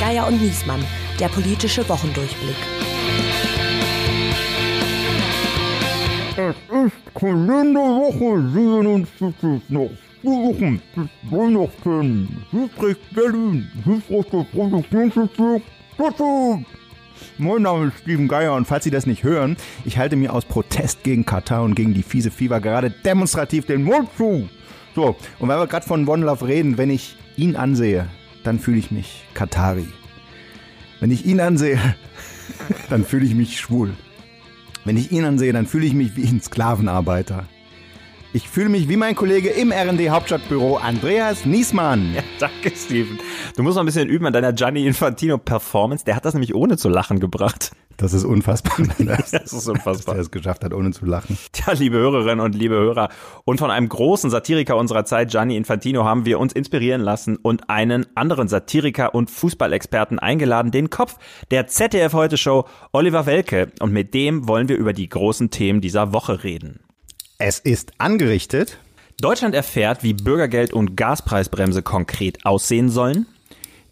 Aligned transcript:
Geier 0.00 0.26
und 0.26 0.42
Niesmann, 0.42 0.84
der 1.18 1.28
politische 1.28 1.88
Wochendurchblick. 1.88 2.56
Es 6.36 6.56
ist 6.84 7.14
Kalenderwoche 7.14 8.50
47 8.52 9.62
noch. 9.68 9.90
Vier 10.22 10.30
Wochen 10.30 10.82
bis 10.94 11.08
Weihnachten. 11.30 12.44
Spricht 12.50 13.14
Berlin. 13.14 13.70
Hilfreicher 13.84 14.44
Produktionsbezirk. 14.52 15.62
Dazu. 15.98 16.64
Mein 17.38 17.62
Name 17.62 17.86
ist 17.88 17.98
Steven 18.00 18.28
Geier 18.28 18.54
und 18.54 18.66
falls 18.66 18.84
Sie 18.84 18.90
das 18.90 19.06
nicht 19.06 19.22
hören, 19.22 19.56
ich 19.84 19.98
halte 19.98 20.16
mir 20.16 20.32
aus 20.32 20.44
Protest 20.44 21.02
gegen 21.04 21.24
Katar 21.24 21.62
und 21.62 21.74
gegen 21.74 21.94
die 21.94 22.02
fiese 22.02 22.30
Fieber 22.30 22.60
gerade 22.60 22.90
demonstrativ 22.90 23.66
den 23.66 23.84
Mund 23.84 24.08
zu. 24.16 24.48
So, 24.94 25.16
und 25.38 25.48
weil 25.48 25.58
wir 25.58 25.66
gerade 25.66 25.86
von 25.86 26.06
One 26.06 26.24
Love 26.24 26.46
reden, 26.46 26.78
wenn 26.78 26.90
ich 26.90 27.16
ihn 27.36 27.56
ansehe, 27.56 28.08
dann 28.42 28.58
fühle 28.58 28.78
ich 28.78 28.90
mich 28.90 29.24
Katari. 29.34 29.86
Wenn 30.98 31.10
ich 31.10 31.24
ihn 31.24 31.40
ansehe, 31.40 31.78
dann 32.90 33.04
fühle 33.04 33.24
ich 33.24 33.34
mich 33.34 33.58
schwul. 33.58 33.94
Wenn 34.84 34.96
ich 34.96 35.12
ihn 35.12 35.24
ansehe, 35.24 35.52
dann 35.52 35.66
fühle 35.66 35.86
ich 35.86 35.94
mich 35.94 36.16
wie 36.16 36.26
ein 36.26 36.40
Sklavenarbeiter. 36.40 37.46
Ich 38.32 38.48
fühle 38.48 38.68
mich 38.68 38.88
wie 38.88 38.96
mein 38.96 39.16
Kollege 39.16 39.48
im 39.48 39.72
RD 39.72 40.08
Hauptstadtbüro, 40.08 40.76
Andreas 40.76 41.44
Niesmann. 41.46 42.14
Ja, 42.14 42.22
danke, 42.38 42.70
Steven. 42.76 43.18
Du 43.56 43.64
musst 43.64 43.74
noch 43.74 43.82
ein 43.82 43.86
bisschen 43.86 44.08
üben 44.08 44.24
an 44.24 44.32
deiner 44.32 44.52
Gianni 44.52 44.86
Infantino 44.86 45.36
Performance. 45.36 46.04
Der 46.04 46.14
hat 46.14 46.24
das 46.24 46.34
nämlich 46.34 46.54
ohne 46.54 46.76
zu 46.76 46.88
lachen 46.88 47.18
gebracht. 47.18 47.72
Das 47.96 48.12
ist 48.12 48.24
unfassbar. 48.24 48.76
Das 48.98 49.32
ist 49.32 49.68
unfassbar. 49.68 50.14
Dass 50.14 50.14
er 50.14 50.20
es 50.20 50.30
geschafft 50.30 50.62
hat, 50.62 50.72
ohne 50.72 50.92
zu 50.92 51.06
lachen. 51.06 51.36
Tja, 51.50 51.72
liebe 51.72 51.96
Hörerinnen 51.96 52.38
und 52.38 52.54
liebe 52.54 52.76
Hörer, 52.76 53.08
und 53.44 53.58
von 53.58 53.72
einem 53.72 53.88
großen 53.88 54.30
Satiriker 54.30 54.76
unserer 54.76 55.04
Zeit, 55.04 55.32
Gianni 55.32 55.56
Infantino, 55.56 56.04
haben 56.04 56.24
wir 56.24 56.38
uns 56.38 56.52
inspirieren 56.52 57.00
lassen 57.00 57.36
und 57.36 57.68
einen 57.68 58.06
anderen 58.14 58.46
Satiriker 58.46 59.12
und 59.12 59.28
Fußballexperten 59.28 60.20
eingeladen, 60.20 60.70
den 60.70 60.88
Kopf 60.88 61.16
der 61.50 61.66
ZDF 61.66 62.12
Heute 62.12 62.36
Show, 62.36 62.66
Oliver 62.92 63.26
Welke. 63.26 63.72
Und 63.80 63.92
mit 63.92 64.14
dem 64.14 64.46
wollen 64.46 64.68
wir 64.68 64.76
über 64.76 64.92
die 64.92 65.08
großen 65.08 65.50
Themen 65.50 65.80
dieser 65.80 66.12
Woche 66.12 66.44
reden. 66.44 66.78
Es 67.42 67.58
ist 67.58 67.92
angerichtet. 67.96 68.76
Deutschland 69.18 69.54
erfährt, 69.54 70.02
wie 70.02 70.12
Bürgergeld 70.12 70.74
und 70.74 70.94
Gaspreisbremse 70.94 71.82
konkret 71.82 72.44
aussehen 72.44 72.90
sollen. 72.90 73.24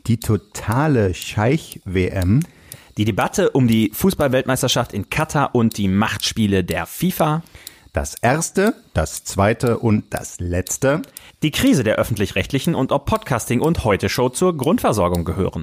Die 0.06 0.20
totale 0.20 1.14
Scheich-WM. 1.14 2.42
Die 2.98 3.06
Debatte 3.06 3.48
um 3.48 3.66
die 3.66 3.90
Fußballweltmeisterschaft 3.94 4.92
in 4.92 5.08
Katar 5.08 5.54
und 5.54 5.78
die 5.78 5.88
Machtspiele 5.88 6.62
der 6.62 6.84
FIFA. 6.84 7.42
Das 7.94 8.16
erste, 8.20 8.74
das 8.92 9.24
zweite 9.24 9.78
und 9.78 10.04
das 10.10 10.40
letzte. 10.40 11.00
Die 11.42 11.50
Krise 11.50 11.84
der 11.84 11.96
öffentlich-rechtlichen 11.96 12.74
und 12.74 12.92
ob 12.92 13.06
Podcasting 13.06 13.62
und 13.62 13.82
Heute 13.82 14.10
Show 14.10 14.28
zur 14.28 14.58
Grundversorgung 14.58 15.24
gehören. 15.24 15.62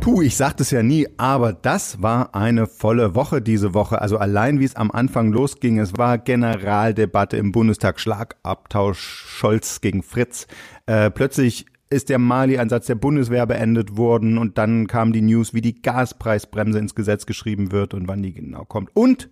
Puh, 0.00 0.22
ich 0.22 0.34
sagte 0.34 0.62
es 0.62 0.70
ja 0.70 0.82
nie, 0.82 1.06
aber 1.18 1.52
das 1.52 2.00
war 2.00 2.34
eine 2.34 2.66
volle 2.66 3.14
Woche 3.14 3.42
diese 3.42 3.74
Woche. 3.74 4.00
Also 4.00 4.16
allein 4.16 4.58
wie 4.58 4.64
es 4.64 4.74
am 4.74 4.90
Anfang 4.90 5.30
losging, 5.30 5.78
es 5.78 5.98
war 5.98 6.16
Generaldebatte 6.16 7.36
im 7.36 7.52
Bundestag, 7.52 8.00
Schlagabtausch 8.00 8.98
Scholz 8.98 9.82
gegen 9.82 10.02
Fritz. 10.02 10.46
Äh, 10.86 11.10
plötzlich 11.10 11.66
ist 11.90 12.08
der 12.08 12.18
Mali-Einsatz 12.18 12.86
der 12.86 12.94
Bundeswehr 12.94 13.44
beendet 13.46 13.98
worden 13.98 14.38
und 14.38 14.56
dann 14.56 14.86
kam 14.86 15.12
die 15.12 15.20
News, 15.20 15.52
wie 15.52 15.60
die 15.60 15.82
Gaspreisbremse 15.82 16.78
ins 16.78 16.94
Gesetz 16.94 17.26
geschrieben 17.26 17.70
wird 17.70 17.92
und 17.92 18.08
wann 18.08 18.22
die 18.22 18.32
genau 18.32 18.64
kommt. 18.64 18.90
Und 18.94 19.28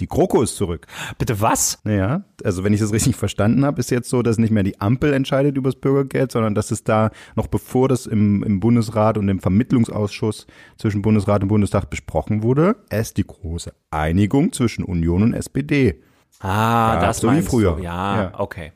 die 0.00 0.08
GroKo 0.08 0.42
ist 0.42 0.56
zurück. 0.56 0.86
Bitte 1.18 1.40
was? 1.40 1.78
Naja, 1.84 2.24
also 2.42 2.64
wenn 2.64 2.72
ich 2.72 2.80
das 2.80 2.92
richtig 2.92 3.14
verstanden 3.14 3.64
habe, 3.64 3.78
ist 3.78 3.90
jetzt 3.90 4.08
so, 4.08 4.22
dass 4.22 4.38
nicht 4.38 4.50
mehr 4.50 4.62
die 4.62 4.80
Ampel 4.80 5.12
entscheidet 5.12 5.56
über 5.56 5.68
das 5.70 5.78
Bürgergeld, 5.80 6.32
sondern 6.32 6.54
dass 6.54 6.70
es 6.70 6.82
da 6.82 7.10
noch 7.36 7.46
bevor 7.46 7.88
das 7.88 8.06
im, 8.06 8.42
im 8.42 8.58
Bundesrat 8.58 9.18
und 9.18 9.28
im 9.28 9.38
Vermittlungsausschuss 9.38 10.46
zwischen 10.78 11.02
Bundesrat 11.02 11.42
und 11.42 11.48
Bundestag 11.48 11.90
besprochen 11.90 12.42
wurde, 12.42 12.76
es 12.88 13.14
die 13.14 13.26
große 13.26 13.72
Einigung 13.90 14.52
zwischen 14.52 14.84
Union 14.84 15.22
und 15.22 15.34
SPD. 15.34 16.00
Ah, 16.40 16.94
Ja, 16.94 17.00
das 17.00 17.18
so 17.18 17.30
wie 17.30 17.42
früher. 17.42 17.76
Du. 17.76 17.82
Ja, 17.82 18.22
Ja. 18.22 18.32
okay. 18.38 18.72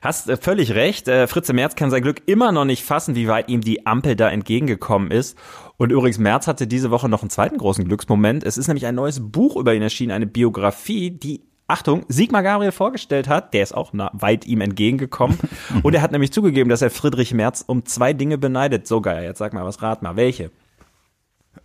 Hast 0.00 0.28
äh, 0.28 0.36
völlig 0.36 0.74
recht. 0.74 1.08
Äh, 1.08 1.26
Fritze 1.26 1.52
Merz 1.52 1.74
kann 1.74 1.90
sein 1.90 2.02
Glück 2.02 2.22
immer 2.26 2.52
noch 2.52 2.64
nicht 2.64 2.84
fassen, 2.84 3.16
wie 3.16 3.26
weit 3.28 3.48
ihm 3.48 3.60
die 3.60 3.86
Ampel 3.86 4.14
da 4.16 4.30
entgegengekommen 4.30 5.10
ist. 5.10 5.36
Und 5.76 5.90
übrigens, 5.90 6.18
Merz 6.18 6.46
hatte 6.46 6.66
diese 6.66 6.90
Woche 6.90 7.08
noch 7.08 7.22
einen 7.22 7.30
zweiten 7.30 7.58
großen 7.58 7.84
Glücksmoment. 7.84 8.44
Es 8.44 8.56
ist 8.56 8.68
nämlich 8.68 8.86
ein 8.86 8.94
neues 8.94 9.20
Buch 9.20 9.56
über 9.56 9.74
ihn 9.74 9.82
erschienen, 9.82 10.12
eine 10.12 10.26
Biografie, 10.26 11.10
die 11.10 11.42
Achtung, 11.66 12.04
Sigmar 12.08 12.42
Gabriel 12.42 12.72
vorgestellt 12.72 13.26
hat, 13.26 13.54
der 13.54 13.62
ist 13.62 13.74
auch 13.74 13.94
na, 13.94 14.10
weit 14.12 14.46
ihm 14.46 14.60
entgegengekommen. 14.60 15.38
Und 15.82 15.94
er 15.94 16.02
hat 16.02 16.12
nämlich 16.12 16.32
zugegeben, 16.32 16.68
dass 16.68 16.82
er 16.82 16.90
Friedrich 16.90 17.32
Merz 17.32 17.64
um 17.66 17.86
zwei 17.86 18.12
Dinge 18.12 18.36
beneidet. 18.36 18.86
So 18.86 19.00
geil, 19.00 19.24
jetzt 19.24 19.38
sag 19.38 19.54
mal 19.54 19.64
was, 19.64 19.80
rat 19.80 20.02
mal, 20.02 20.16
welche? 20.16 20.50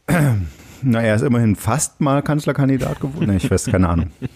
Na, 0.82 1.02
er 1.02 1.16
ist 1.16 1.22
immerhin 1.22 1.56
fast 1.56 2.02
mal 2.02 2.22
Kanzlerkandidat 2.22 3.00
geworden. 3.00 3.30
Nee, 3.30 3.38
ich 3.38 3.50
weiß, 3.50 3.66
keine 3.66 3.90
Ahnung. 3.90 4.12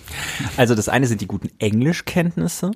Also 0.57 0.75
das 0.75 0.89
eine 0.89 1.07
sind 1.07 1.21
die 1.21 1.27
guten 1.27 1.49
Englischkenntnisse 1.57 2.71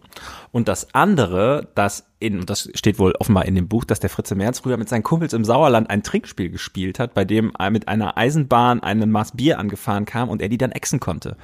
und 0.52 0.68
das 0.68 0.96
andere, 0.96 1.68
das 1.76 2.08
in, 2.20 2.40
und 2.40 2.50
das 2.50 2.70
steht 2.74 2.98
wohl 2.98 3.14
offenbar 3.20 3.46
in 3.46 3.54
dem 3.54 3.68
Buch, 3.68 3.86
dass 3.86 4.00
der 4.00 4.10
Fritze 4.10 4.34
Merz 4.34 4.60
früher 4.60 4.78
mit 4.78 4.90
seinen 4.90 5.04
Kumpels 5.04 5.34
im 5.34 5.46
Sauerland 5.46 5.90
ein 5.90 6.02
Trinkspiel 6.02 6.50
gespielt 6.50 6.98
hat, 6.98 7.14
bei 7.14 7.26
dem 7.26 7.52
er 7.58 7.70
mit 7.70 7.88
einer 7.88 8.18
Eisenbahn 8.18 8.82
einem 8.82 9.12
Maß 9.12 9.34
Bier 9.34 9.60
angefahren 9.60 10.06
kam 10.06 10.30
und 10.30 10.42
er 10.42 10.50
die 10.50 10.58
dann 10.58 10.72
exen 10.72 11.00
konnte. 11.00 11.38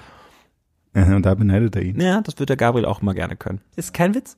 Ja, 0.96 1.16
Und 1.16 1.26
da 1.26 1.36
beneidet 1.36 1.76
er 1.76 1.84
ihn. 1.84 2.00
Ja, 2.00 2.22
das 2.22 2.40
wird 2.40 2.50
der 2.50 2.58
Gabriel 2.58 2.86
auch 2.86 3.02
immer 3.02 3.14
gerne 3.14 3.36
können. 3.36 3.62
Ist 3.76 3.94
kein 3.94 4.16
Witz? 4.16 4.38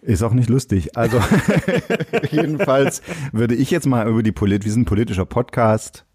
Ist 0.00 0.22
auch 0.22 0.32
nicht 0.32 0.48
lustig. 0.48 0.96
Also 0.96 1.20
jedenfalls 2.30 3.02
würde 3.32 3.54
ich 3.54 3.70
jetzt 3.70 3.86
mal 3.86 4.08
über 4.08 4.22
die 4.22 4.32
Polit, 4.32 4.64
wir 4.64 4.72
sind 4.72 4.82
ein 4.82 4.86
politischer 4.86 5.26
Podcast. 5.26 6.06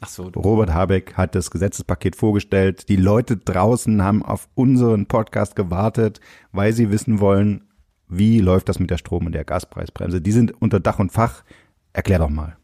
Ach 0.00 0.08
so, 0.08 0.24
Robert 0.36 0.72
Habeck 0.72 1.14
hat 1.14 1.34
das 1.34 1.50
Gesetzespaket 1.50 2.14
vorgestellt. 2.14 2.88
Die 2.88 2.96
Leute 2.96 3.36
draußen 3.36 4.02
haben 4.02 4.22
auf 4.22 4.48
unseren 4.54 5.06
Podcast 5.06 5.56
gewartet, 5.56 6.20
weil 6.52 6.72
sie 6.72 6.90
wissen 6.90 7.20
wollen, 7.20 7.64
wie 8.08 8.38
läuft 8.38 8.68
das 8.68 8.78
mit 8.78 8.90
der 8.90 8.98
Strom- 8.98 9.26
und 9.26 9.32
der 9.32 9.44
Gaspreisbremse. 9.44 10.20
Die 10.20 10.32
sind 10.32 10.60
unter 10.62 10.80
Dach 10.80 10.98
und 10.98 11.12
Fach. 11.12 11.42
Erklär 11.92 12.20
doch 12.20 12.30
mal. 12.30 12.56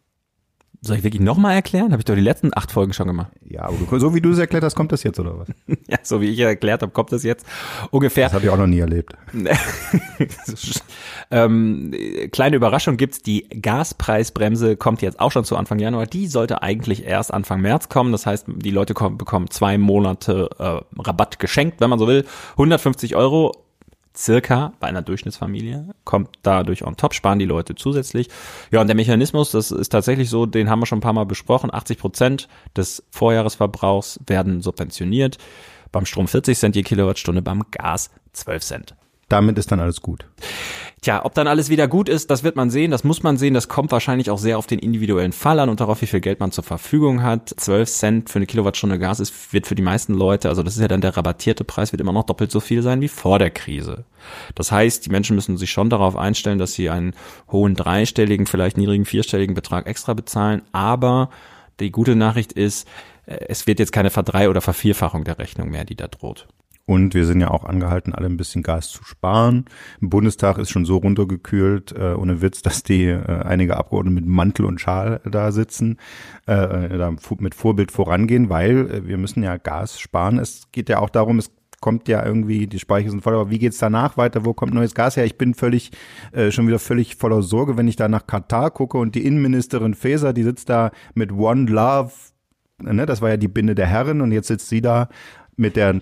Soll 0.84 0.98
ich 0.98 1.02
wirklich 1.02 1.22
nochmal 1.22 1.54
erklären? 1.54 1.92
Habe 1.92 2.00
ich 2.00 2.04
doch 2.04 2.14
die 2.14 2.20
letzten 2.20 2.50
acht 2.54 2.70
Folgen 2.70 2.92
schon 2.92 3.06
gemacht. 3.06 3.32
Ja, 3.48 3.62
aber 3.62 3.76
du, 3.78 3.98
so 3.98 4.14
wie 4.14 4.20
du 4.20 4.32
es 4.32 4.38
erklärt 4.38 4.64
hast, 4.64 4.74
kommt 4.74 4.92
das 4.92 5.02
jetzt 5.02 5.18
oder 5.18 5.38
was? 5.38 5.48
Ja, 5.88 5.98
so 6.02 6.20
wie 6.20 6.28
ich 6.28 6.38
erklärt 6.38 6.82
habe, 6.82 6.92
kommt 6.92 7.10
das 7.10 7.22
jetzt 7.22 7.46
ungefähr. 7.90 8.26
Das 8.26 8.34
habe 8.34 8.44
ich 8.44 8.50
auch 8.50 8.58
noch 8.58 8.66
nie 8.66 8.80
erlebt. 8.80 9.14
ähm, 11.30 11.94
kleine 12.32 12.56
Überraschung 12.56 12.98
gibt's, 12.98 13.22
die 13.22 13.48
Gaspreisbremse 13.48 14.76
kommt 14.76 15.00
jetzt 15.00 15.20
auch 15.20 15.32
schon 15.32 15.44
zu 15.44 15.56
Anfang 15.56 15.78
Januar. 15.78 16.06
Die 16.06 16.26
sollte 16.26 16.62
eigentlich 16.62 17.04
erst 17.04 17.32
Anfang 17.32 17.62
März 17.62 17.88
kommen. 17.88 18.12
Das 18.12 18.26
heißt, 18.26 18.46
die 18.48 18.70
Leute 18.70 18.92
kommen, 18.92 19.16
bekommen 19.16 19.48
zwei 19.50 19.78
Monate 19.78 20.50
äh, 20.58 21.00
Rabatt 21.00 21.38
geschenkt, 21.38 21.80
wenn 21.80 21.88
man 21.88 21.98
so 21.98 22.06
will. 22.06 22.26
150 22.52 23.16
Euro 23.16 23.63
circa 24.16 24.72
bei 24.80 24.86
einer 24.86 25.02
Durchschnittsfamilie 25.02 25.94
kommt 26.04 26.30
dadurch 26.42 26.84
on 26.84 26.96
top, 26.96 27.14
sparen 27.14 27.38
die 27.38 27.44
Leute 27.44 27.74
zusätzlich. 27.74 28.28
Ja, 28.70 28.80
und 28.80 28.86
der 28.86 28.96
Mechanismus, 28.96 29.50
das 29.50 29.70
ist 29.70 29.90
tatsächlich 29.90 30.30
so, 30.30 30.46
den 30.46 30.70
haben 30.70 30.80
wir 30.80 30.86
schon 30.86 30.98
ein 30.98 31.02
paar 31.02 31.12
Mal 31.12 31.26
besprochen. 31.26 31.72
80 31.72 31.98
Prozent 31.98 32.48
des 32.76 33.02
Vorjahresverbrauchs 33.10 34.20
werden 34.26 34.62
subventioniert. 34.62 35.38
Beim 35.92 36.06
Strom 36.06 36.28
40 36.28 36.58
Cent 36.58 36.76
je 36.76 36.82
Kilowattstunde, 36.82 37.42
beim 37.42 37.62
Gas 37.70 38.10
12 38.32 38.62
Cent. 38.62 38.94
Damit 39.34 39.58
ist 39.58 39.72
dann 39.72 39.80
alles 39.80 40.00
gut. 40.00 40.26
Tja, 41.02 41.24
ob 41.24 41.34
dann 41.34 41.48
alles 41.48 41.68
wieder 41.68 41.88
gut 41.88 42.08
ist, 42.08 42.30
das 42.30 42.44
wird 42.44 42.54
man 42.54 42.70
sehen, 42.70 42.92
das 42.92 43.02
muss 43.02 43.24
man 43.24 43.36
sehen, 43.36 43.52
das 43.52 43.66
kommt 43.66 43.90
wahrscheinlich 43.90 44.30
auch 44.30 44.38
sehr 44.38 44.58
auf 44.58 44.68
den 44.68 44.78
individuellen 44.78 45.32
Fall 45.32 45.58
an 45.58 45.68
und 45.68 45.80
darauf, 45.80 46.00
wie 46.02 46.06
viel 46.06 46.20
Geld 46.20 46.38
man 46.38 46.52
zur 46.52 46.62
Verfügung 46.62 47.24
hat. 47.24 47.48
12 47.48 47.90
Cent 47.90 48.30
für 48.30 48.38
eine 48.38 48.46
Kilowattstunde 48.46 48.96
Gas 48.96 49.18
ist, 49.18 49.52
wird 49.52 49.66
für 49.66 49.74
die 49.74 49.82
meisten 49.82 50.14
Leute, 50.14 50.50
also 50.50 50.62
das 50.62 50.76
ist 50.76 50.82
ja 50.82 50.86
dann 50.86 51.00
der 51.00 51.16
rabattierte 51.16 51.64
Preis, 51.64 51.90
wird 51.90 52.00
immer 52.00 52.12
noch 52.12 52.26
doppelt 52.26 52.52
so 52.52 52.60
viel 52.60 52.80
sein 52.80 53.00
wie 53.00 53.08
vor 53.08 53.40
der 53.40 53.50
Krise. 53.50 54.04
Das 54.54 54.70
heißt, 54.70 55.04
die 55.04 55.10
Menschen 55.10 55.34
müssen 55.34 55.56
sich 55.56 55.72
schon 55.72 55.90
darauf 55.90 56.14
einstellen, 56.14 56.60
dass 56.60 56.74
sie 56.74 56.88
einen 56.90 57.14
hohen 57.50 57.74
dreistelligen, 57.74 58.46
vielleicht 58.46 58.76
niedrigen 58.76 59.04
vierstelligen 59.04 59.56
Betrag 59.56 59.88
extra 59.88 60.14
bezahlen, 60.14 60.62
aber 60.70 61.28
die 61.80 61.90
gute 61.90 62.14
Nachricht 62.14 62.52
ist, 62.52 62.86
äh, 63.26 63.38
es 63.48 63.66
wird 63.66 63.80
jetzt 63.80 63.90
keine 63.90 64.10
Verdrei- 64.10 64.48
oder 64.48 64.60
Vervierfachung 64.60 65.24
der 65.24 65.40
Rechnung 65.40 65.70
mehr, 65.70 65.84
die 65.84 65.96
da 65.96 66.06
droht. 66.06 66.46
Und 66.86 67.14
wir 67.14 67.24
sind 67.24 67.40
ja 67.40 67.50
auch 67.50 67.64
angehalten, 67.64 68.12
alle 68.12 68.26
ein 68.26 68.36
bisschen 68.36 68.62
Gas 68.62 68.90
zu 68.90 69.04
sparen. 69.04 69.64
Im 70.02 70.10
Bundestag 70.10 70.58
ist 70.58 70.70
schon 70.70 70.84
so 70.84 70.98
runtergekühlt, 70.98 71.92
äh, 71.92 72.12
ohne 72.12 72.42
Witz, 72.42 72.60
dass 72.60 72.82
die 72.82 73.04
äh, 73.06 73.24
einige 73.42 73.78
Abgeordnete 73.78 74.14
mit 74.14 74.26
Mantel 74.26 74.66
und 74.66 74.82
Schal 74.82 75.20
da 75.24 75.50
sitzen, 75.50 75.96
äh, 76.46 76.98
da 76.98 77.12
fu- 77.18 77.38
mit 77.40 77.54
Vorbild 77.54 77.90
vorangehen, 77.90 78.50
weil 78.50 78.90
äh, 78.90 79.06
wir 79.06 79.16
müssen 79.16 79.42
ja 79.42 79.56
Gas 79.56 79.98
sparen. 79.98 80.38
Es 80.38 80.70
geht 80.72 80.90
ja 80.90 80.98
auch 80.98 81.08
darum, 81.08 81.38
es 81.38 81.50
kommt 81.80 82.06
ja 82.06 82.24
irgendwie, 82.24 82.66
die 82.66 82.78
Speicher 82.78 83.08
sind 83.10 83.22
voll, 83.22 83.34
aber 83.34 83.50
wie 83.50 83.58
geht's 83.58 83.78
danach 83.78 84.18
weiter? 84.18 84.44
Wo 84.44 84.52
kommt 84.52 84.74
neues 84.74 84.94
Gas 84.94 85.16
her? 85.16 85.24
Ich 85.24 85.38
bin 85.38 85.54
völlig, 85.54 85.90
äh, 86.32 86.50
schon 86.50 86.66
wieder 86.66 86.78
völlig 86.78 87.16
voller 87.16 87.42
Sorge, 87.42 87.78
wenn 87.78 87.88
ich 87.88 87.96
da 87.96 88.08
nach 88.08 88.26
Katar 88.26 88.70
gucke 88.70 88.98
und 88.98 89.14
die 89.14 89.24
Innenministerin 89.24 89.94
Faeser, 89.94 90.34
die 90.34 90.42
sitzt 90.42 90.68
da 90.68 90.90
mit 91.14 91.32
One 91.32 91.64
Love, 91.70 92.12
ne, 92.82 93.06
das 93.06 93.22
war 93.22 93.30
ja 93.30 93.36
die 93.38 93.48
Binde 93.48 93.74
der 93.74 93.86
Herren 93.86 94.20
und 94.20 94.32
jetzt 94.32 94.48
sitzt 94.48 94.68
sie 94.68 94.82
da 94.82 95.08
mit 95.56 95.76
der 95.76 96.00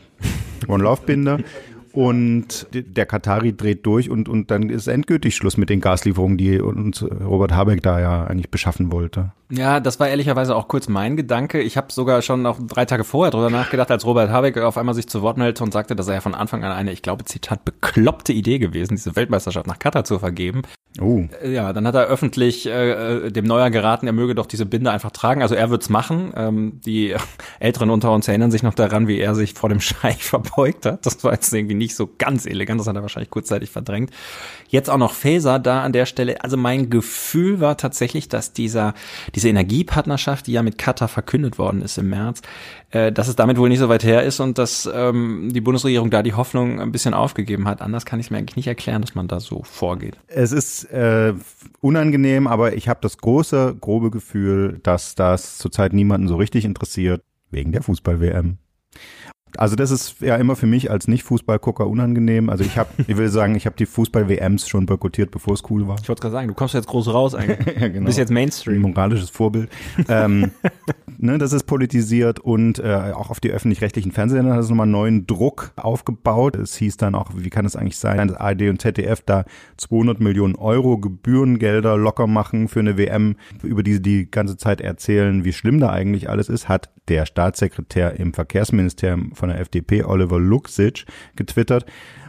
One 0.69 0.85
Love 0.85 1.03
Binde 1.06 1.44
und 1.92 2.66
der 2.72 3.06
Katari 3.06 3.56
dreht 3.56 3.84
durch 3.86 4.10
und, 4.10 4.28
und 4.28 4.50
dann 4.50 4.70
ist 4.70 4.86
endgültig 4.86 5.36
Schluss 5.36 5.56
mit 5.56 5.70
den 5.70 5.80
Gaslieferungen, 5.80 6.38
die 6.38 6.60
uns 6.60 7.02
Robert 7.02 7.52
Habeck 7.52 7.82
da 7.82 8.00
ja 8.00 8.24
eigentlich 8.24 8.50
beschaffen 8.50 8.92
wollte. 8.92 9.32
Ja, 9.50 9.80
das 9.80 10.00
war 10.00 10.08
ehrlicherweise 10.08 10.56
auch 10.56 10.66
kurz 10.66 10.88
mein 10.88 11.14
Gedanke. 11.16 11.60
Ich 11.60 11.76
habe 11.76 11.92
sogar 11.92 12.22
schon 12.22 12.40
noch 12.40 12.58
drei 12.66 12.86
Tage 12.86 13.04
vorher 13.04 13.30
drüber 13.30 13.50
nachgedacht, 13.50 13.90
als 13.90 14.06
Robert 14.06 14.30
Habeck 14.30 14.56
auf 14.56 14.78
einmal 14.78 14.94
sich 14.94 15.06
zu 15.08 15.20
Wort 15.20 15.36
meldete 15.36 15.62
und 15.62 15.72
sagte, 15.72 15.94
dass 15.94 16.08
er 16.08 16.14
ja 16.14 16.20
von 16.22 16.34
Anfang 16.34 16.64
an 16.64 16.72
eine, 16.72 16.92
ich 16.92 17.02
glaube, 17.02 17.24
Zitat, 17.24 17.64
bekloppte 17.64 18.32
Idee 18.32 18.58
gewesen, 18.58 18.96
diese 18.96 19.14
Weltmeisterschaft 19.14 19.66
nach 19.66 19.78
Katar 19.78 20.04
zu 20.04 20.18
vergeben. 20.18 20.62
Oh. 21.00 21.24
Ja, 21.44 21.72
dann 21.72 21.86
hat 21.86 21.94
er 21.94 22.04
öffentlich 22.04 22.66
äh, 22.66 23.30
dem 23.30 23.46
Neuer 23.46 23.70
geraten, 23.70 24.06
er 24.06 24.12
möge 24.12 24.34
doch 24.34 24.46
diese 24.46 24.66
Binde 24.66 24.90
einfach 24.90 25.10
tragen. 25.10 25.42
Also 25.42 25.54
er 25.54 25.70
wird's 25.70 25.88
machen. 25.88 26.32
Ähm, 26.36 26.80
die 26.84 27.14
Älteren 27.60 27.90
unter 27.90 28.12
uns 28.12 28.28
erinnern 28.28 28.50
sich 28.50 28.62
noch 28.62 28.74
daran, 28.74 29.08
wie 29.08 29.18
er 29.18 29.34
sich 29.34 29.54
vor 29.54 29.68
dem 29.68 29.80
Scheich 29.80 30.24
verbeugt 30.24 30.86
hat. 30.86 31.06
Das 31.06 31.22
war 31.24 31.32
jetzt 31.32 31.52
irgendwie 31.52 31.74
nicht 31.82 31.94
so 31.94 32.08
ganz 32.19 32.46
elegant, 32.46 32.81
das 32.81 32.87
hat 32.87 32.96
er 32.96 33.02
wahrscheinlich 33.02 33.31
kurzzeitig 33.31 33.70
verdrängt. 33.70 34.11
Jetzt 34.69 34.88
auch 34.88 34.99
noch 34.99 35.12
Faser 35.12 35.58
da 35.58 35.82
an 35.82 35.93
der 35.93 36.06
Stelle. 36.06 36.43
Also 36.43 36.56
mein 36.56 36.90
Gefühl 36.90 37.61
war 37.61 37.76
tatsächlich, 37.76 38.29
dass 38.29 38.52
dieser, 38.52 38.94
diese 39.34 39.49
Energiepartnerschaft, 39.49 40.46
die 40.46 40.52
ja 40.52 40.62
mit 40.62 40.79
Katar 40.79 41.08
verkündet 41.08 41.58
worden 41.58 41.82
ist 41.82 41.99
im 41.99 42.08
März, 42.08 42.43
äh, 42.90 43.11
dass 43.12 43.29
es 43.29 43.37
damit 43.37 43.58
wohl 43.58 43.69
nicht 43.69 43.81
so 43.81 43.88
weit 43.88 44.05
her 44.05 44.23
ist 44.23 44.40
und 44.40 44.58
dass 44.58 44.88
ähm, 44.93 45.50
die 45.52 45.61
Bundesregierung 45.61 46.11
da 46.11 46.23
die 46.23 46.34
Hoffnung 46.34 46.81
ein 46.81 46.93
bisschen 46.93 47.14
aufgegeben 47.14 47.67
hat. 47.67 47.82
Anders 47.82 48.06
kann 48.06 48.20
ich 48.20 48.26
es 48.26 48.31
mir 48.31 48.38
eigentlich 48.38 48.56
nicht 48.56 48.69
erklären, 48.69 49.02
dass 49.02 49.14
man 49.14 49.28
da 49.28 49.40
so 49.40 49.62
vorgeht. 49.64 50.17
Es 50.28 50.52
ist 50.52 50.85
äh, 50.85 51.35
unangenehm, 51.81 52.46
aber 52.46 52.75
ich 52.75 52.88
habe 52.88 53.00
das 53.02 53.19
große, 53.19 53.76
grobe 53.81 54.11
Gefühl, 54.11 54.81
dass 54.82 55.14
das 55.14 55.58
zurzeit 55.58 55.93
niemanden 55.93 56.28
so 56.28 56.37
richtig 56.37 56.64
interessiert, 56.64 57.23
wegen 57.50 57.73
der 57.73 57.82
Fußball-WM. 57.82 58.58
Also 59.56 59.76
das 59.76 59.90
ist 59.90 60.20
ja 60.20 60.37
immer 60.37 60.56
für 60.56 60.66
mich 60.66 60.90
als 60.90 61.08
Nicht-Fußballgucker 61.08 61.87
unangenehm. 61.87 62.50
Also 62.50 62.64
ich 62.64 62.78
habe, 62.78 62.90
ich 63.06 63.16
will 63.16 63.28
sagen, 63.28 63.54
ich 63.54 63.66
habe 63.66 63.76
die 63.76 63.87
Fußball-WMs 63.87 64.69
schon 64.69 64.87
boykottiert, 64.87 65.31
bevor 65.31 65.54
es 65.54 65.62
cool 65.70 65.87
war. 65.88 65.96
Ich 66.00 66.08
wollte 66.08 66.20
gerade 66.22 66.32
sagen, 66.32 66.49
du 66.49 66.54
kommst 66.54 66.75
jetzt 66.75 66.87
groß 66.87 67.12
raus 67.12 67.34
eigentlich. 67.34 67.66
ja, 67.81 67.88
genau. 67.88 68.00
Du 68.00 68.04
bist 68.06 68.19
jetzt 68.19 68.31
Mainstream. 68.31 68.84
Ein 68.84 68.90
moralisches 68.90 69.31
Vorbild. 69.31 69.70
ähm, 70.08 70.50
ne, 71.22 71.38
das 71.38 71.52
ist 71.52 71.64
politisiert 71.64 72.40
und 72.40 72.78
äh, 72.78 73.12
auch 73.14 73.30
auf 73.30 73.40
die 73.40 73.50
öffentlich-rechtlichen 73.50 74.12
Fernsehsender 74.12 74.54
hat 74.54 74.60
es 74.60 74.69
nochmal 74.69 74.86
neuen 74.86 75.26
Druck 75.26 75.72
aufgebaut. 75.76 76.56
Es 76.56 76.76
hieß 76.76 76.96
dann 76.96 77.14
auch, 77.14 77.30
wie 77.34 77.50
kann 77.50 77.64
es 77.64 77.76
eigentlich 77.76 77.96
sein, 77.96 78.28
dass 78.28 78.36
ARD 78.36 78.62
und 78.62 78.80
ZDF 78.80 79.22
da 79.22 79.44
200 79.78 80.20
Millionen 80.20 80.56
Euro 80.56 80.98
Gebührengelder 80.98 81.96
locker 81.96 82.26
machen 82.26 82.69
für 82.69 82.80
eine 82.80 82.98
WM, 82.98 83.36
über 83.62 83.82
die 83.82 83.94
sie 83.94 84.02
die 84.02 84.30
ganze 84.30 84.56
Zeit 84.56 84.80
erzählen, 84.80 85.44
wie 85.44 85.52
schlimm 85.52 85.80
da 85.80 85.90
eigentlich 85.90 86.28
alles 86.28 86.48
ist, 86.48 86.69
hat 86.69 86.90
der 87.08 87.26
Staatssekretär 87.26 88.18
im 88.18 88.34
Verkehrsministerium 88.34 89.32
von 89.34 89.48
der 89.48 89.60
FDP, 89.60 90.04
Oliver 90.04 90.38
Luxic, 90.38 91.04
getwittert. 91.36 91.86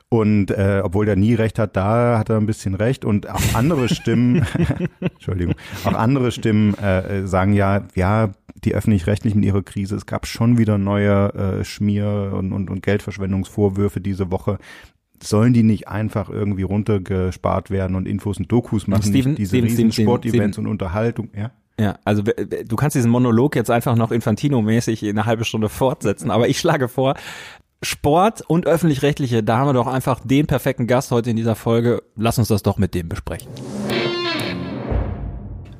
Und 0.09 0.51
äh, 0.51 0.81
obwohl 0.83 1.07
der 1.07 1.15
nie 1.15 1.33
recht 1.33 1.57
hat, 1.57 1.75
da 1.75 2.19
hat 2.19 2.29
er 2.29 2.37
ein 2.37 2.45
bisschen 2.45 2.75
recht. 2.75 3.03
Und 3.03 3.27
auch 3.27 3.41
andere 3.55 3.89
Stimmen, 3.89 4.45
Entschuldigung, 4.99 5.55
auch 5.85 5.95
andere 5.95 6.31
Stimmen 6.31 6.75
äh, 6.75 7.25
sagen 7.25 7.53
ja, 7.53 7.87
ja, 7.95 8.29
die 8.65 8.73
öffentlich-rechtlichen 8.73 9.39
mit 9.39 9.47
ihrer 9.47 9.63
Krise, 9.63 9.95
es 9.95 10.05
gab 10.05 10.25
schon 10.27 10.57
wieder 10.57 10.77
neue 10.77 11.33
äh, 11.33 11.63
Schmier- 11.63 12.33
und, 12.33 12.53
und, 12.53 12.69
und 12.69 12.83
Geldverschwendungsvorwürfe 12.83 14.01
diese 14.01 14.31
Woche 14.31 14.57
sollen 15.21 15.53
die 15.53 15.63
nicht 15.63 15.87
einfach 15.87 16.29
irgendwie 16.29 16.63
runtergespart 16.63 17.69
werden 17.69 17.95
und 17.95 18.07
Infos 18.07 18.39
und 18.39 18.51
Dokus 18.51 18.87
machen, 18.87 19.03
Steven, 19.03 19.35
diese 19.35 19.57
Steven, 19.57 19.69
riesen 19.69 19.91
Sportevents 19.91 20.57
und 20.57 20.67
Unterhaltung, 20.67 21.29
ja? 21.35 21.51
Ja, 21.79 21.97
also 22.05 22.21
du 22.21 22.75
kannst 22.75 22.95
diesen 22.95 23.09
Monolog 23.09 23.55
jetzt 23.55 23.71
einfach 23.71 23.95
noch 23.95 24.11
Infantino-mäßig 24.11 25.09
eine 25.09 25.25
halbe 25.25 25.43
Stunde 25.43 25.69
fortsetzen, 25.69 26.29
aber 26.29 26.47
ich 26.47 26.59
schlage 26.59 26.87
vor, 26.87 27.15
Sport 27.81 28.41
und 28.41 28.67
öffentlich-rechtliche, 28.67 29.43
da 29.43 29.57
haben 29.57 29.69
wir 29.69 29.73
doch 29.73 29.87
einfach 29.87 30.19
den 30.23 30.45
perfekten 30.45 30.87
Gast 30.87 31.11
heute 31.11 31.31
in 31.31 31.35
dieser 31.35 31.55
Folge. 31.55 32.03
Lass 32.15 32.37
uns 32.37 32.47
das 32.47 32.63
doch 32.63 32.77
mit 32.77 32.93
dem 32.93 33.09
besprechen. 33.09 33.49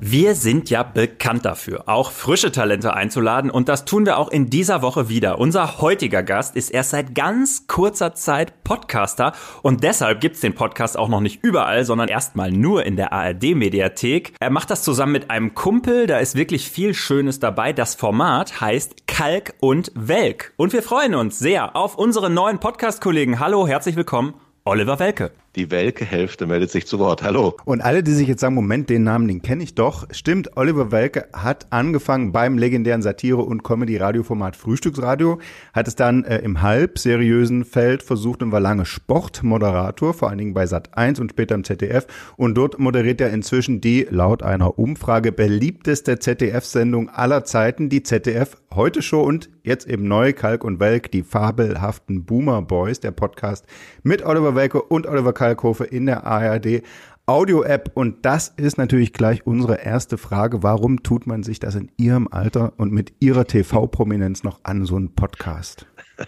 Wir 0.06 0.34
sind 0.34 0.68
ja 0.68 0.82
bekannt 0.82 1.46
dafür, 1.46 1.84
auch 1.86 2.10
frische 2.10 2.52
Talente 2.52 2.92
einzuladen 2.92 3.50
und 3.50 3.70
das 3.70 3.86
tun 3.86 4.04
wir 4.04 4.18
auch 4.18 4.28
in 4.28 4.50
dieser 4.50 4.82
Woche 4.82 5.08
wieder. 5.08 5.38
Unser 5.38 5.80
heutiger 5.80 6.22
Gast 6.22 6.56
ist 6.56 6.68
erst 6.68 6.90
seit 6.90 7.14
ganz 7.14 7.66
kurzer 7.68 8.12
Zeit 8.12 8.64
Podcaster 8.64 9.32
und 9.62 9.82
deshalb 9.82 10.20
gibt's 10.20 10.40
den 10.40 10.54
Podcast 10.54 10.98
auch 10.98 11.08
noch 11.08 11.22
nicht 11.22 11.42
überall, 11.42 11.86
sondern 11.86 12.08
erstmal 12.08 12.52
nur 12.52 12.84
in 12.84 12.96
der 12.96 13.14
ARD 13.14 13.54
Mediathek. 13.54 14.34
Er 14.40 14.50
macht 14.50 14.68
das 14.68 14.82
zusammen 14.82 15.12
mit 15.12 15.30
einem 15.30 15.54
Kumpel, 15.54 16.06
da 16.06 16.18
ist 16.18 16.34
wirklich 16.34 16.68
viel 16.68 16.92
Schönes 16.92 17.40
dabei. 17.40 17.72
Das 17.72 17.94
Format 17.94 18.60
heißt 18.60 19.06
Kalk 19.06 19.54
und 19.60 19.90
Welk 19.94 20.52
und 20.58 20.74
wir 20.74 20.82
freuen 20.82 21.14
uns 21.14 21.38
sehr 21.38 21.76
auf 21.76 21.96
unsere 21.96 22.28
neuen 22.28 22.60
Podcast-Kollegen. 22.60 23.40
Hallo, 23.40 23.66
herzlich 23.66 23.96
willkommen, 23.96 24.34
Oliver 24.66 24.98
Welke. 24.98 25.32
Die 25.56 25.70
Welke-Hälfte 25.70 26.46
meldet 26.46 26.72
sich 26.72 26.84
zu 26.84 26.98
Wort. 26.98 27.22
Hallo. 27.22 27.56
Und 27.64 27.80
alle, 27.80 28.02
die 28.02 28.10
sich 28.10 28.26
jetzt 28.26 28.40
sagen, 28.40 28.56
Moment, 28.56 28.90
den 28.90 29.04
Namen, 29.04 29.28
den 29.28 29.40
kenne 29.40 29.62
ich 29.62 29.76
doch. 29.76 30.08
Stimmt, 30.10 30.56
Oliver 30.56 30.90
Welke 30.90 31.28
hat 31.32 31.68
angefangen 31.70 32.32
beim 32.32 32.58
legendären 32.58 33.02
Satire- 33.02 33.44
und 33.44 33.62
Comedy-Radioformat 33.62 34.56
Frühstücksradio, 34.56 35.38
hat 35.72 35.86
es 35.86 35.94
dann 35.94 36.24
äh, 36.24 36.38
im 36.38 36.62
halb 36.62 36.98
Feld 36.98 38.02
versucht 38.02 38.42
und 38.42 38.50
war 38.50 38.58
lange 38.58 38.84
Sportmoderator, 38.84 40.12
vor 40.12 40.28
allen 40.28 40.38
Dingen 40.38 40.54
bei 40.54 40.66
Sat 40.66 40.98
1 40.98 41.20
und 41.20 41.30
später 41.30 41.54
im 41.54 41.62
ZDF. 41.62 42.08
Und 42.36 42.56
dort 42.56 42.80
moderiert 42.80 43.20
er 43.20 43.32
inzwischen 43.32 43.80
die, 43.80 44.08
laut 44.10 44.42
einer 44.42 44.76
Umfrage, 44.76 45.30
beliebteste 45.30 46.18
ZDF-Sendung 46.18 47.10
aller 47.10 47.44
Zeiten, 47.44 47.88
die 47.88 48.02
ZDF 48.02 48.56
Heute 48.74 49.02
Show 49.02 49.22
und 49.22 49.50
jetzt 49.62 49.86
eben 49.86 50.08
neu 50.08 50.32
Kalk 50.32 50.64
und 50.64 50.80
Welk, 50.80 51.12
die 51.12 51.22
fabelhaften 51.22 52.24
Boomer 52.24 52.60
Boys, 52.60 52.98
der 52.98 53.12
Podcast 53.12 53.66
mit 54.02 54.26
Oliver 54.26 54.56
Welke 54.56 54.82
und 54.82 55.06
Oliver 55.06 55.32
Kalkofe 55.44 55.84
in 55.84 56.06
der 56.06 56.24
ARD 56.24 56.82
Audio-App. 57.26 57.90
Und 57.92 58.24
das 58.24 58.48
ist 58.56 58.78
natürlich 58.78 59.12
gleich 59.12 59.46
unsere 59.46 59.76
erste 59.76 60.16
Frage. 60.16 60.62
Warum 60.62 61.02
tut 61.02 61.26
man 61.26 61.42
sich 61.42 61.60
das 61.60 61.74
in 61.74 61.90
Ihrem 61.98 62.28
Alter 62.28 62.72
und 62.78 62.92
mit 62.92 63.12
Ihrer 63.20 63.44
TV-Prominenz 63.46 64.42
noch 64.42 64.60
an, 64.62 64.86
so 64.86 64.96
einen 64.96 65.14
Podcast? 65.14 65.86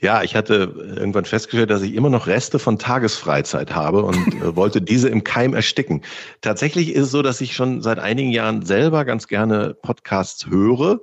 Ja, 0.00 0.22
ich 0.22 0.36
hatte 0.36 0.94
irgendwann 0.96 1.24
festgestellt, 1.24 1.70
dass 1.70 1.82
ich 1.82 1.96
immer 1.96 2.08
noch 2.08 2.28
Reste 2.28 2.60
von 2.60 2.78
Tagesfreizeit 2.78 3.74
habe 3.74 4.04
und 4.04 4.32
äh, 4.34 4.54
wollte 4.54 4.80
diese 4.80 5.08
im 5.08 5.24
Keim 5.24 5.54
ersticken. 5.54 6.02
Tatsächlich 6.40 6.94
ist 6.94 7.06
es 7.06 7.10
so, 7.10 7.20
dass 7.20 7.40
ich 7.40 7.56
schon 7.56 7.82
seit 7.82 7.98
einigen 7.98 8.30
Jahren 8.30 8.64
selber 8.64 9.04
ganz 9.04 9.26
gerne 9.26 9.74
Podcasts 9.74 10.46
höre 10.46 11.00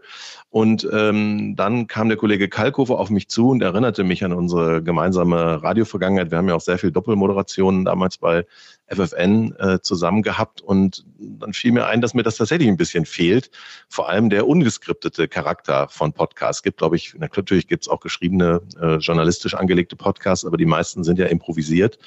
und 0.56 0.88
ähm, 0.94 1.58
dann 1.58 1.88
kam 1.88 2.08
der 2.08 2.18
Kollege 2.18 2.48
Kalkofer 2.48 2.98
auf 2.98 3.10
mich 3.10 3.28
zu 3.28 3.50
und 3.50 3.62
erinnerte 3.62 4.06
mich 4.06 4.24
an 4.24 4.32
unsere 4.32 4.82
gemeinsame 4.82 5.62
Radiovergangenheit. 5.62 6.32
Wir 6.32 6.38
haben 6.38 6.48
ja 6.48 6.56
auch 6.56 6.62
sehr 6.62 6.78
viel 6.78 6.94
Doppelmoderationen 6.94 7.84
damals 7.84 8.18
bei 8.18 8.46
FFN 8.88 9.56
äh, 9.58 9.80
zusammen 9.82 10.22
gehabt 10.22 10.62
und 10.62 11.06
dann 11.18 11.54
fiel 11.54 11.72
mir 11.72 11.88
ein, 11.88 12.02
dass 12.02 12.14
mir 12.14 12.24
das 12.24 12.38
tatsächlich 12.38 12.68
ein 12.68 12.78
bisschen 12.78 13.06
fehlt. 13.06 13.50
Vor 13.90 14.10
allem 14.10 14.30
der 14.30 14.48
ungeskriptete 14.48 15.28
Charakter 15.28 15.88
von 15.90 16.14
Podcasts. 16.14 16.62
Gibt, 16.62 16.78
glaube 16.78 16.96
ich, 16.96 17.16
natürlich 17.16 17.68
gibt 17.68 17.86
es 17.86 17.90
auch 17.90 18.00
geschriebene, 18.00 18.62
äh, 18.80 18.98
journalistisch 18.98 19.56
angelegte 19.56 19.96
Podcasts, 19.96 20.46
aber 20.46 20.58
die 20.58 20.66
meisten 20.66 21.04
sind 21.04 21.18
ja 21.18 21.26
improvisiert. 21.26 21.98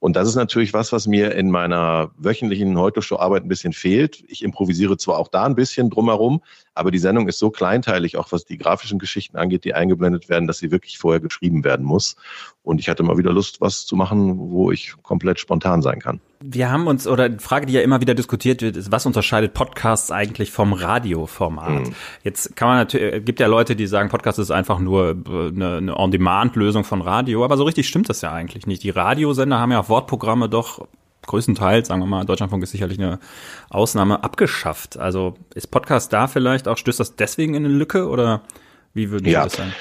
Und 0.00 0.16
das 0.16 0.28
ist 0.28 0.34
natürlich 0.34 0.72
was, 0.72 0.92
was 0.92 1.06
mir 1.06 1.34
in 1.34 1.50
meiner 1.50 2.10
wöchentlichen 2.16 2.76
Heute-Show-Arbeit 2.78 3.44
ein 3.44 3.48
bisschen 3.48 3.72
fehlt. 3.72 4.24
Ich 4.28 4.42
improvisiere 4.42 4.96
zwar 4.96 5.18
auch 5.18 5.28
da 5.28 5.44
ein 5.44 5.54
bisschen 5.54 5.90
drumherum, 5.90 6.42
aber 6.74 6.90
die 6.90 6.98
Sendung 6.98 7.28
ist 7.28 7.38
so 7.38 7.50
kleinteilig, 7.50 8.16
auch 8.16 8.32
was 8.32 8.44
die 8.44 8.58
grafischen 8.58 8.98
Geschichten 8.98 9.36
angeht, 9.36 9.64
die 9.64 9.74
eingeblendet 9.74 10.28
werden, 10.28 10.48
dass 10.48 10.58
sie 10.58 10.70
wirklich 10.70 10.98
vorher 10.98 11.20
geschrieben 11.20 11.62
werden 11.64 11.86
muss. 11.86 12.16
Und 12.64 12.80
ich 12.80 12.88
hatte 12.88 13.02
mal 13.02 13.18
wieder 13.18 13.30
Lust, 13.30 13.60
was 13.60 13.84
zu 13.84 13.94
machen, 13.94 14.38
wo 14.38 14.72
ich 14.72 14.94
komplett 15.02 15.38
spontan 15.38 15.82
sein 15.82 16.00
kann. 16.00 16.20
Wir 16.40 16.72
haben 16.72 16.86
uns, 16.86 17.06
oder 17.06 17.28
die 17.28 17.38
Frage, 17.38 17.66
die 17.66 17.74
ja 17.74 17.82
immer 17.82 18.00
wieder 18.00 18.14
diskutiert 18.14 18.62
wird, 18.62 18.76
ist, 18.76 18.90
was 18.90 19.04
unterscheidet 19.04 19.52
Podcasts 19.52 20.10
eigentlich 20.10 20.50
vom 20.50 20.72
Radioformat? 20.72 21.88
Mhm. 21.88 21.94
Jetzt 22.22 22.56
kann 22.56 22.68
man 22.68 22.78
natürlich, 22.78 23.22
gibt 23.26 23.38
ja 23.38 23.48
Leute, 23.48 23.76
die 23.76 23.86
sagen, 23.86 24.08
Podcast 24.08 24.38
ist 24.38 24.50
einfach 24.50 24.78
nur 24.78 25.10
äh, 25.10 25.48
eine, 25.48 25.76
eine 25.76 25.96
On-Demand-Lösung 25.98 26.84
von 26.84 27.02
Radio, 27.02 27.44
aber 27.44 27.58
so 27.58 27.64
richtig 27.64 27.86
stimmt 27.86 28.08
das 28.08 28.22
ja 28.22 28.32
eigentlich 28.32 28.66
nicht. 28.66 28.82
Die 28.82 28.90
Radiosender 28.90 29.58
haben 29.58 29.70
ja 29.70 29.80
auch 29.80 29.90
Wortprogramme 29.90 30.48
doch 30.48 30.88
größtenteils, 31.26 31.88
sagen 31.88 32.00
wir 32.00 32.06
mal, 32.06 32.24
Deutschlandfunk 32.24 32.62
ist 32.62 32.70
sicherlich 32.70 32.98
eine 32.98 33.18
Ausnahme, 33.68 34.24
abgeschafft. 34.24 34.98
Also 34.98 35.34
ist 35.54 35.70
Podcast 35.70 36.14
da 36.14 36.28
vielleicht 36.28 36.66
auch, 36.66 36.78
stößt 36.78 37.00
das 37.00 37.16
deswegen 37.16 37.54
in 37.54 37.66
eine 37.66 37.74
Lücke 37.74 38.08
oder 38.08 38.42
wie 38.94 39.10
würden 39.10 39.24
Sie 39.24 39.32
ja. 39.32 39.44
das 39.44 39.54
sagen? 39.54 39.72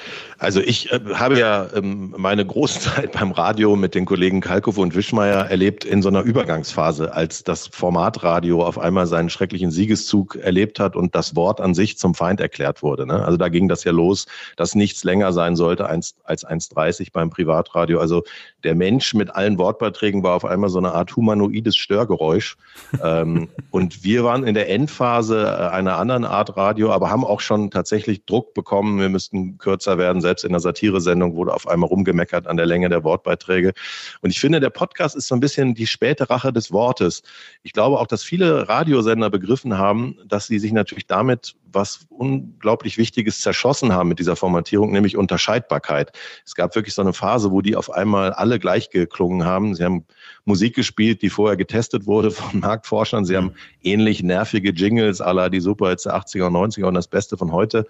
Also 0.43 0.59
ich 0.59 0.91
äh, 0.91 1.00
habe 1.13 1.39
ja 1.39 1.67
ähm, 1.73 2.13
meine 2.17 2.45
große 2.45 2.79
Zeit 2.95 3.13
beim 3.13 3.31
Radio 3.31 3.77
mit 3.77 3.95
den 3.95 4.03
Kollegen 4.03 4.41
Kalkow 4.41 4.77
und 4.77 4.93
Wischmeier 4.93 5.45
erlebt 5.45 5.85
in 5.85 6.01
so 6.01 6.09
einer 6.09 6.21
Übergangsphase, 6.21 7.13
als 7.13 7.43
das 7.45 7.67
Formatradio 7.67 8.65
auf 8.65 8.77
einmal 8.77 9.07
seinen 9.07 9.29
schrecklichen 9.29 9.71
Siegeszug 9.71 10.35
erlebt 10.35 10.81
hat 10.81 10.97
und 10.97 11.15
das 11.15 11.38
Wort 11.38 11.62
an 11.62 11.73
sich 11.73 11.97
zum 11.97 12.13
Feind 12.13 12.41
erklärt 12.41 12.83
wurde. 12.83 13.07
Ne? 13.07 13.23
Also 13.23 13.38
da 13.38 13.47
ging 13.47 13.69
das 13.69 13.85
ja 13.85 13.93
los, 13.93 14.25
dass 14.57 14.75
nichts 14.75 15.05
länger 15.05 15.31
sein 15.31 15.55
sollte 15.55 15.88
als 15.88 16.15
1,30 16.25 17.13
beim 17.13 17.29
Privatradio. 17.29 18.00
Also 18.00 18.23
der 18.65 18.75
Mensch 18.75 19.13
mit 19.13 19.33
allen 19.33 19.57
Wortbeiträgen 19.57 20.23
war 20.23 20.35
auf 20.35 20.45
einmal 20.45 20.69
so 20.69 20.77
eine 20.77 20.93
Art 20.93 21.15
humanoides 21.15 21.77
Störgeräusch. 21.77 22.57
ähm, 23.01 23.47
und 23.71 24.03
wir 24.03 24.23
waren 24.25 24.43
in 24.43 24.55
der 24.55 24.69
Endphase 24.69 25.43
äh, 25.43 25.67
einer 25.69 25.97
anderen 25.97 26.25
Art 26.25 26.57
Radio, 26.57 26.91
aber 26.91 27.09
haben 27.09 27.23
auch 27.23 27.39
schon 27.39 27.71
tatsächlich 27.71 28.25
Druck 28.25 28.53
bekommen. 28.53 29.00
Wir 29.00 29.09
müssten 29.09 29.57
kürzer 29.57 29.97
werden, 29.97 30.21
selbst 30.21 30.32
in 30.41 30.51
der 30.51 30.59
Satiresendung 30.59 31.35
wurde 31.35 31.53
auf 31.53 31.67
einmal 31.67 31.89
rumgemeckert 31.89 32.47
an 32.47 32.57
der 32.57 32.65
Länge 32.65 32.89
der 32.89 33.03
Wortbeiträge. 33.03 33.73
Und 34.21 34.31
ich 34.31 34.39
finde, 34.39 34.59
der 34.59 34.71
Podcast 34.71 35.15
ist 35.15 35.27
so 35.27 35.35
ein 35.35 35.39
bisschen 35.39 35.75
die 35.75 35.85
späte 35.85 36.29
Rache 36.29 36.51
des 36.51 36.71
Wortes. 36.71 37.21
Ich 37.61 37.73
glaube 37.73 37.99
auch, 37.99 38.07
dass 38.07 38.23
viele 38.23 38.67
Radiosender 38.67 39.29
begriffen 39.29 39.77
haben, 39.77 40.17
dass 40.25 40.47
sie 40.47 40.57
sich 40.57 40.71
natürlich 40.71 41.05
damit 41.05 41.55
was 41.73 42.05
unglaublich 42.09 42.97
Wichtiges 42.97 43.41
zerschossen 43.41 43.93
haben 43.93 44.09
mit 44.09 44.19
dieser 44.19 44.35
Formatierung, 44.35 44.91
nämlich 44.91 45.17
Unterscheidbarkeit. 45.17 46.11
Es 46.45 46.55
gab 46.55 46.75
wirklich 46.75 46.93
so 46.93 47.01
eine 47.01 47.13
Phase, 47.13 47.51
wo 47.51 47.61
die 47.61 47.75
auf 47.75 47.91
einmal 47.91 48.31
alle 48.31 48.59
gleich 48.59 48.89
geklungen 48.89 49.45
haben. 49.45 49.75
Sie 49.75 49.83
haben 49.83 50.05
Musik 50.45 50.75
gespielt, 50.75 51.21
die 51.21 51.29
vorher 51.29 51.57
getestet 51.57 52.05
wurde 52.05 52.31
von 52.31 52.59
Marktforschern. 52.59 53.25
Sie 53.25 53.35
haben 53.35 53.53
ähnlich 53.81 54.23
nervige 54.23 54.71
Jingles 54.71 55.21
aller 55.21 55.49
die 55.49 55.59
Superhits 55.59 56.03
der 56.03 56.15
80er 56.15 56.47
und 56.47 56.53
90er 56.53 56.85
und 56.85 56.93
das 56.93 57.07
Beste 57.07 57.37
von 57.37 57.51
heute 57.51 57.87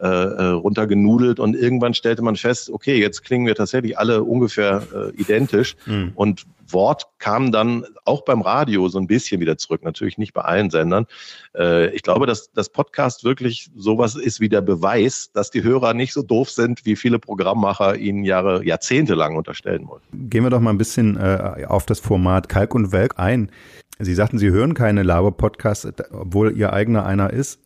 äh, 0.00 0.06
äh, 0.06 0.46
runtergenudelt. 0.48 1.40
Und 1.40 1.54
irgendwann 1.70 1.94
stellte 1.94 2.22
man 2.22 2.34
fest, 2.34 2.68
okay, 2.70 2.98
jetzt 2.98 3.22
klingen 3.22 3.46
wir 3.46 3.54
tatsächlich 3.54 3.96
alle 3.96 4.24
ungefähr 4.24 4.82
äh, 4.92 5.20
identisch. 5.20 5.76
Mhm. 5.86 6.12
Und 6.16 6.46
Wort 6.72 7.06
kam 7.18 7.52
dann 7.52 7.84
auch 8.04 8.24
beim 8.24 8.42
Radio 8.42 8.88
so 8.88 8.98
ein 8.98 9.06
bisschen 9.06 9.40
wieder 9.40 9.56
zurück, 9.56 9.84
natürlich 9.84 10.18
nicht 10.18 10.34
bei 10.34 10.42
allen 10.42 10.70
Sendern. 10.70 11.06
Äh, 11.56 11.94
ich 11.94 12.02
glaube, 12.02 12.26
dass 12.26 12.50
das 12.52 12.68
Podcast 12.68 13.24
wirklich 13.24 13.70
sowas 13.76 14.16
ist 14.16 14.40
wie 14.40 14.48
der 14.48 14.60
Beweis, 14.60 15.30
dass 15.32 15.50
die 15.50 15.62
Hörer 15.62 15.94
nicht 15.94 16.12
so 16.12 16.22
doof 16.22 16.50
sind, 16.50 16.84
wie 16.84 16.96
viele 16.96 17.18
Programmmacher 17.18 17.96
ihnen 17.96 18.24
Jahre, 18.24 18.64
Jahrzehnte 18.64 19.14
lang 19.14 19.36
unterstellen 19.36 19.86
wollen. 19.88 20.02
Gehen 20.12 20.42
wir 20.42 20.50
doch 20.50 20.60
mal 20.60 20.70
ein 20.70 20.78
bisschen 20.78 21.16
äh, 21.16 21.66
auf 21.66 21.86
das 21.86 22.00
Format 22.00 22.48
Kalk 22.48 22.74
und 22.74 22.92
Welk 22.92 23.14
ein. 23.16 23.50
Sie 23.98 24.14
sagten, 24.14 24.38
Sie 24.38 24.50
hören 24.50 24.74
keine 24.74 25.02
Laber-Podcasts, 25.02 25.86
obwohl 26.10 26.56
Ihr 26.56 26.72
eigener 26.72 27.04
einer 27.04 27.30
ist 27.30 27.60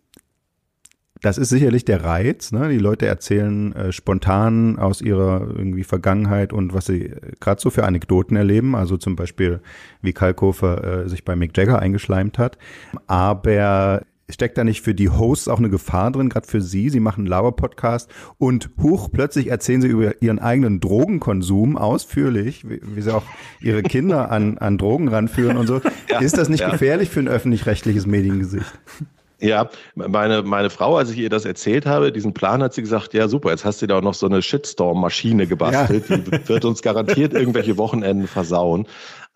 das 1.25 1.39
ist 1.39 1.49
sicherlich 1.49 1.87
der 1.87 2.05
Reiz. 2.05 2.53
Ne? 2.53 2.69
Die 2.69 2.79
Leute 2.79 3.07
erzählen 3.07 3.75
äh, 3.75 3.93
spontan 3.93 4.79
aus 4.79 5.01
ihrer 5.01 5.49
irgendwie 5.57 5.83
Vergangenheit 5.83 6.53
und 6.53 6.75
was 6.75 6.85
sie 6.85 7.07
äh, 7.07 7.33
gerade 7.41 7.63
so 7.63 7.71
für 7.71 7.85
Anekdoten 7.85 8.37
erleben. 8.37 8.77
Also 8.77 8.99
zum 8.99 9.17
Beispiel, 9.17 9.61
wie 10.03 10.13
Kalkofer 10.13 11.05
äh, 11.05 11.09
sich 11.09 11.25
bei 11.25 11.35
Mick 11.35 11.57
Jagger 11.57 11.79
eingeschleimt 11.79 12.39
hat. 12.39 12.59
Aber 13.07 14.03
steckt 14.29 14.59
da 14.59 14.65
nicht 14.65 14.83
für 14.83 14.95
die 14.95 15.09
Hosts 15.09 15.49
auch 15.49 15.59
eine 15.59 15.71
Gefahr 15.71 16.11
drin, 16.11 16.29
gerade 16.29 16.47
für 16.47 16.61
Sie? 16.61 16.91
Sie 16.91 17.01
machen 17.01 17.21
einen 17.21 17.29
Laber-Podcast 17.29 18.11
und 18.37 18.69
huch, 18.83 19.09
plötzlich 19.11 19.47
erzählen 19.47 19.81
Sie 19.81 19.89
über 19.89 20.21
Ihren 20.21 20.39
eigenen 20.39 20.81
Drogenkonsum 20.81 21.79
ausführlich, 21.79 22.69
wie, 22.69 22.83
wie 22.83 23.01
Sie 23.01 23.15
auch 23.15 23.25
Ihre 23.63 23.83
Kinder 23.83 24.31
an, 24.31 24.59
an 24.59 24.77
Drogen 24.77 25.09
ranführen 25.09 25.57
und 25.57 25.67
so. 25.67 25.81
Ja, 26.11 26.21
ist 26.21 26.37
das 26.37 26.51
nicht 26.51 26.61
ja. 26.61 26.71
gefährlich 26.71 27.09
für 27.09 27.21
ein 27.21 27.29
öffentlich-rechtliches 27.29 28.07
Mediengesicht? 28.07 28.71
Ja, 29.45 29.69
meine, 29.95 30.43
meine 30.43 30.71
Frau, 30.71 30.97
als 30.97 31.11
ich 31.11 31.19
ihr 31.19 31.29
das 31.29 31.45
erzählt 31.45 31.85
habe, 31.85 32.13
diesen 32.13 32.33
Plan 32.33 32.63
hat 32.63 32.73
sie 32.73 32.81
gesagt, 32.81 33.13
ja 33.13 33.29
super, 33.29 33.51
jetzt 33.51 33.65
hast 33.67 33.83
du 33.83 33.87
da 33.87 33.99
auch 33.99 34.03
noch 34.03 34.15
so 34.15 34.27
eine 34.27 34.41
Shitstorm-Maschine 34.41 35.47
gebastelt, 35.47 36.09
ja. 36.09 36.17
die 36.17 36.49
wird 36.49 36.65
uns 36.65 36.81
garantiert 36.81 37.35
irgendwelche 37.35 37.77
Wochenenden 37.77 38.27
versauen. 38.27 38.87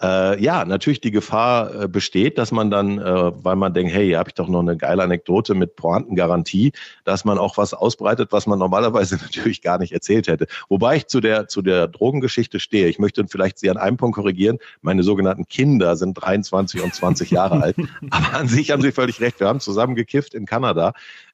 Äh, 0.01 0.41
ja, 0.41 0.65
natürlich 0.65 1.01
die 1.01 1.11
Gefahr 1.11 1.83
äh, 1.83 1.89
besteht, 1.89 2.39
dass 2.39 2.53
man 2.53 2.71
dann, 2.71 2.99
äh, 2.99 3.45
weil 3.45 3.57
man 3.57 3.75
denkt, 3.75 3.93
hey, 3.93 4.07
hier 4.07 4.19
habe 4.19 4.31
ich 4.31 4.35
doch 4.35 4.49
noch 4.49 4.61
eine 4.61 4.77
geile 4.77 5.03
Anekdote 5.03 5.55
mit 5.55 5.75
Pointengarantie, 5.75 6.73
dass 7.05 7.25
man 7.25 7.37
auch 7.37 7.57
was 7.57 7.75
ausbreitet, 7.75 8.31
was 8.31 8.47
man 8.47 8.61
normalerweise 8.61 9.17
natürlich 9.23 9.61
gar 9.61 9.79
nicht 9.79 9.93
erzählt 9.93 10.29
hätte. 10.29 10.47
Wobei 10.69 10.97
ich 10.97 11.09
zu 11.09 11.21
der, 11.21 11.49
zu 11.49 11.63
der 11.63 11.89
Drogengeschichte 11.89 12.61
stehe. 12.61 12.87
Ich 12.87 13.01
möchte 13.01 13.27
vielleicht 13.29 13.59
Sie 13.59 13.71
an 13.71 13.77
einem 13.77 13.97
Punkt 13.97 14.15
korrigieren. 14.15 14.59
Meine 14.83 15.03
sogenannten 15.03 15.49
Kinder 15.49 15.97
sind 15.97 16.15
23 16.15 16.81
und 16.81 16.95
20 16.95 17.33
Jahre 17.33 17.61
alt. 17.61 17.77
Aber 18.11 18.35
an 18.35 18.47
sich 18.47 18.71
haben 18.71 18.83
Sie 18.83 18.93
völlig 18.93 19.21
recht. 19.21 19.41
Wir 19.41 19.49
haben 19.49 19.61
zusammen 19.61 19.97
gekifft 19.97 20.35
in 20.35 20.47
Kanada. 20.47 20.93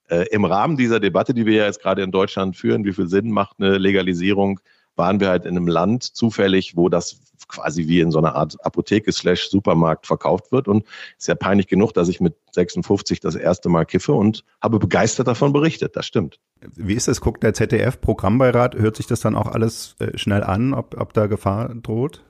Äh, 0.09 0.27
Im 0.31 0.47
Rahmen 0.47 0.79
dieser 0.79 1.01
Debatte, 1.01 1.35
die 1.35 1.45
wir 1.45 1.55
ja 1.55 1.65
jetzt 1.67 1.83
gerade 1.83 2.03
in 2.03 2.11
Deutschland 2.11 2.57
führen, 2.57 2.85
wie 2.85 2.93
viel 2.93 3.09
Sinn 3.09 3.31
macht 3.31 3.57
eine 3.59 3.77
Legalisierung 3.77 4.61
waren 4.97 5.21
wir 5.21 5.29
halt 5.29 5.45
in 5.45 5.57
einem 5.57 5.67
Land 5.67 6.05
zufällig, 6.05 6.77
wo 6.77 6.89
das 6.89 7.21
quasi 7.49 7.89
wie 7.89 8.01
in 8.01 8.11
so 8.11 8.19
einer 8.19 8.35
Art 8.35 8.57
Apotheke 8.65 9.13
slash 9.13 9.49
Supermarkt 9.49 10.07
verkauft 10.07 10.53
wird. 10.53 10.69
Und 10.69 10.85
ist 11.19 11.29
ja 11.29 11.35
peinlich 11.35 11.67
genug, 11.67 11.93
dass 11.95 12.09
ich 12.09 12.21
mit 12.21 12.35
56 12.53 13.21
das 13.21 13.35
erste 13.35 13.69
Mal 13.69 13.85
kiffe 13.85 14.13
und 14.13 14.45
habe 14.63 14.79
begeistert 14.79 15.27
davon 15.29 15.53
berichtet. 15.53 15.97
Das 15.97 16.07
stimmt. 16.07 16.39
Wie 16.77 16.95
ist 16.95 17.09
das? 17.09 17.21
Guckt 17.21 17.43
der 17.43 17.53
ZDF-Programmbeirat, 17.53 18.77
hört 18.77 18.97
sich 18.97 19.07
das 19.07 19.21
dann 19.21 19.35
auch 19.35 19.47
alles 19.47 19.97
äh, 19.99 20.17
schnell 20.17 20.43
an, 20.43 20.73
ob, 20.73 20.99
ob 20.99 21.13
da 21.13 21.27
Gefahr 21.27 21.75
droht? 21.75 22.23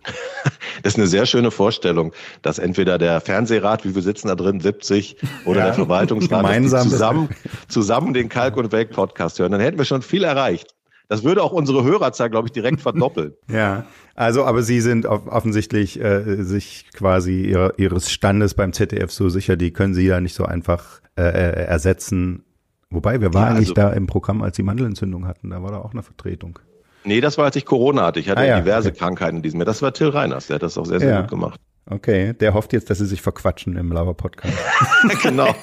das 0.82 0.94
ist 0.94 0.98
eine 0.98 1.06
sehr 1.06 1.26
schöne 1.26 1.50
Vorstellung, 1.50 2.12
dass 2.42 2.58
entweder 2.58 2.98
der 2.98 3.20
Fernsehrat, 3.20 3.84
wie 3.84 3.94
wir 3.94 4.02
sitzen 4.02 4.28
da 4.28 4.34
drin, 4.34 4.60
70 4.60 5.16
oder 5.44 5.60
ja, 5.60 5.66
der 5.66 5.74
Verwaltungsrat 5.74 6.68
zusammen, 6.68 7.28
zusammen 7.68 8.14
den 8.14 8.28
Kalk- 8.28 8.56
und 8.56 8.72
Welk-Podcast 8.72 9.38
hören. 9.38 9.52
Dann 9.52 9.60
hätten 9.60 9.78
wir 9.78 9.84
schon 9.84 10.02
viel 10.02 10.24
erreicht. 10.24 10.74
Das 11.08 11.22
würde 11.22 11.42
auch 11.42 11.52
unsere 11.52 11.84
Hörerzahl, 11.84 12.30
glaube 12.30 12.48
ich, 12.48 12.52
direkt 12.52 12.80
verdoppeln. 12.82 13.34
ja, 13.50 13.84
also 14.14 14.44
aber 14.44 14.62
Sie 14.62 14.80
sind 14.80 15.06
offensichtlich 15.06 16.00
äh, 16.00 16.42
sich 16.42 16.86
quasi 16.92 17.42
ihrer, 17.42 17.78
Ihres 17.78 18.10
Standes 18.10 18.54
beim 18.54 18.72
ZDF 18.72 19.10
so 19.10 19.28
sicher, 19.28 19.56
die 19.56 19.72
können 19.72 19.94
Sie 19.94 20.06
ja 20.06 20.20
nicht 20.20 20.34
so 20.34 20.44
einfach 20.44 21.00
äh, 21.16 21.22
äh 21.22 21.64
ersetzen. 21.64 22.44
Wobei, 22.90 23.20
wer 23.20 23.34
war 23.34 23.42
ja, 23.42 23.48
eigentlich 23.48 23.70
also, 23.70 23.74
da 23.74 23.92
im 23.92 24.06
Programm, 24.06 24.42
als 24.42 24.56
Sie 24.56 24.62
Mandelentzündung 24.62 25.26
hatten? 25.26 25.50
Da 25.50 25.62
war 25.62 25.72
da 25.72 25.78
auch 25.78 25.92
eine 25.92 26.02
Vertretung. 26.02 26.60
Nee, 27.04 27.20
das 27.20 27.36
war, 27.38 27.44
als 27.44 27.56
ich 27.56 27.66
Corona 27.66 28.06
hatte. 28.06 28.20
Ich 28.20 28.30
hatte 28.30 28.40
ah, 28.40 28.44
ja, 28.44 28.60
diverse 28.60 28.88
okay. 28.88 28.98
Krankheiten 28.98 29.36
in 29.36 29.42
diesem 29.42 29.60
Jahr. 29.60 29.66
Das 29.66 29.82
war 29.82 29.92
Till 29.92 30.08
Reiners, 30.08 30.46
der 30.46 30.54
hat 30.54 30.62
das 30.62 30.78
auch 30.78 30.86
sehr, 30.86 31.00
sehr 31.00 31.10
ja. 31.10 31.20
gut 31.20 31.30
gemacht. 31.30 31.60
Okay, 31.90 32.32
der 32.32 32.54
hofft 32.54 32.72
jetzt, 32.72 32.88
dass 32.88 32.96
sie 32.96 33.04
sich 33.04 33.20
verquatschen 33.20 33.76
im 33.76 33.92
Lava-Podcast. 33.92 34.56
genau. 35.22 35.54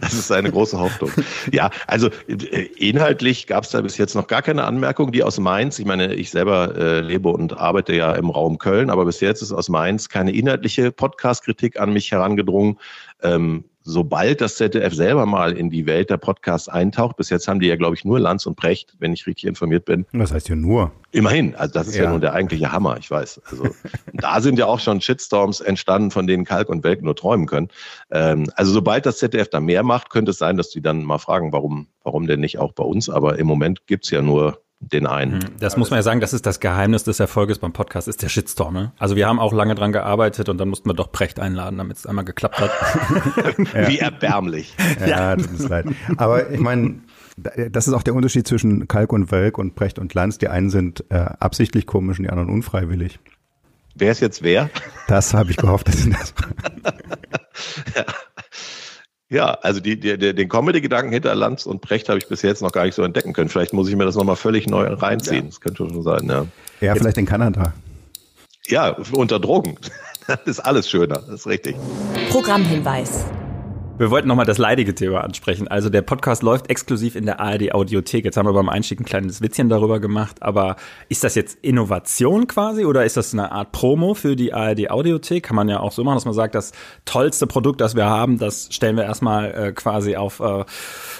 Das 0.00 0.12
ist 0.12 0.30
eine 0.30 0.52
große 0.52 0.78
Hoffnung. 0.78 1.10
Ja, 1.50 1.70
also 1.88 2.08
äh, 2.28 2.68
inhaltlich 2.76 3.48
gab 3.48 3.64
es 3.64 3.70
da 3.70 3.80
bis 3.80 3.98
jetzt 3.98 4.14
noch 4.14 4.28
gar 4.28 4.42
keine 4.42 4.62
Anmerkung, 4.62 5.10
die 5.10 5.24
aus 5.24 5.40
Mainz, 5.40 5.80
ich 5.80 5.86
meine, 5.86 6.14
ich 6.14 6.30
selber 6.30 6.76
äh, 6.76 7.00
lebe 7.00 7.30
und 7.30 7.58
arbeite 7.58 7.94
ja 7.94 8.12
im 8.12 8.30
Raum 8.30 8.58
Köln, 8.58 8.90
aber 8.90 9.04
bis 9.06 9.18
jetzt 9.18 9.42
ist 9.42 9.52
aus 9.52 9.68
Mainz 9.68 10.08
keine 10.08 10.32
inhaltliche 10.32 10.92
Podcast-Kritik 10.92 11.80
an 11.80 11.92
mich 11.92 12.12
herangedrungen. 12.12 12.78
Ähm, 13.20 13.64
sobald 13.88 14.42
das 14.42 14.56
ZDF 14.56 14.92
selber 14.92 15.24
mal 15.24 15.52
in 15.52 15.70
die 15.70 15.86
Welt 15.86 16.10
der 16.10 16.18
Podcasts 16.18 16.68
eintaucht, 16.68 17.16
bis 17.16 17.30
jetzt 17.30 17.48
haben 17.48 17.58
die 17.58 17.68
ja, 17.68 17.76
glaube 17.76 17.94
ich, 17.94 18.04
nur 18.04 18.20
Lanz 18.20 18.44
und 18.44 18.54
Precht, 18.54 18.94
wenn 18.98 19.14
ich 19.14 19.26
richtig 19.26 19.46
informiert 19.46 19.86
bin. 19.86 20.04
Das 20.12 20.30
heißt 20.30 20.48
ja 20.50 20.56
nur. 20.56 20.92
Immerhin, 21.10 21.54
also 21.54 21.72
das 21.72 21.88
ist 21.88 21.96
ja, 21.96 22.04
ja 22.04 22.10
nun 22.10 22.20
der 22.20 22.34
eigentliche 22.34 22.70
Hammer, 22.70 22.98
ich 22.98 23.10
weiß. 23.10 23.40
Also 23.50 23.68
da 24.12 24.42
sind 24.42 24.58
ja 24.58 24.66
auch 24.66 24.78
schon 24.78 25.00
Shitstorms 25.00 25.60
entstanden, 25.60 26.10
von 26.10 26.26
denen 26.26 26.44
Kalk 26.44 26.68
und 26.68 26.84
Welk 26.84 27.02
nur 27.02 27.16
träumen 27.16 27.46
können. 27.46 27.68
Ähm, 28.10 28.50
also 28.56 28.72
sobald 28.72 29.06
das 29.06 29.18
ZDF 29.18 29.48
da 29.48 29.58
mehr 29.58 29.82
macht, 29.82 30.10
könnte 30.10 30.32
es 30.32 30.38
sein, 30.38 30.58
dass 30.58 30.68
die 30.68 30.82
dann 30.82 31.02
mal 31.02 31.18
fragen, 31.18 31.52
warum, 31.52 31.86
warum 32.02 32.26
denn 32.26 32.40
nicht 32.40 32.58
auch 32.58 32.72
bei 32.72 32.84
uns? 32.84 33.08
Aber 33.08 33.38
im 33.38 33.46
Moment 33.46 33.86
gibt's 33.86 34.10
ja 34.10 34.20
nur 34.20 34.60
den 34.80 35.06
einen. 35.06 35.38
Mhm. 35.38 35.58
Das 35.58 35.76
muss 35.76 35.90
man 35.90 35.98
ja 35.98 36.02
sagen, 36.02 36.20
das 36.20 36.32
ist 36.32 36.46
das 36.46 36.60
Geheimnis 36.60 37.04
des 37.04 37.18
Erfolges 37.20 37.58
beim 37.58 37.72
Podcast, 37.72 38.06
ist 38.06 38.22
der 38.22 38.28
Shitstorm. 38.28 38.74
Ne? 38.74 38.92
Also 38.98 39.16
wir 39.16 39.26
haben 39.26 39.40
auch 39.40 39.52
lange 39.52 39.74
dran 39.74 39.92
gearbeitet 39.92 40.48
und 40.48 40.58
dann 40.58 40.68
mussten 40.68 40.88
wir 40.88 40.94
doch 40.94 41.10
Precht 41.10 41.40
einladen, 41.40 41.78
damit 41.78 41.96
es 41.96 42.06
einmal 42.06 42.24
geklappt 42.24 42.60
hat. 42.60 42.70
Wie 43.88 43.98
erbärmlich. 43.98 44.76
Ja, 45.04 45.36
tut 45.36 45.50
uns 45.50 45.68
leid. 45.68 45.86
Aber 46.16 46.50
ich 46.50 46.60
meine, 46.60 47.00
das 47.36 47.88
ist 47.88 47.94
auch 47.94 48.02
der 48.02 48.14
Unterschied 48.14 48.46
zwischen 48.46 48.86
Kalk 48.88 49.12
und 49.12 49.30
Welk 49.32 49.58
und 49.58 49.74
Precht 49.74 49.98
und 49.98 50.14
Lanz. 50.14 50.38
Die 50.38 50.48
einen 50.48 50.70
sind 50.70 51.04
äh, 51.10 51.16
absichtlich 51.16 51.86
komisch 51.86 52.18
und 52.18 52.24
die 52.24 52.30
anderen 52.30 52.48
unfreiwillig. 52.48 53.18
Wer 53.94 54.12
ist 54.12 54.20
jetzt 54.20 54.42
wer? 54.42 54.70
Das 55.08 55.34
habe 55.34 55.50
ich 55.50 55.56
gehofft, 55.56 55.88
dass 55.88 55.96
Sie 55.96 56.10
das 56.10 56.32
ja. 57.96 58.04
Ja, 59.30 59.58
also 59.60 59.80
die, 59.80 60.00
die, 60.00 60.16
den 60.16 60.48
Comedy-Gedanken 60.48 61.12
hinter 61.12 61.34
Lanz 61.34 61.66
und 61.66 61.82
Precht 61.82 62.08
habe 62.08 62.18
ich 62.18 62.28
bis 62.28 62.40
jetzt 62.42 62.62
noch 62.62 62.72
gar 62.72 62.84
nicht 62.84 62.94
so 62.94 63.02
entdecken 63.02 63.34
können. 63.34 63.50
Vielleicht 63.50 63.74
muss 63.74 63.88
ich 63.88 63.94
mir 63.94 64.06
das 64.06 64.16
nochmal 64.16 64.36
völlig 64.36 64.66
neu 64.66 64.86
reinziehen. 64.86 65.44
Ja. 65.44 65.50
Das 65.50 65.60
könnte 65.60 65.76
schon 65.76 66.02
sein, 66.02 66.26
ja. 66.28 66.46
Ja, 66.80 66.94
vielleicht 66.94 67.18
in 67.18 67.26
Kanada. 67.26 67.74
Ja, 68.66 68.96
unter 69.12 69.38
Drogen. 69.38 69.76
Das 70.26 70.40
ist 70.44 70.60
alles 70.60 70.90
schöner, 70.90 71.22
das 71.26 71.30
ist 71.30 71.46
richtig. 71.46 71.74
Programmhinweis. 72.28 73.24
Wir 73.98 74.12
wollten 74.12 74.28
nochmal 74.28 74.46
das 74.46 74.58
leidige 74.58 74.94
Thema 74.94 75.24
ansprechen. 75.24 75.66
Also 75.66 75.90
der 75.90 76.02
Podcast 76.02 76.44
läuft 76.44 76.70
exklusiv 76.70 77.16
in 77.16 77.26
der 77.26 77.40
ARD 77.40 77.74
Audiothek. 77.74 78.24
Jetzt 78.24 78.36
haben 78.36 78.46
wir 78.46 78.52
beim 78.52 78.68
Einstieg 78.68 79.00
ein 79.00 79.04
kleines 79.04 79.42
Witzchen 79.42 79.68
darüber 79.68 79.98
gemacht. 79.98 80.40
Aber 80.40 80.76
ist 81.08 81.24
das 81.24 81.34
jetzt 81.34 81.58
Innovation 81.62 82.46
quasi 82.46 82.84
oder 82.84 83.04
ist 83.04 83.16
das 83.16 83.32
eine 83.32 83.50
Art 83.50 83.72
Promo 83.72 84.14
für 84.14 84.36
die 84.36 84.54
ARD 84.54 84.92
Audiothek? 84.92 85.42
Kann 85.42 85.56
man 85.56 85.68
ja 85.68 85.80
auch 85.80 85.90
so 85.90 86.04
machen, 86.04 86.14
dass 86.14 86.26
man 86.26 86.34
sagt, 86.34 86.54
das 86.54 86.70
tollste 87.06 87.48
Produkt, 87.48 87.80
das 87.80 87.96
wir 87.96 88.06
haben, 88.06 88.38
das 88.38 88.68
stellen 88.70 88.96
wir 88.96 89.02
erstmal 89.02 89.50
äh, 89.50 89.72
quasi 89.72 90.14
auf, 90.14 90.38
äh, 90.38 90.64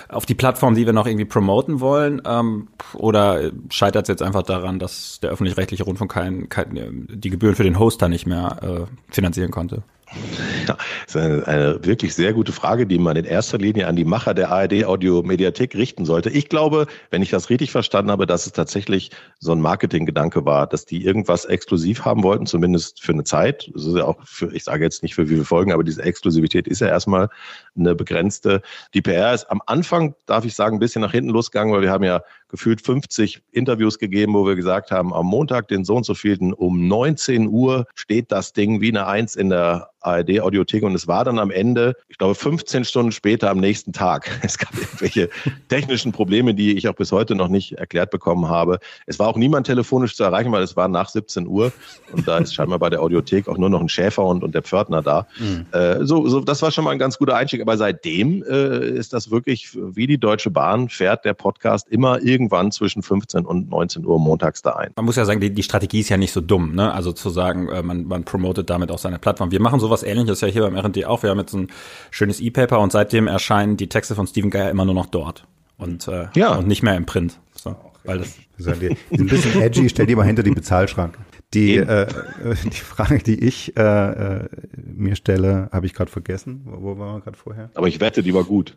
auf 0.09 0.25
die 0.25 0.37
Plattform, 0.37 0.77
die 0.77 0.87
wir 0.87 0.93
noch 0.93 1.09
irgendwie 1.09 1.25
promoten 1.25 1.81
wollen. 1.81 2.23
Ähm, 2.25 2.69
oder 2.95 3.51
scheitert 3.71 4.05
es 4.05 4.09
jetzt 4.09 4.23
einfach 4.23 4.45
daran, 4.45 4.79
dass 4.79 5.19
der 5.21 5.31
öffentlich-rechtliche 5.31 5.83
Rundfunk 5.83 6.13
kein, 6.13 6.49
kein, 6.49 7.09
die 7.11 7.31
Gebühren 7.31 7.57
für 7.57 7.65
den 7.65 7.81
Hoster 7.81 8.09
nicht 8.09 8.29
mehr 8.29 8.87
äh, 8.89 9.13
finanzieren 9.13 9.51
konnte? 9.51 9.83
Ja, 10.67 10.77
das 11.07 11.15
ist 11.15 11.21
eine, 11.21 11.47
eine, 11.47 11.85
wirklich 11.85 12.15
sehr 12.15 12.33
gute 12.33 12.53
Frage, 12.53 12.87
die 12.87 12.99
man 12.99 13.17
in 13.17 13.25
erster 13.25 13.59
Linie 13.59 13.87
an 13.87 13.97
die 13.97 14.05
Macher 14.05 14.35
der 14.35 14.51
ARD 14.51 14.85
Audio 14.85 15.23
Mediathek 15.23 15.75
richten 15.75 16.05
sollte. 16.05 16.31
Ich 16.31 16.49
glaube, 16.49 16.87
wenn 17.11 17.23
ich 17.23 17.31
das 17.31 17.51
richtig 17.51 17.71
verstanden 17.71 18.11
habe, 18.11 18.27
dass 18.27 18.47
es 18.47 18.53
tatsächlich 18.53 19.11
so 19.39 19.53
ein 19.53 19.61
Marketinggedanke 19.61 20.45
war, 20.45 20.67
dass 20.67 20.85
die 20.85 21.05
irgendwas 21.05 21.45
exklusiv 21.45 22.05
haben 22.05 22.23
wollten, 22.23 22.47
zumindest 22.47 23.03
für 23.03 23.13
eine 23.13 23.25
Zeit. 23.25 23.71
Das 23.75 23.85
ist 23.85 23.97
ja 23.97 24.05
auch 24.05 24.19
für, 24.25 24.53
ich 24.55 24.65
sage 24.65 24.85
jetzt 24.85 25.03
nicht 25.03 25.15
für 25.15 25.29
wie 25.29 25.35
viele 25.35 25.45
Folgen, 25.45 25.73
aber 25.73 25.85
diese 25.85 26.03
Exklusivität 26.03 26.67
ist 26.67 26.81
ja 26.81 26.89
erstmal 26.89 27.29
eine 27.77 27.95
begrenzte. 27.95 28.63
Die 28.95 29.03
PR 29.03 29.35
ist 29.35 29.51
am 29.51 29.63
Anfang, 29.67 30.15
darf 30.27 30.45
ich 30.45 30.55
sagen, 30.55 30.77
ein 30.77 30.81
bisschen 30.81 31.03
nach 31.03 31.13
hinten 31.13 31.31
losgegangen, 31.31 31.73
weil 31.73 31.83
wir 31.83 31.91
haben 31.91 32.05
ja 32.05 32.23
gefühlt 32.49 32.81
50 32.81 33.43
Interviews 33.53 33.99
gegeben, 33.99 34.35
wo 34.35 34.47
wir 34.47 34.57
gesagt 34.57 34.91
haben, 34.91 35.13
am 35.13 35.27
Montag, 35.27 35.69
den 35.69 35.85
so 35.85 35.97
und 35.97 36.07
so 36.07 36.15
vielten, 36.15 36.53
um 36.53 36.89
19 36.89 37.49
Uhr 37.49 37.87
steht 37.95 38.33
das 38.33 38.53
Ding 38.53 38.81
wie 38.81 38.89
eine 38.89 39.07
Eins 39.07 39.37
in 39.37 39.51
der 39.51 39.91
ARD-Audiothek 40.01 40.83
und 40.89 40.95
es 40.95 41.07
war 41.07 41.25
dann 41.25 41.39
am 41.39 41.51
Ende, 41.51 41.97
ich 42.09 42.19
glaube, 42.19 42.35
15 42.35 42.85
Stunden 42.85 43.13
später 43.13 43.51
am 43.51 43.59
nächsten 43.59 43.93
Tag. 43.93 44.29
Es 44.49 44.57
gab 44.57 44.75
irgendwelche 44.75 45.29
technischen 45.69 46.13
Probleme, 46.13 46.55
die 46.55 46.77
ich 46.77 46.89
auch 46.89 46.95
bis 46.95 47.13
heute 47.13 47.35
noch 47.35 47.49
nicht 47.49 47.73
erklärt 47.73 48.11
bekommen 48.11 48.49
habe. 48.49 48.79
Es 49.05 49.19
war 49.19 49.29
auch 49.29 49.37
niemand 49.37 49.67
telefonisch 49.67 50.17
zu 50.17 50.25
erreichen, 50.25 50.51
weil 50.53 50.63
es 50.63 50.75
war 50.75 50.89
nach 50.89 51.11
17 51.11 51.47
Uhr 51.47 51.71
und 52.13 52.27
da 52.27 52.39
ist 52.39 52.55
scheinbar 52.55 52.79
bei 52.79 52.89
der 52.89 53.03
Audiothek 53.03 53.47
auch 53.47 53.59
nur 53.59 53.69
noch 53.69 53.81
ein 53.81 53.91
Schäferhund 53.91 54.43
und 54.43 54.55
der 54.55 54.63
Pförtner 54.63 55.03
da. 55.03 55.27
Mhm. 55.39 55.67
Äh, 55.73 56.05
so, 56.07 56.27
so, 56.29 56.41
das 56.41 56.63
war 56.63 56.71
schon 56.71 56.85
mal 56.85 56.93
ein 56.93 56.99
ganz 56.99 57.19
guter 57.19 57.37
Einstieg, 57.37 57.61
aber 57.61 57.77
seitdem 57.77 58.43
äh, 58.43 58.89
ist 58.89 59.13
das 59.13 59.31
wirklich 59.31 59.77
wie 59.77 60.07
die 60.07 60.19
Deutsche 60.19 60.51
Bahn 60.51 60.89
fährt 60.89 61.25
der 61.27 61.35
Podcast 61.35 61.89
immer 61.89 62.23
irgendwann 62.23 62.73
zwischen 62.73 63.03
15 63.03 63.45
und 63.45 63.69
19 63.69 64.07
Uhr 64.07 64.19
montags 64.19 64.63
da 64.63 64.73
ein. 64.73 64.93
Man 64.97 65.05
muss 65.05 65.17
ja 65.17 65.25
sagen, 65.25 65.41
die, 65.41 65.53
die 65.53 65.63
Strategie 65.63 66.01
ist 66.01 66.09
ja 66.09 66.17
nicht 66.17 66.33
so 66.33 66.41
dumm, 66.41 66.75
ne? 66.75 66.93
Also 66.93 67.13
zu 67.13 67.29
sagen, 67.31 67.69
äh, 67.69 67.83
man, 67.83 68.07
man 68.07 68.25
promotet 68.25 68.71
damit 68.71 68.91
auch 68.91 68.99
seine 68.99 69.19
Plattform. 69.19 69.51
Wir 69.51 69.61
machen 69.61 69.81
sowas 69.81 70.03
ähnliches 70.03 70.41
ja 70.41 70.49
hier 70.49 70.63
beim 70.63 70.77
RD 70.79 71.05
auch. 71.05 71.23
Wir 71.23 71.31
haben 71.31 71.39
jetzt 71.39 71.55
ein 71.55 71.69
schönes 72.11 72.41
E-Paper 72.41 72.81
und 72.81 72.93
seitdem 72.93 73.27
erscheinen 73.27 73.77
die 73.77 73.89
Texte 73.89 74.15
von 74.15 74.27
Stephen 74.27 74.51
Geyer 74.51 74.71
immer 74.71 74.85
nur 74.85 74.95
noch 74.95 75.07
dort 75.07 75.47
und, 75.79 76.09
äh, 76.09 76.27
ja. 76.35 76.55
und 76.55 76.67
nicht 76.67 76.83
mehr 76.83 76.97
im 76.97 77.07
Print. 77.07 77.39
So, 77.55 77.77
weil 78.05 78.19
das 78.19 78.37
die, 78.59 78.97
die 79.11 79.21
ein 79.21 79.27
bisschen 79.27 79.61
edgy, 79.61 79.89
stell 79.89 80.07
die 80.07 80.17
mal 80.17 80.25
hinter 80.25 80.43
die 80.43 80.51
Bezahlschranke. 80.51 81.19
Die, 81.55 81.77
äh, 81.77 82.07
die 82.65 82.71
Frage, 82.77 83.19
die 83.19 83.43
ich 83.43 83.77
äh, 83.77 83.81
äh, 83.81 84.49
mir 84.77 85.17
stelle, 85.17 85.69
habe 85.73 85.87
ich 85.87 85.95
gerade 85.95 86.11
vergessen. 86.11 86.63
Wo, 86.65 86.83
wo 86.83 86.99
waren 86.99 87.17
wir 87.17 87.21
gerade 87.21 87.39
vorher? 87.39 87.71
Aber 87.75 87.89
ich 87.89 88.01
wette, 88.01 88.23
die 88.23 88.35
war 88.35 88.45
gut. 88.45 88.77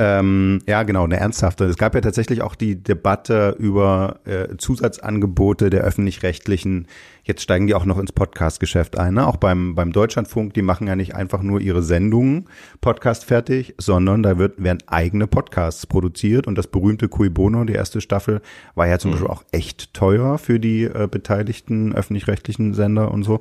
Ähm, 0.00 0.60
ja, 0.68 0.84
genau, 0.84 1.02
eine 1.02 1.18
ernsthafte. 1.18 1.64
Es 1.64 1.76
gab 1.76 1.92
ja 1.96 2.00
tatsächlich 2.00 2.40
auch 2.42 2.54
die 2.54 2.80
Debatte 2.80 3.56
über 3.58 4.20
äh, 4.26 4.56
Zusatzangebote 4.56 5.70
der 5.70 5.82
öffentlich-rechtlichen. 5.82 6.86
Jetzt 7.24 7.42
steigen 7.42 7.66
die 7.66 7.74
auch 7.74 7.84
noch 7.84 7.98
ins 7.98 8.12
Podcast-Geschäft 8.12 8.96
ein. 8.96 9.14
Ne? 9.14 9.26
Auch 9.26 9.38
beim, 9.38 9.74
beim 9.74 9.92
Deutschlandfunk, 9.92 10.54
die 10.54 10.62
machen 10.62 10.86
ja 10.86 10.94
nicht 10.94 11.16
einfach 11.16 11.42
nur 11.42 11.60
ihre 11.60 11.82
Sendungen 11.82 12.44
Podcast 12.80 13.24
fertig, 13.24 13.74
sondern 13.78 14.22
da 14.22 14.38
wird, 14.38 14.62
werden 14.62 14.78
eigene 14.86 15.26
Podcasts 15.26 15.84
produziert. 15.84 16.46
Und 16.46 16.56
das 16.56 16.68
berühmte 16.68 17.08
Cui 17.08 17.28
Bono, 17.28 17.64
die 17.64 17.72
erste 17.72 18.00
Staffel, 18.00 18.40
war 18.76 18.86
ja 18.86 19.00
zum 19.00 19.10
mhm. 19.10 19.14
Beispiel 19.14 19.30
auch 19.30 19.42
echt 19.50 19.94
teuer 19.94 20.38
für 20.38 20.60
die 20.60 20.84
äh, 20.84 21.08
beteiligten 21.10 21.92
öffentlich-rechtlichen 21.92 22.72
Sender 22.72 23.10
und 23.10 23.24
so. 23.24 23.40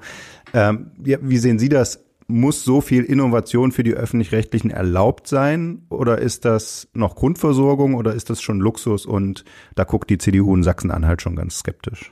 Ähm, 0.56 0.90
wie, 0.98 1.18
wie 1.22 1.38
sehen 1.38 1.60
Sie 1.60 1.70
das? 1.70 2.07
Muss 2.27 2.63
so 2.63 2.81
viel 2.81 3.03
Innovation 3.03 3.72
für 3.72 3.84
die 3.84 3.93
öffentlich-rechtlichen 3.93 4.69
erlaubt 4.69 5.27
sein? 5.27 5.86
Oder 5.89 6.19
ist 6.19 6.46
das 6.46 6.89
noch 6.93 7.15
Grundversorgung 7.15 7.96
oder 7.96 8.13
ist 8.13 8.29
das 8.29 8.41
schon 8.41 8.60
Luxus 8.60 9.05
und 9.05 9.46
da 9.75 9.86
guckt 9.86 10.10
die 10.10 10.17
CDU 10.17 10.53
in 10.53 10.63
Sachsen-Anhalt 10.63 11.22
schon 11.22 11.36
ganz 11.36 11.60
skeptisch? 11.60 12.12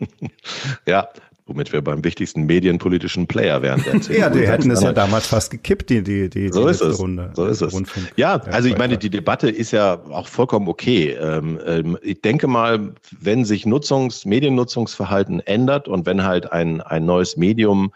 ja, 0.86 1.08
womit 1.50 1.72
wir 1.72 1.82
beim 1.82 2.04
wichtigsten 2.04 2.44
medienpolitischen 2.44 3.26
Player 3.26 3.62
wären. 3.62 3.84
ja, 4.10 4.30
die 4.30 4.46
hätten 4.46 4.70
es 4.70 4.82
ja 4.82 4.92
damals 4.92 5.26
fast 5.26 5.50
gekippt, 5.50 5.90
die, 5.90 6.02
die, 6.02 6.28
die, 6.28 6.48
so 6.48 6.64
die 6.64 6.70
ist 6.70 6.80
es. 6.80 6.98
Runde. 6.98 7.30
So 7.34 7.46
ist 7.46 7.60
es. 7.60 7.72
Rundfunk. 7.72 8.12
Ja, 8.16 8.34
also 8.34 8.68
ich 8.68 8.78
meine, 8.78 8.98
die 8.98 9.10
Debatte 9.10 9.48
ist 9.48 9.72
ja 9.72 10.00
auch 10.10 10.28
vollkommen 10.28 10.68
okay. 10.68 11.10
Ähm, 11.10 11.58
ähm, 11.66 11.98
ich 12.02 12.20
denke 12.20 12.46
mal, 12.46 12.94
wenn 13.18 13.44
sich 13.44 13.64
Nutzungs-, 13.64 14.26
Mediennutzungsverhalten 14.26 15.40
ändert 15.40 15.88
und 15.88 16.06
wenn 16.06 16.24
halt 16.24 16.52
ein, 16.52 16.80
ein 16.80 17.04
neues 17.04 17.36
Medium 17.36 17.92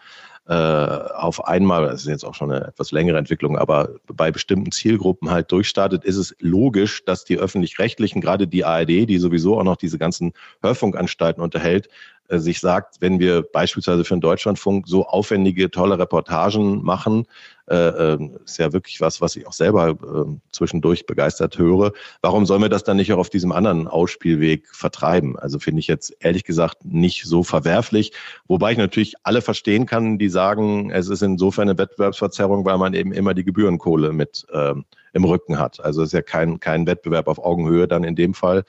äh, 0.47 0.53
auf 0.53 1.47
einmal, 1.47 1.85
das 1.87 2.01
ist 2.01 2.07
jetzt 2.07 2.23
auch 2.23 2.35
schon 2.35 2.51
eine 2.51 2.67
etwas 2.67 2.91
längere 2.91 3.17
Entwicklung, 3.17 3.57
aber 3.57 3.89
bei 4.05 4.31
bestimmten 4.31 4.71
Zielgruppen 4.71 5.31
halt 5.31 5.51
durchstartet, 5.51 6.03
ist 6.03 6.17
es 6.17 6.35
logisch, 6.39 7.03
dass 7.05 7.25
die 7.25 7.39
öffentlich-rechtlichen, 7.39 8.21
gerade 8.21 8.47
die 8.47 8.63
ARD, 8.63 9.09
die 9.09 9.17
sowieso 9.17 9.59
auch 9.59 9.63
noch 9.63 9.77
diese 9.77 9.97
ganzen 9.97 10.33
Hörfunkanstalten 10.61 11.41
unterhält, 11.41 11.89
äh, 12.27 12.39
sich 12.39 12.59
sagt, 12.59 12.97
wenn 13.01 13.19
wir 13.19 13.43
beispielsweise 13.43 14.03
für 14.03 14.15
den 14.15 14.21
Deutschlandfunk 14.21 14.87
so 14.87 15.05
aufwendige, 15.05 15.69
tolle 15.69 15.99
Reportagen 15.99 16.83
machen, 16.83 17.25
äh, 17.67 18.13
äh, 18.13 18.29
ist 18.45 18.59
ja 18.59 18.73
wirklich 18.73 19.01
was, 19.01 19.21
was 19.21 19.35
ich 19.35 19.47
auch 19.47 19.53
selber 19.53 19.89
äh, 19.89 20.39
zwischendurch 20.51 21.07
begeistert 21.07 21.57
höre. 21.57 21.93
Warum 22.21 22.45
sollen 22.45 22.61
wir 22.61 22.69
das 22.69 22.83
dann 22.83 22.97
nicht 22.97 23.11
auch 23.11 23.17
auf 23.17 23.31
diesem 23.31 23.51
anderen 23.51 23.87
Ausspielweg 23.87 24.67
vertreiben? 24.71 25.37
Also 25.37 25.57
finde 25.57 25.79
ich 25.79 25.87
jetzt 25.87 26.15
ehrlich 26.19 26.43
gesagt 26.43 26.85
nicht 26.85 27.25
so 27.25 27.43
verwerflich, 27.43 28.11
wobei 28.47 28.73
ich 28.73 28.77
natürlich 28.77 29.15
alle 29.23 29.41
verstehen 29.41 29.87
kann, 29.87 30.19
die 30.19 30.29
sagen, 30.29 30.91
es 30.91 31.09
ist 31.09 31.23
insofern 31.23 31.69
eine 31.69 31.77
Wettbewerbsverzerrung, 31.77 32.65
weil 32.65 32.77
man 32.77 32.93
eben 32.93 33.11
immer 33.11 33.33
die 33.33 33.43
Gebührenkohle 33.43 34.13
mit 34.13 34.45
ähm, 34.53 34.85
im 35.13 35.23
Rücken 35.23 35.57
hat. 35.57 35.83
Also 35.83 36.01
es 36.01 36.09
ist 36.09 36.13
ja 36.13 36.21
kein, 36.21 36.59
kein 36.59 36.85
Wettbewerb 36.85 37.27
auf 37.27 37.39
Augenhöhe 37.39 37.87
dann 37.87 38.03
in 38.03 38.15
dem 38.15 38.33
Fall, 38.33 38.65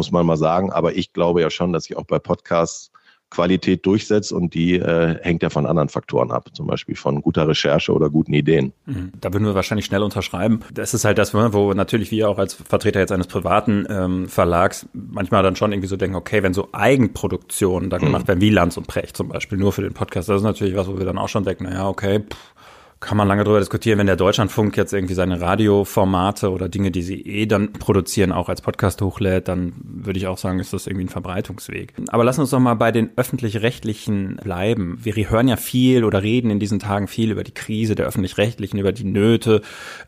muss 0.00 0.12
man 0.12 0.24
mal 0.24 0.38
sagen. 0.38 0.72
Aber 0.72 0.96
ich 0.96 1.12
glaube 1.12 1.42
ja 1.42 1.50
schon, 1.50 1.74
dass 1.74 1.84
ich 1.84 1.96
auch 1.98 2.04
bei 2.04 2.18
Podcasts 2.18 2.90
Qualität 3.30 3.86
durchsetzt 3.86 4.32
und 4.32 4.54
die 4.54 4.74
äh, 4.74 5.16
hängt 5.22 5.42
ja 5.42 5.50
von 5.50 5.64
anderen 5.64 5.88
Faktoren 5.88 6.32
ab, 6.32 6.48
zum 6.52 6.66
Beispiel 6.66 6.96
von 6.96 7.22
guter 7.22 7.46
Recherche 7.46 7.92
oder 7.92 8.10
guten 8.10 8.32
Ideen. 8.32 8.72
Mhm. 8.86 9.12
Da 9.20 9.32
würden 9.32 9.44
wir 9.44 9.54
wahrscheinlich 9.54 9.84
schnell 9.84 10.02
unterschreiben. 10.02 10.60
Das 10.74 10.94
ist 10.94 11.04
halt 11.04 11.16
das, 11.16 11.32
wo 11.32 11.72
natürlich 11.72 12.10
wir 12.10 12.28
auch 12.28 12.38
als 12.38 12.54
Vertreter 12.54 12.98
jetzt 12.98 13.12
eines 13.12 13.28
privaten 13.28 13.86
ähm, 13.88 14.28
Verlags 14.28 14.88
manchmal 14.92 15.44
dann 15.44 15.54
schon 15.54 15.70
irgendwie 15.70 15.86
so 15.86 15.96
denken, 15.96 16.16
okay, 16.16 16.42
wenn 16.42 16.54
so 16.54 16.70
Eigenproduktionen 16.72 17.88
da 17.88 17.98
gemacht 17.98 18.24
mhm. 18.24 18.28
werden, 18.28 18.40
wie 18.40 18.50
Lanz 18.50 18.76
und 18.76 18.88
Precht 18.88 19.16
zum 19.16 19.28
Beispiel, 19.28 19.58
nur 19.58 19.72
für 19.72 19.82
den 19.82 19.94
Podcast, 19.94 20.28
das 20.28 20.38
ist 20.38 20.42
natürlich 20.42 20.74
was, 20.74 20.88
wo 20.88 20.98
wir 20.98 21.06
dann 21.06 21.18
auch 21.18 21.28
schon 21.28 21.44
denken, 21.44 21.64
naja, 21.64 21.86
okay, 21.86 22.24
pff, 22.28 22.54
kann 23.00 23.16
man 23.16 23.26
lange 23.26 23.44
darüber 23.44 23.60
diskutieren, 23.60 23.98
wenn 23.98 24.06
der 24.06 24.16
Deutschlandfunk 24.16 24.76
jetzt 24.76 24.92
irgendwie 24.92 25.14
seine 25.14 25.40
Radioformate 25.40 26.50
oder 26.50 26.68
Dinge, 26.68 26.90
die 26.90 27.00
sie 27.00 27.22
eh 27.22 27.46
dann 27.46 27.72
produzieren, 27.72 28.30
auch 28.30 28.50
als 28.50 28.60
Podcast 28.60 29.00
hochlädt, 29.00 29.48
dann 29.48 29.72
würde 29.82 30.18
ich 30.18 30.26
auch 30.26 30.36
sagen, 30.36 30.60
ist 30.60 30.74
das 30.74 30.86
irgendwie 30.86 31.06
ein 31.06 31.08
Verbreitungsweg. 31.08 31.94
Aber 32.08 32.24
lass 32.24 32.38
uns 32.38 32.50
doch 32.50 32.60
mal 32.60 32.74
bei 32.74 32.92
den 32.92 33.08
öffentlich-rechtlichen 33.16 34.36
bleiben. 34.36 34.98
Wir 35.02 35.14
hören 35.30 35.48
ja 35.48 35.56
viel 35.56 36.04
oder 36.04 36.22
reden 36.22 36.50
in 36.50 36.60
diesen 36.60 36.78
Tagen 36.78 37.08
viel 37.08 37.30
über 37.30 37.42
die 37.42 37.54
Krise 37.54 37.94
der 37.94 38.06
öffentlich-rechtlichen, 38.06 38.78
über 38.78 38.92
die 38.92 39.04
Nöte, 39.04 39.62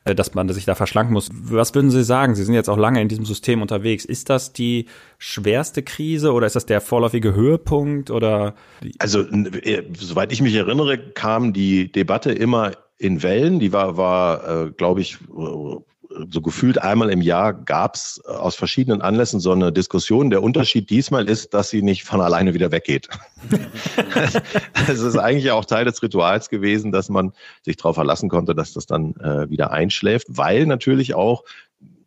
äh, 0.05 0.15
dass 0.15 0.35
man 0.35 0.51
sich 0.51 0.67
da 0.67 0.75
verschlanken 0.75 1.15
muss. 1.15 1.31
Was 1.33 1.75
würden 1.75 1.91
Sie 1.91 2.05
sagen? 2.05 2.35
Sie 2.35 2.45
sind 2.45 2.55
jetzt 2.55 2.69
auch 2.69 2.77
lange 2.77 3.01
in 3.01 3.09
diesem 3.09 3.25
System 3.25 3.63
unterwegs. 3.63 4.05
Ist 4.05 4.29
das 4.29 4.53
die 4.53 4.85
schwerste 5.17 5.83
Krise 5.83 6.33
oder 6.33 6.47
ist 6.47 6.57
das 6.57 6.67
der 6.67 6.83
vorläufige 6.83 7.33
Höhepunkt 7.33 8.11
oder? 8.11 8.55
Also, 8.99 9.23
äh, 9.23 9.85
soweit 9.97 10.31
ich 10.31 10.43
mich 10.43 10.55
erinnere, 10.55 10.99
kam 10.99 11.55
die 11.55 11.91
Debatte 11.91 12.33
immer 12.33 12.73
in 13.03 13.23
Wellen. 13.23 13.59
Die 13.59 13.73
war, 13.73 13.97
war 13.97 14.67
äh, 14.67 14.71
glaube 14.71 15.01
ich, 15.01 15.19
so 16.31 16.41
gefühlt 16.41 16.81
einmal 16.81 17.11
im 17.11 17.21
Jahr 17.21 17.53
gab 17.53 17.95
es 17.95 18.21
äh, 18.27 18.31
aus 18.31 18.55
verschiedenen 18.55 19.03
Anlässen 19.03 19.41
so 19.41 19.53
eine 19.53 19.73
Diskussion. 19.73 20.31
Der 20.31 20.43
Unterschied 20.43 20.91
diesmal 20.91 21.29
ist, 21.29 21.55
dass 21.55 21.71
sie 21.71 21.83
nicht 21.83 22.05
von 22.05 22.21
alleine 22.21 22.55
wieder 22.55 22.71
weggeht. 22.71 23.09
Es 24.89 25.01
ist 25.01 25.17
eigentlich 25.17 25.51
auch 25.53 25.65
Teil 25.65 25.85
des 25.85 26.03
Rituals 26.03 26.49
gewesen, 26.49 26.91
dass 26.91 27.09
man 27.09 27.33
sich 27.63 27.77
darauf 27.77 27.95
verlassen 27.95 28.29
konnte, 28.29 28.55
dass 28.55 28.73
das 28.73 28.87
dann 28.87 29.15
äh, 29.17 29.49
wieder 29.49 29.71
einschläft, 29.71 30.27
weil 30.29 30.67
natürlich 30.67 31.15
auch 31.15 31.45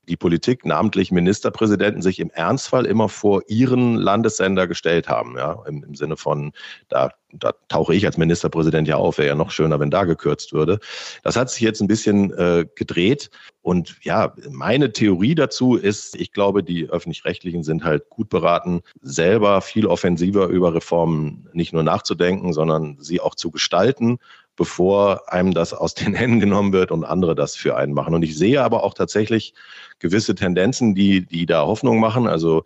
die 0.08 0.18
Politik, 0.18 0.66
namentlich 0.66 1.12
Ministerpräsidenten, 1.12 2.02
sich 2.02 2.20
im 2.20 2.30
Ernstfall 2.30 2.86
immer 2.86 3.10
vor 3.10 3.42
ihren 3.48 3.96
Landessender 3.96 4.68
gestellt 4.68 5.08
haben. 5.08 5.36
Ja, 5.38 5.64
im, 5.68 5.84
im 5.84 5.96
Sinne 5.96 6.18
von, 6.18 6.52
da, 6.90 7.12
da 7.32 7.54
tauche 7.68 7.96
ich 7.96 8.06
als 8.06 8.18
Ministerpräsident 8.18 8.88
ja 8.88 8.98
auf, 8.98 9.18
wäre 9.18 9.30
ja 9.30 9.36
noch 9.36 9.52
schöner, 9.52 9.80
wenn 9.80 9.92
da 9.92 10.04
gekürzt 10.04 10.54
würde. 10.54 10.80
Das 11.24 11.36
hat 11.36 11.50
sich 11.50 11.62
jetzt 11.62 11.82
ein 11.82 11.88
bisschen 11.88 12.34
äh, 12.34 12.66
gedreht. 12.76 13.30
Und 13.62 13.98
ja, 14.04 14.34
meine 14.50 14.92
Theorie 14.92 15.36
dazu 15.36 15.76
ist, 15.76 16.16
ich 16.16 16.32
glaube, 16.32 16.64
die 16.64 16.88
öffentlich-rechtlichen 16.88 17.64
sind 17.64 17.84
halt 17.84 18.10
gut 18.10 18.30
beraten, 18.30 18.82
selber 19.02 19.62
viel 19.62 19.88
offensiver 19.88 20.48
über 20.48 20.74
Reformen 20.74 21.50
nicht 21.54 21.74
nur 21.74 21.84
nachzudenken, 21.84 22.54
sondern 22.54 22.98
sie 23.00 23.20
auch 23.20 23.36
zu 23.36 23.52
gestalten 23.52 24.20
bevor 24.56 25.32
einem 25.32 25.54
das 25.54 25.74
aus 25.74 25.94
den 25.94 26.14
Händen 26.14 26.40
genommen 26.40 26.74
wird 26.74 26.92
und 26.92 27.04
andere 27.04 27.36
das 27.36 27.56
für 27.56 27.76
einen 27.76 27.94
machen. 27.94 28.16
Und 28.16 28.24
ich 28.24 28.38
sehe 28.38 28.62
aber 28.62 28.84
auch 28.84 28.94
tatsächlich 28.94 29.54
gewisse 30.00 30.36
Tendenzen, 30.36 30.96
die, 30.96 31.26
die 31.26 31.46
da 31.46 31.66
Hoffnung 31.66 32.00
machen. 32.00 32.28
Also 32.28 32.64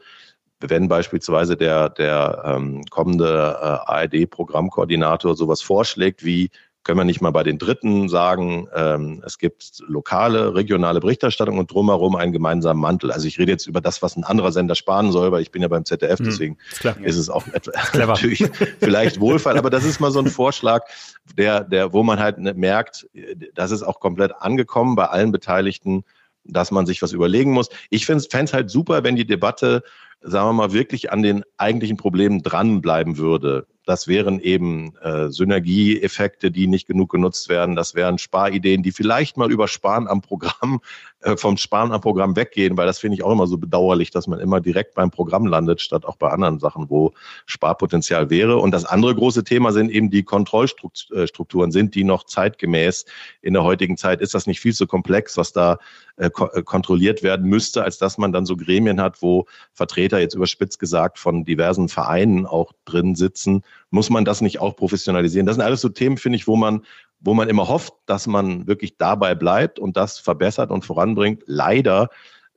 wenn 0.62 0.88
beispielsweise 0.88 1.56
der, 1.56 1.89
der 1.89 2.43
ähm, 2.45 2.84
kommende 2.89 3.58
äh, 3.62 3.91
ARD-Programmkoordinator 3.91 5.36
sowas 5.36 5.62
vorschlägt 5.62 6.25
wie 6.25 6.49
können 6.83 6.97
wir 6.97 7.03
nicht 7.03 7.21
mal 7.21 7.31
bei 7.31 7.43
den 7.43 7.57
Dritten 7.57 8.09
sagen, 8.09 8.67
ähm, 8.73 9.21
es 9.25 9.37
gibt 9.37 9.83
lokale, 9.87 10.55
regionale 10.55 10.99
Berichterstattung 10.99 11.57
und 11.57 11.71
drumherum 11.71 12.15
einen 12.15 12.31
gemeinsamen 12.31 12.79
Mantel. 12.79 13.11
Also 13.11 13.27
ich 13.27 13.37
rede 13.37 13.51
jetzt 13.51 13.67
über 13.67 13.81
das, 13.81 14.01
was 14.01 14.15
ein 14.15 14.23
anderer 14.23 14.51
Sender 14.51 14.75
sparen 14.75 15.11
soll, 15.11 15.31
weil 15.31 15.41
ich 15.41 15.51
bin 15.51 15.61
ja 15.61 15.67
beim 15.67 15.85
ZDF, 15.85 16.19
hm, 16.19 16.25
deswegen 16.25 16.57
hm, 16.81 17.03
ist, 17.03 17.15
ist 17.15 17.17
es 17.17 17.29
auch 17.29 17.45
natürlich 17.93 18.49
vielleicht 18.79 19.19
Wohlfall, 19.19 19.57
aber 19.57 19.69
das 19.69 19.83
ist 19.83 19.99
mal 19.99 20.11
so 20.11 20.19
ein 20.19 20.27
Vorschlag, 20.27 20.83
der, 21.37 21.63
der, 21.63 21.93
wo 21.93 22.03
man 22.03 22.19
halt 22.19 22.39
merkt, 22.55 23.07
das 23.53 23.71
ist 23.71 23.83
auch 23.83 23.99
komplett 23.99 24.31
angekommen 24.39 24.95
bei 24.95 25.05
allen 25.05 25.31
Beteiligten 25.31 26.03
dass 26.45 26.71
man 26.71 26.85
sich 26.85 27.01
was 27.01 27.11
überlegen 27.11 27.51
muss. 27.51 27.69
Ich 27.89 28.05
fände 28.05 28.23
es 28.31 28.53
halt 28.53 28.69
super, 28.69 29.03
wenn 29.03 29.15
die 29.15 29.25
Debatte, 29.25 29.83
sagen 30.21 30.49
wir 30.49 30.53
mal, 30.53 30.73
wirklich 30.73 31.11
an 31.11 31.21
den 31.21 31.43
eigentlichen 31.57 31.97
Problemen 31.97 32.41
dranbleiben 32.41 33.17
würde. 33.17 33.67
Das 33.89 34.08
wären 34.08 34.39
eben 34.39 34.95
äh, 34.97 35.30
Synergieeffekte, 35.30 36.52
die 36.52 36.67
nicht 36.67 36.86
genug 36.86 37.10
genutzt 37.10 37.49
werden. 37.49 37.75
Das 37.75 37.95
wären 37.95 38.19
Sparideen, 38.19 38.84
die 38.84 38.91
vielleicht 38.91 39.36
mal 39.36 39.52
über 39.52 39.67
Sparen 39.67 40.08
am 40.08 40.21
Programm, 40.21 40.80
vom 41.36 41.58
Sparen 41.58 41.91
am 41.91 41.99
Programm 41.99 42.36
weggehen, 42.36 42.77
weil 42.77 42.86
das 42.86 42.99
finde 42.99 43.15
ich 43.15 43.23
auch 43.23 43.32
immer 43.32 43.45
so 43.45 43.58
bedauerlich, 43.58 44.10
dass 44.10 44.27
man 44.27 44.39
immer 44.39 44.62
direkt 44.62 44.95
beim 44.95 45.12
Programm 45.12 45.45
landet, 45.45 45.82
statt 45.82 46.05
auch 46.05 46.15
bei 46.15 46.29
anderen 46.29 46.60
Sachen, 46.60 46.89
wo 46.89 47.13
Sparpotenzial 47.45 48.29
wäre. 48.29 48.58
Und 48.58 48.71
das 48.71 48.86
andere 48.86 49.15
große 49.15 49.43
Thema 49.43 49.73
sind 49.73 49.91
eben 49.91 50.10
die 50.10 50.23
Kontrollstrukturen. 50.23 51.71
Sind 51.71 51.95
die 51.95 52.05
noch 52.05 52.23
zeitgemäß? 52.23 53.05
In 53.41 53.53
der 53.53 53.63
heutigen 53.63 53.97
Zeit 53.97 54.21
ist 54.21 54.34
das 54.34 54.47
nicht 54.47 54.62
viel 54.62 54.73
zu 54.73 54.88
komplex, 54.88 55.36
was 55.36 55.51
da 55.51 55.77
äh, 56.15 56.27
äh 56.27 56.63
kontrolliert 56.63 57.21
werden 57.21 57.47
müsste, 57.47 57.84
als 57.84 57.97
dass 57.97 58.17
man 58.17 58.32
dann 58.32 58.45
so 58.45 58.55
Gremien 58.55 59.01
hat, 59.01 59.21
wo 59.21 59.45
Vertreter 59.73 60.19
jetzt 60.19 60.36
überspitzt 60.36 60.79
gesagt 60.79 61.19
von 61.19 61.43
diversen 61.43 61.89
Vereinen 61.89 62.45
auch 62.45 62.71
drin 62.86 63.15
sitzen, 63.15 63.63
muss 63.89 64.10
man 64.10 64.23
das 64.23 64.39
nicht 64.39 64.60
auch 64.60 64.75
professionalisieren? 64.75 65.45
Das 65.45 65.55
sind 65.55 65.65
alles 65.65 65.82
so 65.82 65.89
Themen, 65.89 66.17
finde 66.17 66.38
ich, 66.38 66.47
wo 66.47 66.55
man, 66.55 66.86
wo 67.19 67.34
man 67.34 67.49
immer 67.49 67.67
hofft, 67.67 67.93
dass 68.05 68.27
man 68.27 68.67
wirklich 68.67 68.97
dabei 68.97 69.36
bleibt 69.36 69.79
und 69.79 69.97
das 69.97 70.19
verbessert 70.19 70.71
und 70.71 70.86
voranbringt. 70.86 71.43
Leider 71.45 72.10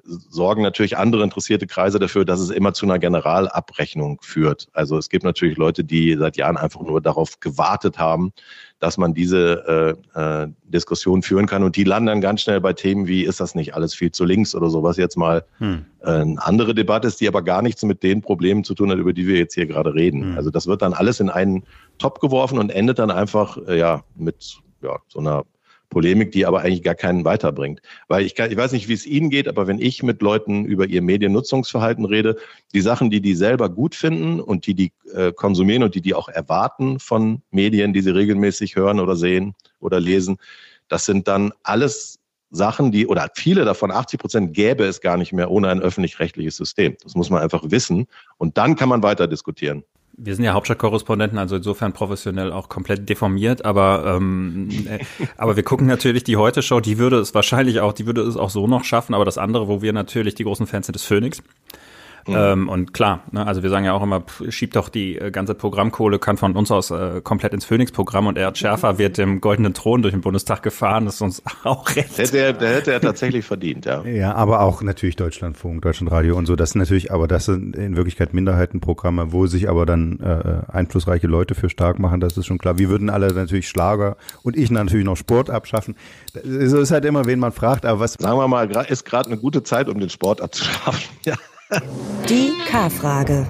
sorgen 0.04 0.62
natürlich 0.62 0.98
andere 0.98 1.22
interessierte 1.22 1.66
Kreise 1.66 1.98
dafür, 1.98 2.24
dass 2.24 2.40
es 2.40 2.50
immer 2.50 2.72
zu 2.72 2.86
einer 2.86 2.98
Generalabrechnung 2.98 4.18
führt. 4.20 4.68
Also 4.72 4.98
es 4.98 5.08
gibt 5.08 5.24
natürlich 5.24 5.56
Leute, 5.56 5.84
die 5.84 6.16
seit 6.16 6.36
Jahren 6.36 6.56
einfach 6.56 6.80
nur 6.82 7.00
darauf 7.00 7.40
gewartet 7.40 7.98
haben, 7.98 8.32
dass 8.80 8.98
man 8.98 9.14
diese 9.14 9.96
äh, 10.14 10.20
äh, 10.20 10.48
Diskussion 10.64 11.22
führen 11.22 11.46
kann. 11.46 11.62
Und 11.62 11.76
die 11.76 11.84
landen 11.84 12.06
dann 12.06 12.20
ganz 12.20 12.42
schnell 12.42 12.60
bei 12.60 12.72
Themen 12.72 13.06
wie, 13.06 13.22
ist 13.24 13.38
das 13.38 13.54
nicht 13.54 13.74
alles 13.74 13.94
viel 13.94 14.10
zu 14.10 14.24
links 14.24 14.54
oder 14.54 14.70
so, 14.70 14.82
was 14.82 14.96
jetzt 14.96 15.16
mal 15.16 15.44
hm. 15.58 15.84
äh, 16.00 16.10
eine 16.10 16.44
andere 16.44 16.74
Debatte 16.74 17.06
ist, 17.06 17.20
die 17.20 17.28
aber 17.28 17.42
gar 17.42 17.62
nichts 17.62 17.84
mit 17.84 18.02
den 18.02 18.22
Problemen 18.22 18.64
zu 18.64 18.74
tun 18.74 18.90
hat, 18.90 18.98
über 18.98 19.12
die 19.12 19.26
wir 19.26 19.38
jetzt 19.38 19.54
hier 19.54 19.66
gerade 19.66 19.94
reden. 19.94 20.30
Hm. 20.30 20.36
Also 20.36 20.50
das 20.50 20.66
wird 20.66 20.82
dann 20.82 20.94
alles 20.94 21.20
in 21.20 21.30
einen 21.30 21.64
Topf 21.98 22.18
geworfen 22.18 22.58
und 22.58 22.70
endet 22.70 22.98
dann 22.98 23.12
einfach 23.12 23.56
äh, 23.68 23.78
ja 23.78 24.02
mit 24.16 24.58
ja, 24.82 24.98
so 25.08 25.20
einer 25.20 25.44
Polemik, 25.92 26.32
die 26.32 26.46
aber 26.46 26.62
eigentlich 26.62 26.82
gar 26.82 26.94
keinen 26.94 27.24
weiterbringt. 27.26 27.82
Weil 28.08 28.24
ich, 28.24 28.34
kann, 28.34 28.50
ich 28.50 28.56
weiß 28.56 28.72
nicht, 28.72 28.88
wie 28.88 28.94
es 28.94 29.06
Ihnen 29.06 29.28
geht, 29.28 29.46
aber 29.46 29.66
wenn 29.66 29.78
ich 29.78 30.02
mit 30.02 30.22
Leuten 30.22 30.64
über 30.64 30.86
ihr 30.86 31.02
Mediennutzungsverhalten 31.02 32.06
rede, 32.06 32.36
die 32.72 32.80
Sachen, 32.80 33.10
die 33.10 33.20
die 33.20 33.34
selber 33.34 33.68
gut 33.68 33.94
finden 33.94 34.40
und 34.40 34.66
die 34.66 34.74
die 34.74 34.92
äh, 35.14 35.32
konsumieren 35.32 35.82
und 35.82 35.94
die 35.94 36.00
die 36.00 36.14
auch 36.14 36.30
erwarten 36.30 36.98
von 36.98 37.42
Medien, 37.50 37.92
die 37.92 38.00
sie 38.00 38.10
regelmäßig 38.10 38.74
hören 38.74 39.00
oder 39.00 39.16
sehen 39.16 39.54
oder 39.80 40.00
lesen, 40.00 40.38
das 40.88 41.04
sind 41.04 41.28
dann 41.28 41.52
alles 41.62 42.18
Sachen, 42.50 42.90
die, 42.90 43.06
oder 43.06 43.28
viele 43.34 43.64
davon, 43.64 43.90
80 43.90 44.18
Prozent, 44.18 44.54
gäbe 44.54 44.84
es 44.84 45.00
gar 45.02 45.18
nicht 45.18 45.32
mehr 45.32 45.50
ohne 45.50 45.68
ein 45.68 45.80
öffentlich-rechtliches 45.80 46.56
System. 46.56 46.96
Das 47.02 47.14
muss 47.14 47.30
man 47.30 47.42
einfach 47.42 47.62
wissen. 47.66 48.06
Und 48.38 48.58
dann 48.58 48.76
kann 48.76 48.88
man 48.88 49.02
weiter 49.02 49.26
diskutieren. 49.26 49.84
Wir 50.14 50.34
sind 50.34 50.44
ja 50.44 50.52
Hauptstadtkorrespondenten, 50.52 51.38
also 51.38 51.56
insofern 51.56 51.92
professionell 51.92 52.52
auch 52.52 52.68
komplett 52.68 53.08
deformiert, 53.08 53.64
aber 53.64 54.16
ähm, 54.16 54.68
äh, 54.86 54.98
aber 55.36 55.56
wir 55.56 55.62
gucken 55.62 55.86
natürlich 55.86 56.22
die 56.24 56.36
Heute-Show, 56.36 56.80
die 56.80 56.98
würde 56.98 57.18
es 57.18 57.34
wahrscheinlich 57.34 57.80
auch, 57.80 57.92
die 57.92 58.06
würde 58.06 58.22
es 58.22 58.36
auch 58.36 58.50
so 58.50 58.66
noch 58.66 58.84
schaffen, 58.84 59.14
aber 59.14 59.24
das 59.24 59.38
andere, 59.38 59.68
wo 59.68 59.80
wir 59.82 59.92
natürlich 59.92 60.34
die 60.34 60.44
großen 60.44 60.66
Fans 60.66 60.86
sind, 60.86 60.96
ist 60.96 61.04
Phoenix. 61.04 61.42
Mhm. 62.26 62.34
Ähm, 62.36 62.68
und 62.68 62.94
klar, 62.94 63.20
ne, 63.32 63.46
also 63.46 63.62
wir 63.62 63.70
sagen 63.70 63.84
ja 63.84 63.92
auch 63.92 64.02
immer, 64.02 64.22
schiebt 64.48 64.76
doch 64.76 64.88
die 64.88 65.18
äh, 65.18 65.30
ganze 65.30 65.54
Programmkohle, 65.54 66.18
kann 66.18 66.36
von 66.36 66.54
uns 66.54 66.70
aus 66.70 66.90
äh, 66.90 67.20
komplett 67.22 67.52
ins 67.52 67.64
Phoenix-Programm 67.64 68.26
und 68.26 68.38
Erd 68.38 68.58
Schärfer 68.58 68.98
wird 68.98 69.18
dem 69.18 69.40
goldenen 69.40 69.74
Thron 69.74 70.02
durch 70.02 70.12
den 70.12 70.20
Bundestag 70.20 70.62
gefahren, 70.62 71.04
das 71.04 71.16
ist 71.16 71.22
uns 71.22 71.42
auch 71.64 71.88
recht. 71.96 72.18
Hätte 72.18 72.38
er, 72.38 72.52
der 72.52 72.74
hätte 72.76 72.92
er 72.92 73.00
tatsächlich 73.00 73.44
verdient, 73.44 73.86
ja. 73.86 74.04
Ja, 74.04 74.34
aber 74.34 74.60
auch 74.60 74.82
natürlich 74.82 75.16
Deutschlandfunk, 75.16 75.82
Deutschlandradio 75.82 76.36
und 76.36 76.46
so, 76.46 76.56
das 76.56 76.70
sind 76.70 76.80
natürlich, 76.80 77.12
aber 77.12 77.26
das 77.26 77.46
sind 77.46 77.76
in 77.76 77.96
Wirklichkeit 77.96 78.34
Minderheitenprogramme, 78.34 79.32
wo 79.32 79.46
sich 79.46 79.68
aber 79.68 79.86
dann 79.86 80.20
äh, 80.20 80.72
einflussreiche 80.72 81.26
Leute 81.26 81.54
für 81.54 81.68
stark 81.70 81.98
machen, 81.98 82.20
das 82.20 82.36
ist 82.36 82.46
schon 82.46 82.58
klar. 82.58 82.78
Wir 82.78 82.88
würden 82.88 83.10
alle 83.10 83.32
natürlich 83.32 83.68
Schlager 83.68 84.16
und 84.42 84.56
ich 84.56 84.70
natürlich 84.70 85.04
noch 85.04 85.16
Sport 85.16 85.50
abschaffen. 85.50 85.96
So 86.44 86.78
ist 86.78 86.90
halt 86.90 87.04
immer, 87.04 87.26
wen 87.26 87.38
man 87.38 87.52
fragt, 87.52 87.84
aber 87.84 88.00
was. 88.00 88.14
Sagen 88.14 88.38
wir 88.38 88.48
mal, 88.48 88.70
ist 88.88 89.04
gerade 89.04 89.30
eine 89.30 89.38
gute 89.38 89.62
Zeit, 89.62 89.88
um 89.88 89.98
den 89.98 90.10
Sport 90.10 90.40
abzuschaffen, 90.40 91.02
ja. 91.24 91.34
Die 92.28 92.52
K-Frage. 92.68 93.46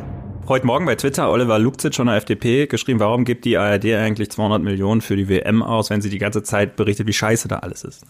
Heute 0.49 0.67
Morgen 0.67 0.87
bei 0.87 0.95
Twitter 0.97 1.31
Oliver 1.31 1.59
Lukzic 1.59 1.95
von 1.95 2.07
der 2.07 2.17
FDP 2.17 2.67
geschrieben, 2.67 3.01
warum 3.01 3.25
gibt 3.25 3.45
die 3.45 3.57
ARD 3.57 3.87
eigentlich 3.87 4.31
200 4.31 4.63
Millionen 4.63 5.01
für 5.01 5.17
die 5.17 5.29
WM 5.29 5.63
aus, 5.63 5.89
wenn 5.91 6.01
sie 6.03 6.11
die 6.11 6.19
ganze 6.19 6.43
Zeit 6.43 6.77
berichtet, 6.77 7.07
wie 7.07 7.13
scheiße 7.13 7.49
da 7.49 7.59
alles 7.59 7.85
ist. 7.85 8.05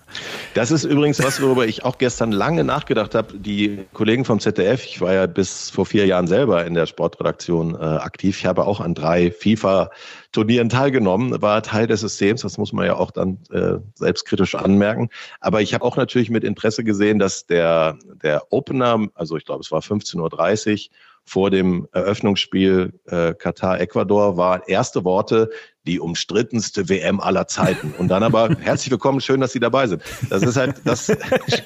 Das 0.55 0.71
ist 0.71 0.85
übrigens 0.85 1.23
was, 1.23 1.41
worüber 1.41 1.67
ich 1.67 1.85
auch 1.85 1.99
gestern 1.99 2.33
lange 2.33 2.65
nachgedacht 2.65 3.15
habe. 3.15 3.39
Die 3.39 3.85
Kollegen 3.93 4.25
vom 4.25 4.41
ZDF, 4.41 4.85
ich 4.85 5.01
war 5.01 5.13
ja 5.13 5.27
bis 5.27 5.71
vor 5.71 5.87
vier 5.87 6.07
Jahren 6.07 6.27
selber 6.27 6.65
in 6.65 6.75
der 6.75 6.87
Sportredaktion 6.87 7.75
äh, 7.75 7.79
aktiv. 7.79 8.39
Ich 8.39 8.47
habe 8.47 8.67
auch 8.67 8.81
an 8.81 8.95
drei 8.95 9.31
FIFA 9.31 9.91
Turnieren 10.33 10.69
teilgenommen, 10.69 11.41
war 11.43 11.63
Teil 11.63 11.87
des 11.87 12.01
Systems, 12.01 12.41
das 12.41 12.59
muss 12.59 12.73
man 12.73 12.87
ja 12.87 12.97
auch 12.97 13.11
dann 13.11 13.39
äh, 13.51 13.79
selbstkritisch 13.95 14.55
anmerken. 14.55 15.11
Aber 15.41 15.61
ich 15.61 15.75
habe 15.75 15.85
auch 15.85 15.97
natürlich 15.97 16.31
mit 16.31 16.43
Interesse 16.43 16.85
gesehen, 16.85 17.19
dass 17.19 17.47
der, 17.47 17.99
der 18.23 18.51
Opener, 18.51 19.09
also 19.15 19.37
ich 19.37 19.45
glaube 19.45 19.61
es 19.61 19.71
war 19.71 19.81
15.30 19.81 20.73
Uhr, 20.73 20.91
vor 21.25 21.51
dem 21.51 21.87
Eröffnungsspiel 21.93 22.93
äh, 23.07 23.35
Katar-Ecuador 23.35 24.37
war 24.37 24.69
erste 24.69 25.05
Worte 25.05 25.51
die 25.87 25.99
umstrittenste 25.99 26.89
WM 26.89 27.21
aller 27.21 27.47
Zeiten. 27.47 27.95
Und 27.99 28.09
dann 28.09 28.23
aber 28.23 28.51
herzlich 28.61 28.91
willkommen, 28.91 29.21
schön, 29.21 29.41
dass 29.41 29.53
Sie 29.53 29.61
dabei 29.61 29.87
sind. 29.87 30.03
Das 30.31 30.43
ist 30.43 30.57
halt 30.57 30.77
das 30.85 31.13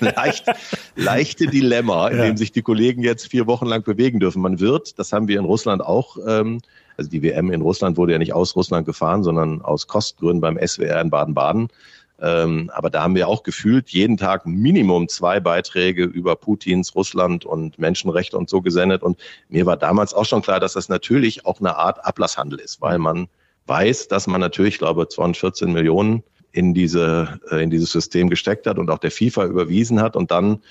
leicht, 0.00 0.46
leichte 0.94 1.46
Dilemma, 1.46 2.08
in 2.08 2.18
ja. 2.18 2.24
dem 2.24 2.36
sich 2.36 2.52
die 2.52 2.62
Kollegen 2.62 3.02
jetzt 3.02 3.28
vier 3.28 3.46
Wochen 3.46 3.66
lang 3.66 3.82
bewegen 3.82 4.20
dürfen. 4.20 4.42
Man 4.42 4.60
wird, 4.60 4.98
das 4.98 5.12
haben 5.12 5.28
wir 5.28 5.38
in 5.38 5.44
Russland 5.44 5.82
auch 5.82 6.16
ähm, 6.26 6.60
also 6.96 7.10
die 7.10 7.22
WM 7.22 7.50
in 7.50 7.62
Russland 7.62 7.96
wurde 7.96 8.12
ja 8.12 8.18
nicht 8.18 8.32
aus 8.32 8.56
Russland 8.56 8.86
gefahren, 8.86 9.22
sondern 9.22 9.62
aus 9.62 9.86
Kostgründen 9.86 10.40
beim 10.40 10.58
SWR 10.58 11.00
in 11.00 11.10
Baden-Baden. 11.10 11.68
Ähm, 12.20 12.70
aber 12.72 12.88
da 12.88 13.02
haben 13.02 13.14
wir 13.14 13.28
auch 13.28 13.42
gefühlt 13.42 13.90
jeden 13.90 14.16
Tag 14.16 14.46
Minimum 14.46 15.08
zwei 15.08 15.38
Beiträge 15.38 16.04
über 16.04 16.34
Putins 16.34 16.94
Russland 16.94 17.44
und 17.44 17.78
Menschenrechte 17.78 18.38
und 18.38 18.48
so 18.48 18.62
gesendet. 18.62 19.02
Und 19.02 19.18
mir 19.48 19.66
war 19.66 19.76
damals 19.76 20.14
auch 20.14 20.24
schon 20.24 20.42
klar, 20.42 20.58
dass 20.58 20.72
das 20.72 20.88
natürlich 20.88 21.44
auch 21.44 21.60
eine 21.60 21.76
Art 21.76 22.04
Ablasshandel 22.04 22.58
ist, 22.58 22.80
weil 22.80 22.98
man 22.98 23.28
weiß, 23.66 24.08
dass 24.08 24.26
man 24.26 24.40
natürlich, 24.40 24.74
ich 24.74 24.78
glaube, 24.78 25.08
214 25.08 25.72
Millionen 25.72 26.22
in 26.52 26.72
diese, 26.72 27.38
äh, 27.50 27.62
in 27.62 27.70
dieses 27.70 27.92
System 27.92 28.30
gesteckt 28.30 28.66
hat 28.66 28.78
und 28.78 28.88
auch 28.90 28.98
der 28.98 29.10
FIFA 29.10 29.44
überwiesen 29.44 30.00
hat. 30.00 30.16
Und 30.16 30.30
dann 30.30 30.62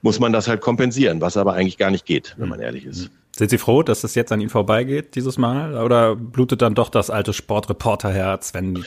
muss 0.00 0.20
man 0.20 0.32
das 0.32 0.48
halt 0.48 0.62
kompensieren, 0.62 1.20
was 1.20 1.36
aber 1.36 1.52
eigentlich 1.52 1.76
gar 1.76 1.90
nicht 1.90 2.06
geht, 2.06 2.34
wenn 2.38 2.48
man 2.48 2.60
ehrlich 2.60 2.86
ist. 2.86 3.10
Sind 3.34 3.48
Sie 3.48 3.58
froh, 3.58 3.82
dass 3.82 4.04
es 4.04 4.14
jetzt 4.14 4.30
an 4.30 4.40
Ihnen 4.40 4.50
vorbeigeht 4.50 5.14
dieses 5.14 5.38
Mal? 5.38 5.82
Oder 5.82 6.16
blutet 6.16 6.60
dann 6.60 6.74
doch 6.74 6.90
das 6.90 7.08
alte 7.08 7.32
Sportreporterherz, 7.32 8.52
wenn 8.52 8.84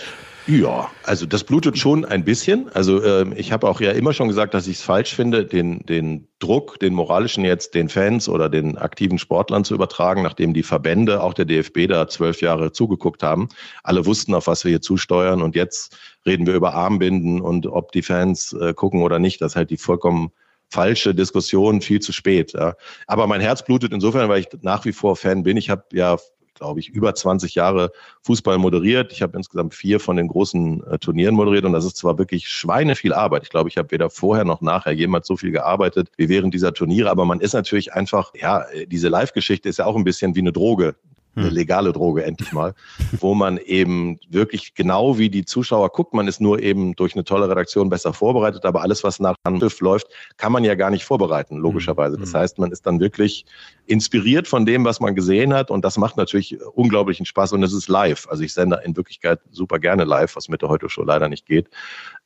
ja, 0.48 0.92
also 1.02 1.26
das 1.26 1.44
blutet 1.44 1.80
schon 1.80 2.06
ein 2.06 2.24
bisschen. 2.24 2.70
Also 2.72 3.02
äh, 3.02 3.26
ich 3.36 3.52
habe 3.52 3.68
auch 3.68 3.82
ja 3.82 3.92
immer 3.92 4.14
schon 4.14 4.28
gesagt, 4.28 4.54
dass 4.54 4.68
ich 4.68 4.78
es 4.78 4.84
falsch 4.84 5.16
finde, 5.16 5.44
den, 5.44 5.84
den 5.88 6.28
Druck, 6.38 6.80
den 6.80 6.94
moralischen 6.94 7.44
jetzt 7.44 7.74
den 7.74 7.90
Fans 7.90 8.30
oder 8.30 8.48
den 8.48 8.78
aktiven 8.78 9.18
Sportlern 9.18 9.64
zu 9.64 9.74
übertragen, 9.74 10.22
nachdem 10.22 10.54
die 10.54 10.62
Verbände, 10.62 11.24
auch 11.24 11.34
der 11.34 11.46
DFB, 11.46 11.88
da 11.88 12.08
zwölf 12.08 12.42
Jahre 12.42 12.72
zugeguckt 12.72 13.24
haben. 13.24 13.50
Alle 13.82 14.06
wussten, 14.06 14.36
auf 14.36 14.46
was 14.46 14.64
wir 14.64 14.70
hier 14.70 14.82
zusteuern 14.82 15.42
und 15.42 15.56
jetzt 15.56 15.98
reden 16.28 16.46
wir 16.46 16.54
über 16.54 16.76
Armbinden 16.76 17.42
und 17.42 17.66
ob 17.66 17.92
die 17.92 18.04
Fans 18.04 18.54
äh, 18.54 18.76
gucken 18.76 19.02
oder 19.02 19.18
nicht. 19.18 19.42
Das 19.42 19.54
ist 19.54 19.56
halt 19.56 19.72
die 19.72 19.78
vollkommen 19.78 20.32
falsche 20.76 21.16
Diskussion 21.16 21.80
viel 21.80 22.02
zu 22.02 22.12
spät. 22.12 22.52
Ja. 22.52 22.76
Aber 23.08 23.28
mein 23.28 23.40
Herz 23.40 23.64
blutet 23.64 23.94
insofern, 23.94 24.28
weil 24.28 24.42
ich 24.42 24.50
nach 24.62 24.84
wie 24.84 24.92
vor 24.92 25.16
Fan 25.16 25.44
bin. 25.44 25.56
Ich 25.56 25.70
habe 25.70 25.84
ja 25.94 26.18
glaube 26.58 26.80
ich, 26.80 26.90
über 26.90 27.14
20 27.14 27.54
Jahre 27.54 27.92
Fußball 28.22 28.58
moderiert. 28.58 29.12
Ich 29.12 29.22
habe 29.22 29.38
insgesamt 29.38 29.76
vier 29.76 30.00
von 30.00 30.16
den 30.16 30.30
großen 30.30 30.84
äh, 30.88 30.98
Turnieren 31.00 31.36
moderiert 31.36 31.66
und 31.66 31.74
das 31.74 31.84
ist 31.84 31.98
zwar 31.98 32.18
wirklich 32.18 32.48
Schweine 32.48 32.96
viel 32.96 33.14
Arbeit. 33.14 33.44
Ich 33.44 33.50
glaube, 33.50 33.68
ich 33.68 33.78
habe 33.78 33.92
weder 33.92 34.10
vorher 34.10 34.46
noch 34.46 34.62
nachher 34.62 34.94
jemals 34.94 35.28
so 35.28 35.36
viel 35.36 35.52
gearbeitet 35.52 36.10
wie 36.16 36.30
während 36.30 36.54
dieser 36.54 36.74
Turniere, 36.74 37.10
aber 37.10 37.26
man 37.26 37.42
ist 37.42 37.54
natürlich 37.54 37.94
einfach, 37.94 38.32
ja, 38.40 38.66
diese 38.88 39.10
Live-Geschichte 39.10 39.68
ist 39.68 39.80
ja 39.80 39.86
auch 39.86 39.98
ein 39.98 40.06
bisschen 40.06 40.34
wie 40.36 40.40
eine 40.40 40.54
Droge 40.54 40.96
eine 41.36 41.48
hm. 41.48 41.54
legale 41.54 41.94
Droge 41.94 42.24
endlich 42.24 42.52
mal, 42.54 42.74
wo 43.20 43.34
man 43.34 43.58
eben 43.58 44.20
wirklich 44.30 44.74
genau 44.74 45.18
wie 45.18 45.30
die 45.30 45.46
Zuschauer 45.46 45.90
guckt, 45.90 46.14
man 46.14 46.28
ist 46.28 46.42
nur 46.42 46.62
eben 46.62 46.96
durch 46.96 47.14
eine 47.14 47.24
tolle 47.24 47.50
Redaktion 47.50 47.90
besser 47.90 48.14
vorbereitet, 48.14 48.66
aber 48.66 48.82
alles, 48.82 49.04
was 49.04 49.20
nach 49.20 49.36
Handgriff 49.46 49.80
läuft, 49.82 50.08
kann 50.38 50.52
man 50.52 50.64
ja 50.64 50.76
gar 50.76 50.90
nicht 50.90 51.06
vorbereiten, 51.06 51.58
logischerweise. 51.58 52.18
Das 52.18 52.34
hm. 52.34 52.40
heißt, 52.40 52.60
man 52.60 52.72
ist 52.72 52.86
dann 52.86 53.00
wirklich 53.00 53.46
inspiriert 53.86 54.48
von 54.48 54.66
dem, 54.66 54.86
was 54.86 55.00
man 55.00 55.16
gesehen 55.16 55.54
hat 55.54 55.72
und 55.72 55.86
das 55.86 55.98
macht 55.98 56.18
natürlich 56.18 56.58
unglaublichen 56.74 57.26
Spaß 57.26 57.54
und 57.54 57.64
es 57.64 57.74
ist 57.74 57.88
live. 57.88 58.28
Also 58.30 58.44
ich 58.44 58.54
sende 58.54 58.82
in 58.84 58.96
Wirklichkeit 58.96 59.40
super 59.52 59.80
gerne 59.80 60.06
live, 60.06 60.36
was 60.36 60.50
mit 60.50 60.62
der 60.62 60.70
Heute 60.70 60.90
Show 60.90 61.04
leider 61.04 61.30
nicht 61.30 61.46
geht. 61.46 61.70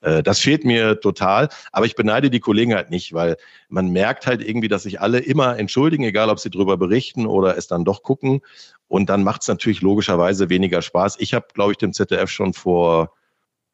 Äh, 0.01 0.23
das 0.23 0.39
fehlt 0.39 0.65
mir 0.65 0.99
total, 0.99 1.49
aber 1.71 1.85
ich 1.85 1.95
beneide 1.95 2.29
die 2.29 2.39
Kollegen 2.39 2.73
halt 2.73 2.89
nicht, 2.89 3.13
weil 3.13 3.37
man 3.67 3.89
merkt 3.89 4.27
halt 4.27 4.47
irgendwie, 4.47 4.67
dass 4.67 4.83
sich 4.83 5.01
alle 5.01 5.19
immer 5.19 5.57
entschuldigen, 5.57 6.03
egal 6.03 6.29
ob 6.29 6.39
sie 6.39 6.49
drüber 6.49 6.77
berichten 6.77 7.25
oder 7.25 7.57
es 7.57 7.67
dann 7.67 7.85
doch 7.85 8.03
gucken. 8.03 8.41
Und 8.89 9.09
dann 9.09 9.23
macht 9.23 9.43
es 9.43 9.47
natürlich 9.47 9.81
logischerweise 9.81 10.49
weniger 10.49 10.81
Spaß. 10.81 11.15
Ich 11.19 11.33
habe, 11.33 11.47
glaube 11.53 11.71
ich, 11.71 11.77
dem 11.77 11.93
ZDF 11.93 12.29
schon 12.29 12.53
vor 12.53 13.13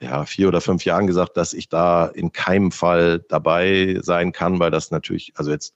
ja, 0.02 0.26
vier 0.26 0.50
oder 0.50 0.62
fünf 0.62 0.86
Jahren 0.86 1.08
gesagt, 1.08 1.38
dass 1.38 1.54
ich 1.54 1.70
da 1.70 2.06
in 2.06 2.32
keinem 2.34 2.72
Fall 2.72 3.20
dabei 3.30 3.98
sein 4.02 4.34
kann, 4.34 4.60
weil 4.60 4.70
das 4.70 4.92
natürlich, 4.92 5.32
also 5.36 5.52
jetzt 5.52 5.74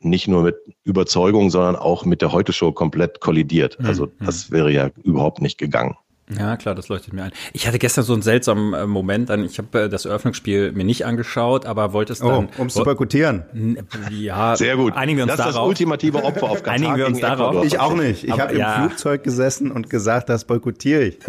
nicht 0.00 0.28
nur 0.28 0.44
mit 0.44 0.56
Überzeugung, 0.84 1.50
sondern 1.50 1.74
auch 1.74 2.04
mit 2.04 2.22
der 2.22 2.30
Heute-Show 2.32 2.70
komplett 2.70 3.20
kollidiert. 3.20 3.78
Also 3.80 4.06
Mhm. 4.06 4.26
das 4.26 4.50
wäre 4.52 4.70
ja 4.70 4.90
überhaupt 5.02 5.42
nicht 5.42 5.58
gegangen. 5.58 5.96
Ja, 6.36 6.56
klar, 6.56 6.74
das 6.74 6.88
leuchtet 6.88 7.12
mir 7.14 7.24
ein. 7.24 7.30
Ich 7.52 7.66
hatte 7.66 7.78
gestern 7.78 8.04
so 8.04 8.12
einen 8.12 8.22
seltsamen 8.22 8.74
äh, 8.74 8.86
Moment, 8.86 9.30
an, 9.30 9.44
ich 9.44 9.58
habe 9.58 9.82
äh, 9.82 9.88
das 9.88 10.04
Eröffnungsspiel 10.04 10.72
mir 10.72 10.84
nicht 10.84 11.06
angeschaut, 11.06 11.64
aber 11.66 11.92
wollte 11.92 12.12
es 12.12 12.22
Oh, 12.22 12.28
dann. 12.28 12.48
um 12.58 12.66
es 12.66 12.74
zu 12.74 12.82
boykottieren. 12.84 13.78
Ja, 14.10 14.56
Sehr 14.56 14.76
gut. 14.76 14.94
Einigen 14.94 15.18
wir 15.18 15.24
uns 15.24 15.32
das 15.32 15.40
ist 15.40 15.46
das 15.46 15.54
darauf. 15.54 15.68
ultimative 15.68 16.24
Opfer 16.24 16.50
auf 16.50 16.58
Katar 16.62 16.74
Einigen 16.74 16.96
wir 16.96 17.06
uns 17.06 17.20
darauf. 17.20 17.50
Ecuador. 17.52 17.64
Ich 17.64 17.78
auch 17.80 17.94
nicht. 17.94 18.24
Ich 18.24 18.38
habe 18.38 18.52
im 18.52 18.58
ja. 18.58 18.80
Flugzeug 18.80 19.22
gesessen 19.24 19.70
und 19.70 19.88
gesagt, 19.88 20.28
das 20.28 20.44
boykottiere 20.44 21.02
ich. 21.04 21.18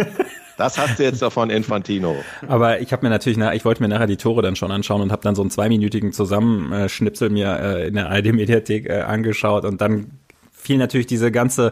Das 0.57 0.77
hast 0.77 0.99
du 0.99 1.03
jetzt 1.03 1.21
davon, 1.21 1.49
Infantino. 1.49 2.17
Aber 2.49 2.81
ich 2.81 2.91
habe 2.91 3.05
mir 3.05 3.09
natürlich, 3.09 3.37
nach, 3.37 3.53
ich 3.53 3.63
wollte 3.63 3.81
mir 3.81 3.87
nachher 3.87 4.07
die 4.07 4.17
Tore 4.17 4.41
dann 4.41 4.57
schon 4.57 4.71
anschauen 4.71 5.01
und 5.01 5.09
habe 5.09 5.21
dann 5.21 5.33
so 5.33 5.41
einen 5.41 5.51
zweiminütigen 5.51 6.11
Zusammenschnipsel 6.11 7.29
mir 7.29 7.57
äh, 7.61 7.87
in 7.87 7.93
der 7.93 8.09
ARD-Mediathek 8.09 8.89
äh, 8.89 8.99
angeschaut 9.03 9.63
und 9.63 9.79
dann 9.79 10.18
fiel 10.59 10.77
natürlich 10.77 11.07
diese 11.07 11.31
ganze, 11.31 11.71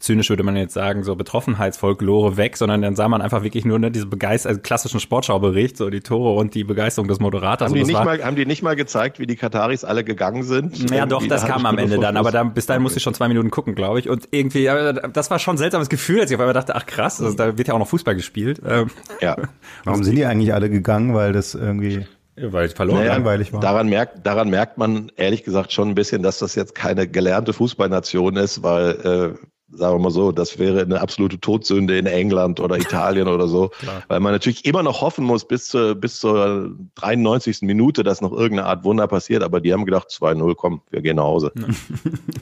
zynisch 0.00 0.30
würde 0.30 0.42
man 0.42 0.56
jetzt 0.56 0.74
sagen, 0.74 1.04
so 1.04 1.14
Betroffenheitsfolklore 1.14 2.36
weg, 2.36 2.56
sondern 2.56 2.82
dann 2.82 2.96
sah 2.96 3.08
man 3.08 3.20
einfach 3.20 3.42
wirklich 3.42 3.64
nur 3.64 3.78
ne, 3.78 3.90
diese 3.90 4.06
Begeisterung, 4.06 4.56
also 4.56 4.62
klassischen 4.62 5.00
Sportschaubericht, 5.00 5.76
so 5.76 5.90
die 5.90 6.00
Tore 6.00 6.38
und 6.38 6.54
die 6.54 6.64
Begeisterung 6.64 7.08
des 7.08 7.20
Moderators. 7.20 7.68
Haben 7.68 7.74
die, 7.74 7.84
nicht 7.84 7.94
war, 7.94 8.04
mal, 8.04 8.24
haben 8.24 8.36
die 8.36 8.46
nicht 8.46 8.62
mal 8.62 8.74
gezeigt, 8.74 9.18
wie 9.18 9.26
die 9.26 9.36
Kataris 9.36 9.84
alle 9.84 10.02
gegangen 10.02 10.42
sind? 10.42 10.90
ja, 10.90 11.06
doch, 11.06 11.26
das 11.26 11.44
eine 11.44 11.52
kam 11.52 11.66
am 11.66 11.78
Ende 11.78 11.98
dann, 11.98 12.16
aber 12.16 12.30
dann, 12.30 12.54
bis 12.54 12.66
dahin 12.66 12.82
musste 12.82 12.98
ich 12.98 13.02
schon 13.02 13.14
zwei 13.14 13.28
Minuten 13.28 13.50
gucken, 13.50 13.74
glaube 13.74 14.00
ich. 14.00 14.08
Und 14.08 14.28
irgendwie, 14.30 14.62
ja, 14.62 14.92
das 14.92 15.30
war 15.30 15.38
schon 15.38 15.56
ein 15.56 15.58
seltsames 15.58 15.88
Gefühl, 15.88 16.20
als 16.20 16.30
ich 16.30 16.36
auf 16.36 16.40
einmal 16.40 16.54
dachte, 16.54 16.74
ach 16.74 16.86
krass, 16.86 17.20
also, 17.20 17.36
da 17.36 17.58
wird 17.58 17.68
ja 17.68 17.74
auch 17.74 17.78
noch 17.78 17.88
Fußball 17.88 18.14
gespielt. 18.14 18.60
Ähm, 18.66 18.90
Ja. 19.20 19.36
Warum 19.84 20.02
sind 20.02 20.16
die 20.16 20.24
eigentlich 20.24 20.54
alle 20.54 20.70
gegangen? 20.70 21.14
Weil 21.14 21.32
das 21.32 21.54
irgendwie 21.54 22.06
weil 22.36 22.66
ich 22.66 22.74
verloren 22.74 23.00
Naja, 23.00 23.14
langweilig 23.14 23.52
war. 23.52 23.60
Daran 23.60 23.88
merkt, 23.88 24.26
daran 24.26 24.50
merkt 24.50 24.78
man 24.78 25.10
ehrlich 25.16 25.44
gesagt 25.44 25.72
schon 25.72 25.88
ein 25.88 25.94
bisschen, 25.94 26.22
dass 26.22 26.38
das 26.38 26.54
jetzt 26.54 26.74
keine 26.74 27.08
gelernte 27.08 27.52
Fußballnation 27.52 28.36
ist, 28.36 28.62
weil, 28.62 29.36
äh, 29.40 29.46
sagen 29.76 29.94
wir 29.96 29.98
mal 30.02 30.10
so, 30.10 30.32
das 30.32 30.58
wäre 30.58 30.82
eine 30.82 31.00
absolute 31.00 31.38
Todsünde 31.40 31.98
in 31.98 32.06
England 32.06 32.60
oder 32.60 32.76
Italien 32.76 33.28
oder 33.28 33.46
so, 33.48 33.70
weil 34.08 34.20
man 34.20 34.32
natürlich 34.32 34.64
immer 34.64 34.82
noch 34.82 35.00
hoffen 35.02 35.24
muss 35.24 35.46
bis 35.46 35.68
zur, 35.68 35.94
bis 35.94 36.18
zur 36.20 36.70
93. 36.96 37.62
Minute, 37.62 38.02
dass 38.02 38.20
noch 38.20 38.32
irgendeine 38.32 38.68
Art 38.68 38.84
Wunder 38.84 39.06
passiert, 39.06 39.42
aber 39.42 39.60
die 39.60 39.72
haben 39.72 39.84
gedacht, 39.84 40.08
2-0, 40.08 40.54
komm, 40.56 40.80
wir 40.90 41.02
gehen 41.02 41.16
nach 41.16 41.24
Hause. 41.24 41.52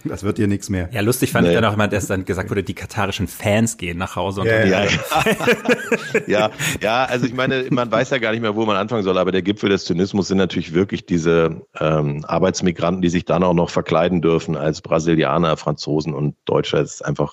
Das 0.07 0.23
wird 0.23 0.39
ihr 0.39 0.47
nichts 0.47 0.69
mehr. 0.69 0.91
Ja, 0.93 1.01
lustig 1.01 1.33
fand 1.33 1.47
Nee. 1.47 1.55
ich 1.55 1.61
dann 1.61 1.65
auch 1.65 1.75
immer, 1.75 1.89
dass 1.89 2.07
dann 2.07 2.25
gesagt 2.27 2.51
wurde, 2.51 2.63
die 2.63 2.75
katarischen 2.75 3.27
Fans 3.27 3.79
gehen 3.79 3.97
nach 3.97 4.17
Hause. 4.17 4.43
Und 4.43 4.47
Ja, 4.49 4.59
dann- 4.61 4.69
Ja, 4.69 4.85
ja, 6.27 6.51
ja, 6.83 7.05
also 7.05 7.27
ich 7.27 7.33
meine, 7.35 7.65
man 7.71 7.91
weiß 7.91 8.11
ja 8.11 8.19
gar 8.19 8.33
nicht 8.33 8.41
mehr, 8.43 8.55
wo 8.55 8.65
man 8.67 8.77
anfangen 8.77 9.03
soll, 9.03 9.17
aber 9.19 9.33
der 9.33 9.43
Gipfel 9.43 9.71
des 9.71 9.85
Zynismus 9.87 10.29
sind 10.29 10.39
natürlich 10.39 10.75
wirklich 10.75 11.07
diese 11.07 11.63
ähm, 11.81 12.25
Arbeitsmigranten, 12.29 13.01
die 13.03 13.09
sich 13.09 13.25
dann 13.25 13.43
auch 13.43 13.55
noch 13.55 13.71
verkleiden 13.71 14.21
dürfen 14.21 14.57
als 14.57 14.83
Brasilianer, 14.83 15.57
Franzosen 15.57 16.13
und 16.15 16.35
Deutscher. 16.45 16.79
Das 16.79 16.95
ist 16.95 17.05
einfach 17.05 17.24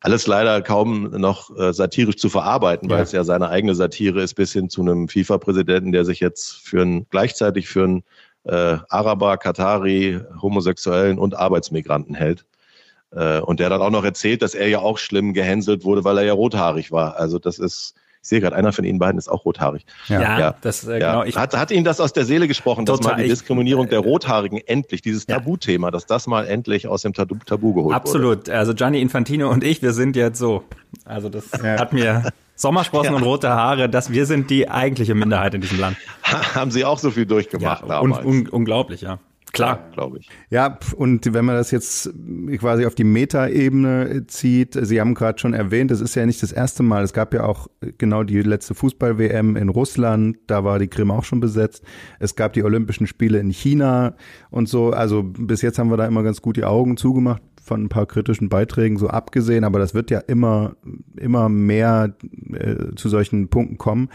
alles 0.00 0.26
leider 0.26 0.62
kaum 0.62 1.10
noch 1.10 1.56
äh, 1.58 1.72
satirisch 1.72 2.16
zu 2.16 2.28
verarbeiten, 2.28 2.88
weil 2.88 2.98
Ja. 2.98 3.02
es 3.02 3.12
ja 3.12 3.24
seine 3.24 3.48
eigene 3.48 3.74
Satire 3.74 4.22
ist, 4.22 4.34
bis 4.34 4.52
hin 4.52 4.70
zu 4.70 4.80
einem 4.82 5.08
FIFA-Präsidenten, 5.08 5.92
der 5.92 6.04
sich 6.04 6.20
jetzt 6.20 6.52
für 6.66 6.82
einen, 6.82 7.06
gleichzeitig 7.10 7.68
für 7.68 7.84
einen 7.84 8.04
äh, 8.44 8.78
Araber, 8.88 9.36
Katari, 9.38 10.20
Homosexuellen 10.40 11.18
und 11.18 11.36
Arbeitsmigranten 11.36 12.14
hält. 12.14 12.44
Äh, 13.10 13.40
und 13.40 13.58
der 13.58 13.70
dann 13.70 13.82
auch 13.82 13.90
noch 13.90 14.04
erzählt, 14.04 14.42
dass 14.42 14.54
er 14.54 14.68
ja 14.68 14.78
auch 14.78 14.98
schlimm 14.98 15.34
gehänselt 15.34 15.84
wurde, 15.84 16.04
weil 16.04 16.18
er 16.18 16.24
ja 16.24 16.32
rothaarig 16.32 16.92
war. 16.92 17.16
Also 17.16 17.38
das 17.38 17.58
ist, 17.58 17.94
ich 18.22 18.28
sehe 18.28 18.40
gerade, 18.40 18.56
einer 18.56 18.72
von 18.72 18.84
Ihnen 18.84 18.98
beiden 18.98 19.18
ist 19.18 19.28
auch 19.28 19.44
rothaarig. 19.44 19.86
ja, 20.08 20.38
Ja. 20.38 20.54
das 20.60 20.86
äh, 20.86 20.98
Ja. 21.00 21.12
genau. 21.12 21.24
Ich, 21.24 21.36
hat, 21.36 21.56
hat 21.56 21.70
Ihnen 21.70 21.84
das 21.84 22.00
aus 22.00 22.12
der 22.12 22.24
Seele 22.24 22.48
gesprochen, 22.48 22.84
dass 22.84 22.98
Total. 22.98 23.12
mal 23.12 23.18
die 23.18 23.24
Ich- 23.24 23.30
Diskriminierung 23.30 23.88
der 23.88 24.00
Rothaarigen 24.00 24.58
endlich, 24.66 25.02
dieses 25.02 25.26
Ja. 25.28 25.36
Tabuthema, 25.38 25.90
dass 25.90 26.06
das 26.06 26.26
mal 26.26 26.46
endlich 26.46 26.86
aus 26.88 27.02
dem 27.02 27.14
Tabu, 27.14 27.36
Tabu 27.46 27.72
geholt 27.74 27.86
wurde? 27.86 27.96
absolut. 27.96 28.48
Also 28.50 28.74
Gianni 28.74 29.00
Infantino 29.00 29.48
und 29.50 29.64
ich, 29.64 29.82
wir 29.82 29.92
sind 29.92 30.16
jetzt 30.16 30.38
so. 30.38 30.64
Also 31.04 31.28
das 31.28 31.50
Ja. 31.62 31.78
hat 31.78 31.92
mir 31.92 32.30
Sommersprossen 32.56 33.14
und 33.14 33.22
rote 33.22 33.50
Haare, 33.50 33.88
dass 33.88 34.10
wir 34.10 34.26
sind 34.26 34.50
die 34.50 34.68
eigentliche 34.68 35.14
Minderheit 35.14 35.54
in 35.54 35.60
diesem 35.60 35.78
Land. 35.78 35.96
Haben 36.54 36.70
Sie 36.70 36.84
auch 36.84 36.98
so 36.98 37.10
viel 37.10 37.24
durchgemacht 37.26 37.84
Ja, 37.88 38.00
un, 38.00 38.12
un, 38.12 38.48
unglaublich, 38.48 39.00
ja. 39.02 39.18
Klar. 39.52 39.88
glaube 39.92 40.18
ich. 40.18 40.28
Ja, 40.50 40.78
und 40.96 41.32
wenn 41.32 41.44
man 41.44 41.56
das 41.56 41.70
jetzt 41.70 42.10
quasi 42.58 42.86
auf 42.86 42.94
die 42.94 43.04
Metaebene 43.04 44.26
zieht, 44.26 44.78
Sie 44.80 45.00
haben 45.00 45.14
gerade 45.14 45.38
schon 45.38 45.54
erwähnt, 45.54 45.90
es 45.90 46.00
ist 46.00 46.14
ja 46.14 46.26
nicht 46.26 46.42
das 46.42 46.52
erste 46.52 46.82
Mal. 46.82 47.02
Es 47.04 47.12
gab 47.12 47.34
ja 47.34 47.44
auch 47.44 47.68
genau 47.98 48.22
die 48.22 48.40
letzte 48.42 48.74
Fußball-WM 48.74 49.56
in 49.56 49.68
Russland, 49.68 50.38
da 50.46 50.64
war 50.64 50.78
die 50.78 50.88
Krim 50.88 51.10
auch 51.10 51.24
schon 51.24 51.40
besetzt. 51.40 51.82
Es 52.18 52.36
gab 52.36 52.52
die 52.52 52.64
Olympischen 52.64 53.06
Spiele 53.06 53.38
in 53.38 53.50
China 53.50 54.16
und 54.50 54.68
so. 54.68 54.90
Also 54.90 55.22
bis 55.22 55.62
jetzt 55.62 55.78
haben 55.78 55.90
wir 55.90 55.96
da 55.96 56.06
immer 56.06 56.22
ganz 56.22 56.42
gut 56.42 56.56
die 56.56 56.64
Augen 56.64 56.96
zugemacht 56.96 57.42
von 57.68 57.84
ein 57.84 57.88
paar 57.88 58.06
kritischen 58.06 58.48
Beiträgen 58.48 58.96
so 58.96 59.08
abgesehen, 59.08 59.62
aber 59.62 59.78
das 59.78 59.94
wird 59.94 60.10
ja 60.10 60.20
immer, 60.20 60.76
immer 61.16 61.48
mehr 61.48 62.16
äh, 62.52 62.94
zu 62.96 63.08
solchen 63.08 63.48
Punkten 63.48 63.78
kommen. 63.78 64.08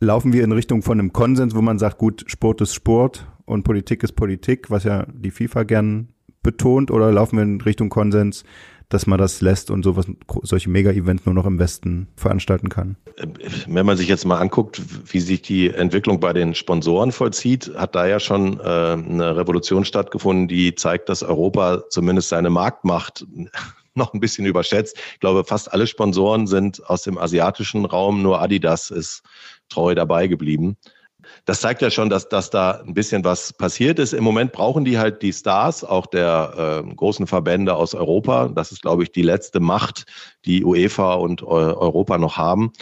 Laufen 0.00 0.32
wir 0.32 0.44
in 0.44 0.52
Richtung 0.52 0.82
von 0.82 0.98
einem 0.98 1.12
Konsens, 1.12 1.54
wo 1.54 1.62
man 1.62 1.78
sagt, 1.78 1.98
gut, 1.98 2.24
Sport 2.26 2.60
ist 2.60 2.74
Sport 2.74 3.26
und 3.46 3.64
Politik 3.64 4.02
ist 4.02 4.12
Politik, 4.12 4.70
was 4.70 4.84
ja 4.84 5.06
die 5.12 5.30
FIFA 5.30 5.64
gern 5.64 6.08
betont, 6.42 6.90
oder 6.90 7.10
laufen 7.10 7.36
wir 7.36 7.42
in 7.42 7.60
Richtung 7.60 7.88
Konsens, 7.88 8.44
dass 8.88 9.06
man 9.06 9.18
das 9.18 9.40
lässt 9.40 9.70
und 9.70 9.82
sowas, 9.82 10.06
solche 10.42 10.70
Mega-Events 10.70 11.24
nur 11.24 11.34
noch 11.34 11.46
im 11.46 11.58
Westen 11.58 12.08
veranstalten 12.16 12.68
kann? 12.68 12.96
Wenn 13.66 13.86
man 13.86 13.96
sich 13.96 14.08
jetzt 14.08 14.24
mal 14.24 14.38
anguckt, 14.38 14.80
wie 15.12 15.20
sich 15.20 15.42
die 15.42 15.70
Entwicklung 15.70 16.20
bei 16.20 16.32
den 16.32 16.54
Sponsoren 16.54 17.10
vollzieht, 17.10 17.72
hat 17.74 17.94
da 17.94 18.06
ja 18.06 18.20
schon 18.20 18.60
äh, 18.60 18.62
eine 18.62 19.36
Revolution 19.36 19.84
stattgefunden, 19.84 20.48
die 20.48 20.74
zeigt, 20.74 21.08
dass 21.08 21.22
Europa 21.22 21.84
zumindest 21.88 22.28
seine 22.28 22.50
Marktmacht 22.50 23.26
noch 23.94 24.12
ein 24.12 24.20
bisschen 24.20 24.46
überschätzt. 24.46 24.96
Ich 25.14 25.20
glaube, 25.20 25.44
fast 25.44 25.72
alle 25.72 25.86
Sponsoren 25.86 26.46
sind 26.46 26.84
aus 26.88 27.02
dem 27.02 27.16
asiatischen 27.16 27.84
Raum, 27.84 28.22
nur 28.22 28.40
Adidas 28.40 28.90
ist 28.90 29.22
treu 29.68 29.94
dabei 29.94 30.26
geblieben. 30.26 30.76
Das 31.44 31.60
zeigt 31.60 31.82
ja 31.82 31.90
schon, 31.90 32.10
dass, 32.10 32.28
dass 32.28 32.50
da 32.50 32.82
ein 32.86 32.94
bisschen 32.94 33.24
was 33.24 33.52
passiert 33.52 33.98
ist. 33.98 34.12
Im 34.12 34.24
Moment 34.24 34.52
brauchen 34.52 34.84
die 34.84 34.98
halt 34.98 35.22
die 35.22 35.32
Stars, 35.32 35.84
auch 35.84 36.06
der 36.06 36.82
äh, 36.86 36.94
großen 36.94 37.26
Verbände 37.26 37.74
aus 37.74 37.94
Europa. 37.94 38.48
Das 38.48 38.72
ist, 38.72 38.82
glaube 38.82 39.02
ich, 39.02 39.12
die 39.12 39.22
letzte 39.22 39.60
Macht, 39.60 40.06
die 40.44 40.64
UEFA 40.64 41.14
und 41.14 41.42
Europa 41.42 42.18
noch 42.18 42.36
haben. 42.36 42.72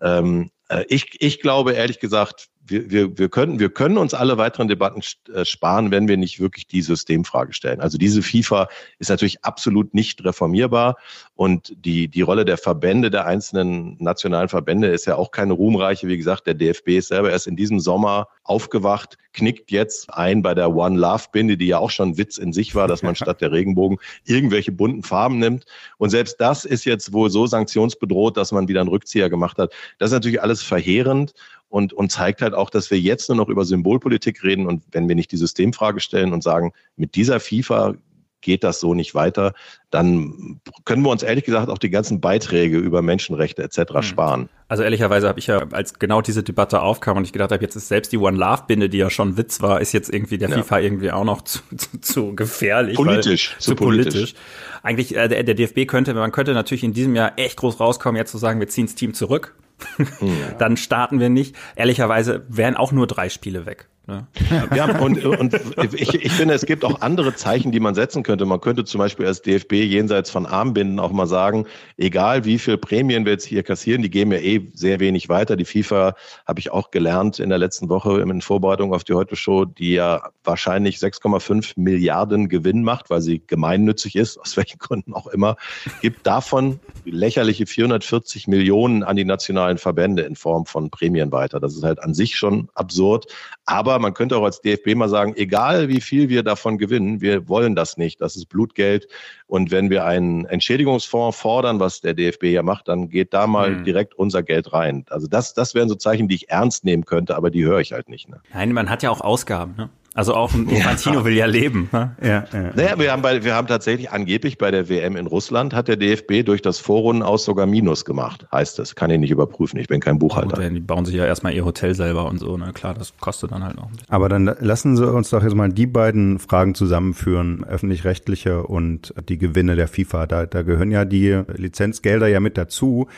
Ähm, 0.00 0.50
äh, 0.68 0.84
ich, 0.88 1.16
ich 1.20 1.40
glaube, 1.40 1.72
ehrlich 1.72 2.00
gesagt, 2.00 2.48
wir, 2.64 2.90
wir, 2.90 3.18
wir, 3.18 3.28
können, 3.28 3.58
wir 3.58 3.70
können 3.70 3.98
uns 3.98 4.14
alle 4.14 4.38
weiteren 4.38 4.68
Debatten 4.68 5.00
äh, 5.34 5.44
sparen, 5.44 5.90
wenn 5.90 6.08
wir 6.08 6.16
nicht 6.16 6.40
wirklich 6.40 6.66
die 6.66 6.82
Systemfrage 6.82 7.52
stellen. 7.52 7.80
Also 7.80 7.98
diese 7.98 8.22
FIFA 8.22 8.68
ist 8.98 9.10
natürlich 9.10 9.44
absolut 9.44 9.94
nicht 9.94 10.24
reformierbar 10.24 10.96
und 11.34 11.72
die, 11.76 12.08
die 12.08 12.22
Rolle 12.22 12.44
der 12.44 12.58
Verbände, 12.58 13.10
der 13.10 13.26
einzelnen 13.26 13.96
nationalen 13.98 14.48
Verbände 14.48 14.88
ist 14.88 15.06
ja 15.06 15.16
auch 15.16 15.32
keine 15.32 15.54
ruhmreiche. 15.54 16.06
Wie 16.06 16.16
gesagt, 16.16 16.46
der 16.46 16.54
DFB 16.54 16.88
ist 16.90 17.08
selber 17.08 17.30
erst 17.30 17.46
in 17.46 17.56
diesem 17.56 17.80
Sommer 17.80 18.28
aufgewacht, 18.44 19.18
knickt 19.32 19.70
jetzt 19.70 20.12
ein 20.12 20.42
bei 20.42 20.54
der 20.54 20.74
One 20.74 20.98
Love 20.98 21.24
Binde, 21.32 21.56
die 21.56 21.66
ja 21.66 21.78
auch 21.78 21.90
schon 21.90 22.10
ein 22.10 22.18
Witz 22.18 22.38
in 22.38 22.52
sich 22.52 22.74
war, 22.74 22.86
dass 22.86 23.02
man 23.02 23.14
statt 23.16 23.40
der 23.40 23.50
Regenbogen 23.50 23.98
irgendwelche 24.24 24.72
bunten 24.72 25.02
Farben 25.02 25.38
nimmt. 25.38 25.64
Und 25.98 26.10
selbst 26.10 26.40
das 26.40 26.64
ist 26.64 26.84
jetzt 26.84 27.12
wohl 27.12 27.30
so 27.30 27.46
sanktionsbedroht, 27.46 28.36
dass 28.36 28.52
man 28.52 28.68
wieder 28.68 28.80
einen 28.80 28.90
Rückzieher 28.90 29.30
gemacht 29.30 29.58
hat. 29.58 29.72
Das 29.98 30.10
ist 30.10 30.14
natürlich 30.14 30.42
alles 30.42 30.62
verheerend 30.62 31.34
und, 31.72 31.94
und 31.94 32.12
zeigt 32.12 32.42
halt 32.42 32.52
auch, 32.52 32.68
dass 32.68 32.90
wir 32.90 33.00
jetzt 33.00 33.30
nur 33.30 33.36
noch 33.36 33.48
über 33.48 33.64
Symbolpolitik 33.64 34.44
reden 34.44 34.66
und 34.66 34.82
wenn 34.92 35.08
wir 35.08 35.14
nicht 35.14 35.32
die 35.32 35.38
Systemfrage 35.38 36.00
stellen 36.00 36.34
und 36.34 36.42
sagen, 36.42 36.72
mit 36.96 37.14
dieser 37.14 37.40
FIFA 37.40 37.94
geht 38.42 38.62
das 38.62 38.78
so 38.78 38.92
nicht 38.92 39.14
weiter, 39.14 39.54
dann 39.88 40.60
können 40.84 41.02
wir 41.02 41.10
uns 41.10 41.22
ehrlich 41.22 41.44
gesagt 41.44 41.70
auch 41.70 41.78
die 41.78 41.88
ganzen 41.88 42.20
Beiträge 42.20 42.76
über 42.76 43.00
Menschenrechte 43.00 43.62
etc. 43.62 44.00
sparen. 44.06 44.50
Also 44.68 44.82
ehrlicherweise 44.82 45.28
habe 45.28 45.38
ich 45.38 45.46
ja, 45.46 45.64
als 45.70 45.98
genau 45.98 46.20
diese 46.20 46.42
Debatte 46.42 46.82
aufkam 46.82 47.16
und 47.16 47.24
ich 47.24 47.32
gedacht 47.32 47.52
habe, 47.52 47.62
jetzt 47.62 47.76
ist 47.76 47.88
selbst 47.88 48.12
die 48.12 48.18
One 48.18 48.36
Love 48.36 48.64
Binde, 48.66 48.90
die 48.90 48.98
ja 48.98 49.08
schon 49.08 49.38
Witz 49.38 49.62
war, 49.62 49.80
ist 49.80 49.92
jetzt 49.92 50.12
irgendwie 50.12 50.36
der 50.36 50.50
Ja. 50.50 50.56
FIFA 50.56 50.80
irgendwie 50.80 51.10
auch 51.12 51.24
noch 51.24 51.40
zu, 51.42 51.60
zu, 51.76 52.00
zu 52.00 52.34
gefährlich. 52.34 52.96
Politisch, 52.96 53.56
zu 53.58 53.70
zu 53.70 53.76
politisch. 53.76 54.12
politisch. 54.12 54.34
Eigentlich, 54.82 55.16
äh, 55.16 55.28
der, 55.28 55.42
der 55.44 55.54
DFB 55.54 55.86
könnte, 55.86 56.12
man 56.12 56.32
könnte 56.32 56.52
natürlich 56.52 56.84
in 56.84 56.92
diesem 56.92 57.14
Jahr 57.14 57.32
echt 57.36 57.56
groß 57.56 57.80
rauskommen, 57.80 58.16
jetzt 58.16 58.32
zu 58.32 58.38
sagen, 58.38 58.60
wir 58.60 58.68
ziehen 58.68 58.86
das 58.86 58.94
Team 58.94 59.14
zurück. 59.14 59.54
Dann 60.58 60.76
starten 60.76 61.20
wir 61.20 61.28
nicht. 61.28 61.56
Ehrlicherweise 61.76 62.44
wären 62.48 62.76
auch 62.76 62.92
nur 62.92 63.06
drei 63.06 63.28
Spiele 63.28 63.66
weg. 63.66 63.88
Ne? 64.06 64.26
Ja, 64.74 64.98
und, 64.98 65.24
und 65.24 65.54
ich, 65.94 66.14
ich 66.14 66.32
finde, 66.32 66.54
es 66.54 66.66
gibt 66.66 66.84
auch 66.84 67.00
andere 67.00 67.34
Zeichen, 67.34 67.72
die 67.72 67.80
man 67.80 67.94
setzen 67.94 68.22
könnte. 68.22 68.44
Man 68.46 68.60
könnte 68.60 68.84
zum 68.84 68.98
Beispiel 68.98 69.26
als 69.26 69.42
DFB 69.42 69.74
jenseits 69.74 70.30
von 70.30 70.46
Armbinden 70.46 70.98
auch 70.98 71.12
mal 71.12 71.26
sagen, 71.26 71.66
egal 71.96 72.44
wie 72.44 72.58
viel 72.58 72.78
Prämien 72.78 73.24
wir 73.24 73.32
jetzt 73.32 73.44
hier 73.44 73.62
kassieren, 73.62 74.02
die 74.02 74.10
geben 74.10 74.32
ja 74.32 74.38
eh 74.38 74.68
sehr 74.74 74.98
wenig 75.00 75.28
weiter. 75.28 75.56
Die 75.56 75.64
FIFA 75.64 76.14
habe 76.46 76.60
ich 76.60 76.72
auch 76.72 76.90
gelernt 76.90 77.38
in 77.38 77.48
der 77.48 77.58
letzten 77.58 77.88
Woche 77.88 78.20
in 78.20 78.40
Vorbereitung 78.40 78.92
auf 78.92 79.04
die 79.04 79.14
Heute 79.14 79.36
Show, 79.36 79.64
die 79.64 79.92
ja 79.92 80.30
wahrscheinlich 80.42 80.96
6,5 80.96 81.74
Milliarden 81.76 82.48
Gewinn 82.48 82.82
macht, 82.82 83.10
weil 83.10 83.20
sie 83.20 83.42
gemeinnützig 83.46 84.16
ist, 84.16 84.38
aus 84.38 84.56
welchen 84.56 84.78
Gründen 84.78 85.14
auch 85.14 85.28
immer, 85.28 85.56
gibt 86.00 86.26
davon 86.26 86.80
lächerliche 87.04 87.66
440 87.66 88.48
Millionen 88.48 89.02
an 89.02 89.16
die 89.16 89.24
nationalen 89.24 89.78
Verbände 89.78 90.22
in 90.22 90.34
Form 90.34 90.66
von 90.66 90.90
Prämien 90.90 91.30
weiter. 91.30 91.60
Das 91.60 91.74
ist 91.74 91.84
halt 91.84 92.02
an 92.02 92.14
sich 92.14 92.36
schon 92.36 92.68
absurd. 92.74 93.26
Aber 93.64 93.91
Aber 93.92 94.02
man 94.02 94.14
könnte 94.14 94.36
auch 94.36 94.44
als 94.44 94.60
DFB 94.60 94.94
mal 94.94 95.08
sagen, 95.08 95.34
egal 95.36 95.88
wie 95.88 96.00
viel 96.00 96.28
wir 96.28 96.42
davon 96.42 96.78
gewinnen, 96.78 97.20
wir 97.20 97.48
wollen 97.48 97.74
das 97.74 97.96
nicht. 97.96 98.20
Das 98.20 98.36
ist 98.36 98.46
Blutgeld. 98.46 99.06
Und 99.46 99.70
wenn 99.70 99.90
wir 99.90 100.04
einen 100.04 100.46
Entschädigungsfonds 100.46 101.36
fordern, 101.36 101.78
was 101.78 102.00
der 102.00 102.14
DFB 102.14 102.44
ja 102.44 102.62
macht, 102.62 102.88
dann 102.88 103.08
geht 103.08 103.34
da 103.34 103.46
mal 103.46 103.70
mhm. 103.70 103.84
direkt 103.84 104.14
unser 104.14 104.42
Geld 104.42 104.72
rein. 104.72 105.04
Also 105.10 105.26
das, 105.26 105.54
das 105.54 105.74
wären 105.74 105.88
so 105.88 105.94
Zeichen, 105.94 106.28
die 106.28 106.36
ich 106.36 106.48
ernst 106.50 106.84
nehmen 106.84 107.04
könnte, 107.04 107.36
aber 107.36 107.50
die 107.50 107.64
höre 107.64 107.80
ich 107.80 107.92
halt 107.92 108.08
nicht. 108.08 108.28
Ne? 108.28 108.40
Nein, 108.52 108.72
man 108.72 108.88
hat 108.88 109.02
ja 109.02 109.10
auch 109.10 109.20
Ausgaben. 109.20 109.74
Ne? 109.76 109.90
Also 110.14 110.34
auch 110.34 110.52
ein 110.52 110.68
Infantino 110.68 111.20
ja. 111.20 111.24
will 111.24 111.32
ja 111.34 111.46
leben. 111.46 111.88
Ne? 111.90 112.14
Ja, 112.22 112.44
ja. 112.52 112.70
Naja, 112.74 112.98
wir 112.98 113.12
haben, 113.12 113.22
bei, 113.22 113.44
wir 113.44 113.54
haben 113.54 113.66
tatsächlich 113.66 114.10
angeblich 114.10 114.58
bei 114.58 114.70
der 114.70 114.88
WM 114.88 115.16
in 115.16 115.26
Russland 115.26 115.74
hat 115.74 115.88
der 115.88 115.96
DFB 115.96 116.44
durch 116.44 116.60
das 116.60 116.78
Vorrunden 116.78 117.22
aus 117.22 117.44
sogar 117.44 117.66
Minus 117.66 118.04
gemacht, 118.04 118.46
heißt 118.52 118.78
es. 118.78 118.94
Kann 118.94 119.10
ich 119.10 119.18
nicht 119.18 119.30
überprüfen, 119.30 119.78
ich 119.78 119.88
bin 119.88 120.00
kein 120.00 120.18
Buchhalter. 120.18 120.62
Gut, 120.62 120.76
die 120.76 120.80
bauen 120.80 121.06
sich 121.06 121.14
ja 121.14 121.24
erstmal 121.24 121.54
ihr 121.54 121.64
Hotel 121.64 121.94
selber 121.94 122.26
und 122.28 122.38
so, 122.38 122.58
ne? 122.58 122.72
Klar, 122.74 122.94
das 122.94 123.14
kostet 123.18 123.52
dann 123.52 123.64
halt 123.64 123.78
auch. 123.78 123.88
Aber 124.08 124.28
dann 124.28 124.54
lassen 124.60 124.96
Sie 124.96 125.10
uns 125.10 125.30
doch 125.30 125.42
jetzt 125.42 125.54
mal 125.54 125.70
die 125.70 125.86
beiden 125.86 126.38
Fragen 126.38 126.74
zusammenführen, 126.74 127.64
öffentlich-rechtliche 127.64 128.64
und 128.64 129.14
die 129.28 129.38
Gewinne 129.38 129.76
der 129.76 129.88
FIFA. 129.88 130.26
Da, 130.26 130.46
da 130.46 130.62
gehören 130.62 130.90
ja 130.90 131.06
die 131.06 131.42
Lizenzgelder 131.56 132.26
ja 132.26 132.40
mit 132.40 132.58
dazu. 132.58 133.08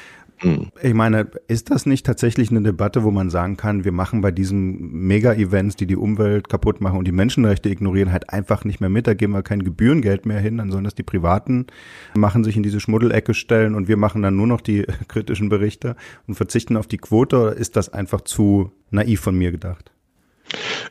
Mhm. 0.42 0.70
Ich 0.82 0.94
meine, 0.94 1.30
ist 1.48 1.70
das 1.70 1.86
nicht 1.86 2.04
tatsächlich 2.04 2.50
eine 2.50 2.62
Debatte, 2.62 3.04
wo 3.04 3.10
man 3.10 3.30
sagen 3.30 3.56
kann, 3.56 3.84
wir 3.84 3.92
machen 3.92 4.20
bei 4.20 4.30
diesen 4.30 5.06
Mega-Events, 5.06 5.76
die 5.76 5.86
die 5.86 5.96
Umwelt 5.96 6.48
kaputt 6.48 6.80
machen 6.80 6.98
und 6.98 7.06
die 7.06 7.12
Menschenrechte 7.12 7.68
ignorieren, 7.68 8.12
halt 8.12 8.30
einfach 8.30 8.64
nicht 8.64 8.80
mehr 8.80 8.90
mit, 8.90 9.06
da 9.06 9.14
geben 9.14 9.32
wir 9.32 9.42
kein 9.42 9.62
Gebührengeld 9.62 10.26
mehr 10.26 10.40
hin, 10.40 10.58
dann 10.58 10.70
sollen 10.70 10.84
das 10.84 10.94
die 10.94 11.02
Privaten 11.02 11.66
machen, 12.14 12.44
sich 12.44 12.56
in 12.56 12.62
diese 12.62 12.80
Schmuddelecke 12.80 13.34
stellen 13.34 13.74
und 13.74 13.88
wir 13.88 13.96
machen 13.96 14.22
dann 14.22 14.36
nur 14.36 14.46
noch 14.46 14.60
die 14.60 14.84
kritischen 15.08 15.48
Berichte 15.48 15.96
und 16.26 16.34
verzichten 16.34 16.76
auf 16.76 16.86
die 16.86 16.98
Quote, 16.98 17.38
oder 17.38 17.56
ist 17.56 17.76
das 17.76 17.92
einfach 17.92 18.22
zu 18.22 18.72
naiv 18.90 19.20
von 19.20 19.36
mir 19.36 19.52
gedacht? 19.52 19.93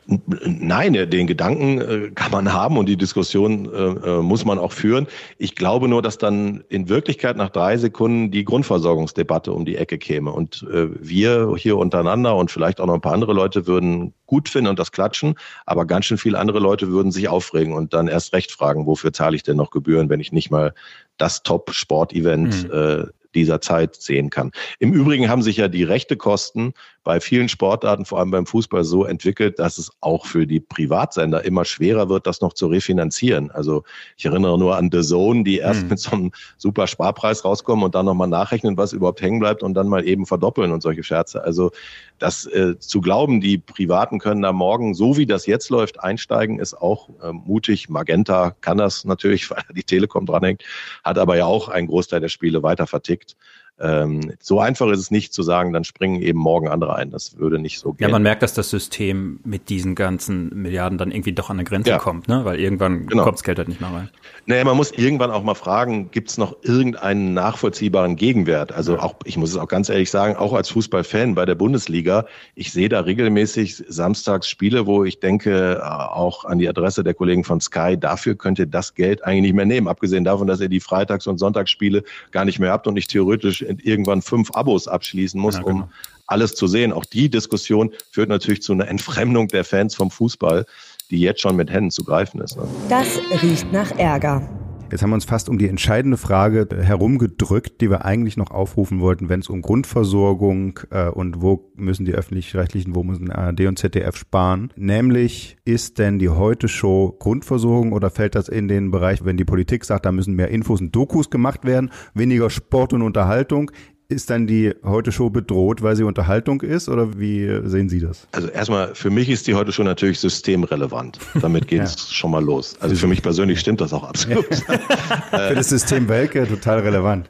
Nein, 0.06 0.92
den 0.92 1.26
Gedanken 1.26 1.80
äh, 1.80 2.10
kann 2.14 2.30
man 2.30 2.52
haben 2.52 2.76
und 2.76 2.86
die 2.86 2.96
Diskussion 2.96 3.72
äh, 3.72 3.78
äh, 3.78 4.22
muss 4.22 4.44
man 4.44 4.58
auch 4.58 4.72
führen. 4.72 5.06
Ich 5.38 5.54
glaube 5.54 5.88
nur, 5.88 6.02
dass 6.02 6.18
dann 6.18 6.62
in 6.68 6.88
Wirklichkeit 6.88 7.36
nach 7.36 7.48
drei 7.48 7.78
Sekunden 7.78 8.30
die 8.30 8.44
Grundversorgungsdebatte 8.44 9.52
um 9.52 9.64
die 9.64 9.76
Ecke 9.76 9.98
käme. 9.98 10.32
Und 10.32 10.66
wir 11.00 11.54
hier 11.56 11.76
untereinander 11.76 12.36
und 12.36 12.50
vielleicht 12.50 12.80
auch 12.80 12.86
noch 12.86 12.94
ein 12.94 13.00
paar 13.00 13.12
andere 13.12 13.32
Leute 13.32 13.66
würden 13.66 14.12
gut 14.26 14.48
finden 14.48 14.68
und 14.68 14.78
das 14.78 14.92
klatschen, 14.92 15.34
aber 15.66 15.86
ganz 15.86 16.06
schön 16.06 16.18
viele 16.18 16.38
andere 16.38 16.58
Leute 16.58 16.88
würden 16.88 17.12
sich 17.12 17.28
aufregen 17.28 17.72
und 17.72 17.94
dann 17.94 18.08
erst 18.08 18.32
recht 18.32 18.52
fragen, 18.52 18.86
wofür 18.86 19.12
zahle 19.12 19.36
ich 19.36 19.42
denn 19.42 19.56
noch 19.56 19.70
Gebühren, 19.70 20.08
wenn 20.08 20.20
ich 20.20 20.32
nicht 20.32 20.50
mal 20.50 20.74
das 21.16 21.42
Top-Sport-Event 21.42 22.68
mhm 22.68 23.10
dieser 23.34 23.60
Zeit 23.60 23.96
sehen 23.96 24.30
kann. 24.30 24.50
Im 24.78 24.92
Übrigen 24.92 25.28
haben 25.28 25.42
sich 25.42 25.58
ja 25.58 25.68
die 25.68 25.84
Rechtekosten 25.84 26.74
bei 27.04 27.20
vielen 27.20 27.50
Sportarten, 27.50 28.06
vor 28.06 28.18
allem 28.18 28.30
beim 28.30 28.46
Fußball, 28.46 28.82
so 28.82 29.04
entwickelt, 29.04 29.58
dass 29.58 29.76
es 29.76 29.90
auch 30.00 30.24
für 30.24 30.46
die 30.46 30.58
Privatsender 30.58 31.44
immer 31.44 31.66
schwerer 31.66 32.08
wird, 32.08 32.26
das 32.26 32.40
noch 32.40 32.54
zu 32.54 32.66
refinanzieren. 32.66 33.50
Also 33.50 33.84
ich 34.16 34.24
erinnere 34.24 34.58
nur 34.58 34.76
an 34.76 34.88
The 34.90 35.02
Zone, 35.02 35.44
die 35.44 35.58
erst 35.58 35.82
hm. 35.82 35.88
mit 35.88 35.98
so 35.98 36.10
einem 36.12 36.32
super 36.56 36.86
Sparpreis 36.86 37.44
rauskommen 37.44 37.84
und 37.84 37.94
dann 37.94 38.06
nochmal 38.06 38.28
nachrechnen, 38.28 38.78
was 38.78 38.94
überhaupt 38.94 39.20
hängen 39.20 39.38
bleibt 39.38 39.62
und 39.62 39.74
dann 39.74 39.86
mal 39.86 40.06
eben 40.06 40.24
verdoppeln 40.24 40.72
und 40.72 40.82
solche 40.82 41.02
Scherze. 41.02 41.44
Also 41.44 41.72
das 42.18 42.46
äh, 42.46 42.78
zu 42.78 43.02
glauben, 43.02 43.40
die 43.40 43.58
Privaten 43.58 44.18
können 44.18 44.40
da 44.40 44.52
morgen, 44.52 44.94
so 44.94 45.18
wie 45.18 45.26
das 45.26 45.46
jetzt 45.46 45.68
läuft, 45.68 46.00
einsteigen, 46.00 46.58
ist 46.58 46.74
auch 46.74 47.10
äh, 47.22 47.32
mutig. 47.32 47.90
Magenta 47.90 48.56
kann 48.62 48.78
das 48.78 49.04
natürlich, 49.04 49.50
weil 49.50 49.62
die 49.74 49.82
Telekom 49.82 50.24
dranhängt, 50.24 50.62
hat 51.02 51.18
aber 51.18 51.36
ja 51.36 51.44
auch 51.44 51.68
einen 51.68 51.88
Großteil 51.88 52.20
der 52.20 52.28
Spiele 52.28 52.62
weiter 52.62 52.86
vertickt. 52.86 53.23
perfect 53.26 53.63
Ähm, 53.80 54.32
so 54.40 54.60
einfach 54.60 54.88
ist 54.90 55.00
es 55.00 55.10
nicht 55.10 55.32
zu 55.32 55.42
sagen, 55.42 55.72
dann 55.72 55.82
springen 55.82 56.22
eben 56.22 56.38
morgen 56.38 56.68
andere 56.68 56.94
ein. 56.94 57.10
Das 57.10 57.38
würde 57.38 57.58
nicht 57.58 57.80
so 57.80 57.92
gehen. 57.92 58.06
Ja, 58.06 58.08
man 58.08 58.22
merkt, 58.22 58.42
dass 58.44 58.54
das 58.54 58.70
System 58.70 59.40
mit 59.44 59.68
diesen 59.68 59.96
ganzen 59.96 60.50
Milliarden 60.62 60.96
dann 60.96 61.10
irgendwie 61.10 61.32
doch 61.32 61.50
an 61.50 61.56
eine 61.56 61.64
Grenze 61.64 61.90
ja. 61.90 61.98
kommt, 61.98 62.28
ne? 62.28 62.44
weil 62.44 62.60
irgendwann 62.60 63.06
genau. 63.06 63.24
kommt 63.24 63.34
das 63.34 63.42
Geld 63.42 63.58
halt 63.58 63.68
nicht 63.68 63.80
mehr 63.80 63.92
rein. 63.92 64.10
Naja, 64.46 64.64
man 64.64 64.76
muss 64.76 64.92
irgendwann 64.92 65.32
auch 65.32 65.42
mal 65.42 65.54
fragen, 65.54 66.10
gibt 66.12 66.30
es 66.30 66.38
noch 66.38 66.56
irgendeinen 66.62 67.34
nachvollziehbaren 67.34 68.14
Gegenwert? 68.14 68.70
Also 68.70 68.98
auch, 68.98 69.16
ich 69.24 69.36
muss 69.36 69.50
es 69.50 69.56
auch 69.56 69.68
ganz 69.68 69.88
ehrlich 69.88 70.10
sagen, 70.10 70.36
auch 70.36 70.52
als 70.52 70.68
Fußballfan 70.70 71.34
bei 71.34 71.44
der 71.44 71.56
Bundesliga, 71.56 72.26
ich 72.54 72.70
sehe 72.70 72.88
da 72.88 73.00
regelmäßig 73.00 73.82
samstags 73.88 74.48
Spiele, 74.48 74.86
wo 74.86 75.02
ich 75.02 75.18
denke, 75.18 75.80
äh, 75.80 75.82
auch 75.82 76.44
an 76.44 76.58
die 76.58 76.68
Adresse 76.68 77.02
der 77.02 77.14
Kollegen 77.14 77.42
von 77.42 77.60
Sky, 77.60 77.96
dafür 77.98 78.36
könnt 78.36 78.60
ihr 78.60 78.66
das 78.66 78.94
Geld 78.94 79.24
eigentlich 79.24 79.42
nicht 79.42 79.54
mehr 79.54 79.66
nehmen. 79.66 79.88
Abgesehen 79.88 80.22
davon, 80.22 80.46
dass 80.46 80.60
ihr 80.60 80.68
die 80.68 80.80
Freitags- 80.80 81.26
und 81.26 81.38
Sonntagsspiele 81.38 82.04
gar 82.30 82.44
nicht 82.44 82.60
mehr 82.60 82.70
habt 82.70 82.86
und 82.86 82.96
ich 82.96 83.08
theoretisch 83.08 83.63
irgendwann 83.64 84.22
fünf 84.22 84.50
Abos 84.52 84.88
abschließen 84.88 85.40
muss, 85.40 85.56
ja, 85.56 85.62
genau. 85.62 85.84
um 85.84 85.88
alles 86.26 86.54
zu 86.54 86.66
sehen. 86.66 86.92
Auch 86.92 87.04
die 87.04 87.28
Diskussion 87.28 87.90
führt 88.10 88.28
natürlich 88.28 88.62
zu 88.62 88.72
einer 88.72 88.88
Entfremdung 88.88 89.48
der 89.48 89.64
Fans 89.64 89.94
vom 89.94 90.10
Fußball, 90.10 90.66
die 91.10 91.20
jetzt 91.20 91.40
schon 91.40 91.56
mit 91.56 91.70
Händen 91.70 91.90
zu 91.90 92.04
greifen 92.04 92.40
ist. 92.40 92.56
Ne? 92.56 92.66
Das 92.88 93.20
riecht 93.42 93.72
nach 93.72 93.90
Ärger. 93.98 94.48
Jetzt 94.94 95.02
haben 95.02 95.10
wir 95.10 95.16
uns 95.16 95.24
fast 95.24 95.48
um 95.48 95.58
die 95.58 95.68
entscheidende 95.68 96.16
Frage 96.16 96.68
herumgedrückt, 96.70 97.80
die 97.80 97.90
wir 97.90 98.04
eigentlich 98.04 98.36
noch 98.36 98.52
aufrufen 98.52 99.00
wollten, 99.00 99.28
wenn 99.28 99.40
es 99.40 99.48
um 99.48 99.60
Grundversorgung 99.60 100.78
äh, 100.90 101.08
und 101.08 101.42
wo 101.42 101.68
müssen 101.74 102.04
die 102.04 102.12
öffentlich-rechtlichen, 102.12 102.94
wo 102.94 103.02
müssen 103.02 103.28
ARD 103.28 103.62
und 103.62 103.76
ZDF 103.76 104.14
sparen. 104.14 104.72
Nämlich, 104.76 105.56
ist 105.64 105.98
denn 105.98 106.20
die 106.20 106.28
Heute-Show 106.28 107.16
Grundversorgung 107.18 107.90
oder 107.90 108.08
fällt 108.08 108.36
das 108.36 108.48
in 108.48 108.68
den 108.68 108.92
Bereich, 108.92 109.24
wenn 109.24 109.36
die 109.36 109.44
Politik 109.44 109.84
sagt, 109.84 110.06
da 110.06 110.12
müssen 110.12 110.36
mehr 110.36 110.50
Infos 110.50 110.80
und 110.80 110.94
Dokus 110.94 111.28
gemacht 111.28 111.64
werden, 111.64 111.90
weniger 112.14 112.48
Sport 112.48 112.92
und 112.92 113.02
Unterhaltung? 113.02 113.72
Ist 114.14 114.30
dann 114.30 114.46
die 114.46 114.72
Heute-Show 114.84 115.30
bedroht, 115.30 115.82
weil 115.82 115.96
sie 115.96 116.04
Unterhaltung 116.04 116.60
ist 116.60 116.88
oder 116.88 117.18
wie 117.18 117.60
sehen 117.64 117.88
Sie 117.88 117.98
das? 117.98 118.28
Also 118.30 118.46
erstmal, 118.46 118.94
für 118.94 119.10
mich 119.10 119.28
ist 119.28 119.48
die 119.48 119.54
Heute-Show 119.54 119.82
natürlich 119.82 120.20
systemrelevant. 120.20 121.18
Damit 121.40 121.66
geht 121.66 121.82
es 121.82 121.94
ja. 122.08 122.14
schon 122.14 122.30
mal 122.30 122.44
los. 122.44 122.76
Also 122.78 122.94
für 122.94 123.08
mich 123.08 123.22
persönlich 123.22 123.58
stimmt 123.58 123.80
das 123.80 123.92
auch 123.92 124.04
absolut. 124.04 124.46
für 124.54 125.54
das 125.56 125.68
System 125.68 126.08
Welke 126.08 126.46
total 126.46 126.78
relevant. 126.78 127.28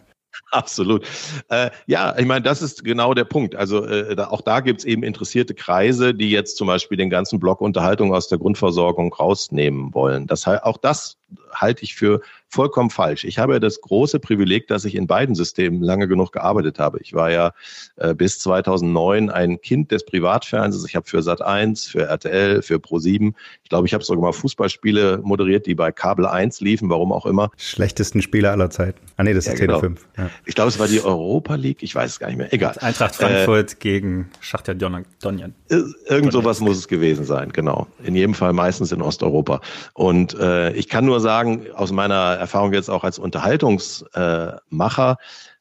Absolut. 0.50 1.06
Äh, 1.48 1.70
ja, 1.86 2.14
ich 2.18 2.26
meine, 2.26 2.42
das 2.42 2.60
ist 2.60 2.84
genau 2.84 3.14
der 3.14 3.24
Punkt. 3.24 3.56
Also 3.56 3.84
äh, 3.86 4.14
da, 4.14 4.28
auch 4.28 4.40
da 4.40 4.60
gibt's 4.60 4.84
eben 4.84 5.02
interessierte 5.02 5.54
Kreise, 5.54 6.14
die 6.14 6.30
jetzt 6.30 6.56
zum 6.58 6.66
Beispiel 6.66 6.98
den 6.98 7.10
ganzen 7.10 7.40
Block 7.40 7.60
Unterhaltung 7.62 8.14
aus 8.14 8.28
der 8.28 8.38
Grundversorgung 8.38 9.12
rausnehmen 9.12 9.94
wollen. 9.94 10.26
Das 10.26 10.46
auch 10.46 10.76
das 10.76 11.16
halte 11.52 11.82
ich 11.82 11.94
für 11.94 12.20
vollkommen 12.54 12.90
falsch. 12.90 13.24
Ich 13.24 13.38
habe 13.38 13.54
ja 13.54 13.58
das 13.58 13.80
große 13.80 14.20
Privileg, 14.20 14.68
dass 14.68 14.84
ich 14.84 14.94
in 14.94 15.06
beiden 15.08 15.34
Systemen 15.34 15.82
lange 15.82 16.06
genug 16.06 16.32
gearbeitet 16.32 16.78
habe. 16.78 17.00
Ich 17.00 17.12
war 17.12 17.30
ja 17.30 17.52
äh, 17.96 18.14
bis 18.14 18.38
2009 18.38 19.28
ein 19.28 19.60
Kind 19.60 19.90
des 19.90 20.06
Privatfernsehens. 20.06 20.86
Ich 20.88 20.94
habe 20.94 21.06
für 21.06 21.18
Sat1, 21.18 21.90
für 21.90 22.02
RTL, 22.02 22.62
für 22.62 22.76
Pro7, 22.76 23.34
ich 23.64 23.70
glaube, 23.70 23.88
ich 23.88 23.94
habe 23.94 24.04
sogar 24.04 24.22
mal 24.22 24.32
Fußballspiele 24.32 25.20
moderiert, 25.24 25.66
die 25.66 25.74
bei 25.74 25.90
Kabel 25.90 26.26
1 26.26 26.60
liefen, 26.60 26.90
warum 26.90 27.12
auch 27.12 27.26
immer. 27.26 27.50
Schlechtesten 27.56 28.22
Spieler 28.22 28.52
aller 28.52 28.70
Zeiten. 28.70 29.00
Ah 29.16 29.24
nee, 29.24 29.34
das 29.34 29.46
ist 29.46 29.54
ja, 29.54 29.66
Tele 29.66 29.80
5. 29.80 30.06
Ja. 30.16 30.30
Ich 30.44 30.54
glaube, 30.54 30.68
es 30.68 30.78
war 30.78 30.86
die 30.86 31.02
Europa 31.02 31.56
League, 31.56 31.82
ich 31.82 31.94
weiß 31.94 32.12
es 32.12 32.18
gar 32.20 32.28
nicht 32.28 32.36
mehr. 32.36 32.52
Egal. 32.52 32.76
Eintracht 32.78 33.16
Frankfurt 33.16 33.72
äh, 33.72 33.76
gegen 33.80 34.30
Schachtja 34.40 34.74
Donjan. 34.74 35.54
Irgend 35.68 36.32
sowas 36.32 36.60
muss 36.60 36.76
es 36.76 36.86
gewesen 36.86 37.24
sein, 37.24 37.52
genau. 37.52 37.88
In 38.04 38.14
jedem 38.14 38.34
Fall 38.34 38.52
meistens 38.52 38.92
in 38.92 39.02
Osteuropa. 39.02 39.60
Und 39.94 40.38
äh, 40.38 40.72
ich 40.72 40.88
kann 40.88 41.04
nur 41.04 41.18
sagen, 41.24 41.66
aus 41.74 41.90
meiner 41.90 42.36
Erfahrung 42.36 42.72
jetzt 42.72 42.88
auch 42.88 43.02
als 43.02 43.18
Unterhaltungsmacher, 43.18 45.16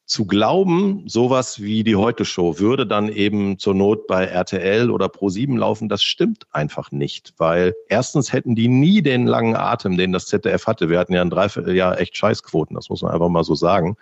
zu 0.06 0.26
glauben, 0.26 1.04
sowas 1.08 1.62
wie 1.62 1.84
die 1.84 1.96
Heute-Show 1.96 2.60
würde 2.60 2.86
dann 2.86 3.08
eben 3.08 3.58
zur 3.58 3.74
Not 3.74 4.06
bei 4.06 4.26
RTL 4.26 4.92
oder 4.92 5.06
Pro7 5.06 5.58
laufen, 5.58 5.88
das 5.88 6.04
stimmt 6.04 6.46
einfach 6.52 6.92
nicht, 6.92 7.34
weil 7.38 7.74
erstens 7.88 8.34
hätten 8.34 8.54
die 8.54 8.68
nie 8.68 9.02
den 9.02 9.26
langen 9.26 9.56
Atem, 9.56 9.98
den 9.98 10.12
das 10.12 10.26
ZDF 10.26 10.68
hatte. 10.68 10.90
Wir 10.90 11.00
hatten 11.00 11.14
ja 11.14 11.22
ein 11.22 11.30
Dreivierteljahr 11.30 12.00
echt 12.00 12.18
Scheißquoten, 12.18 12.76
das 12.76 12.90
muss 12.90 13.02
man 13.02 13.12
einfach 13.12 13.30
mal 13.30 13.46
so 13.46 13.56
sagen. 13.56 13.96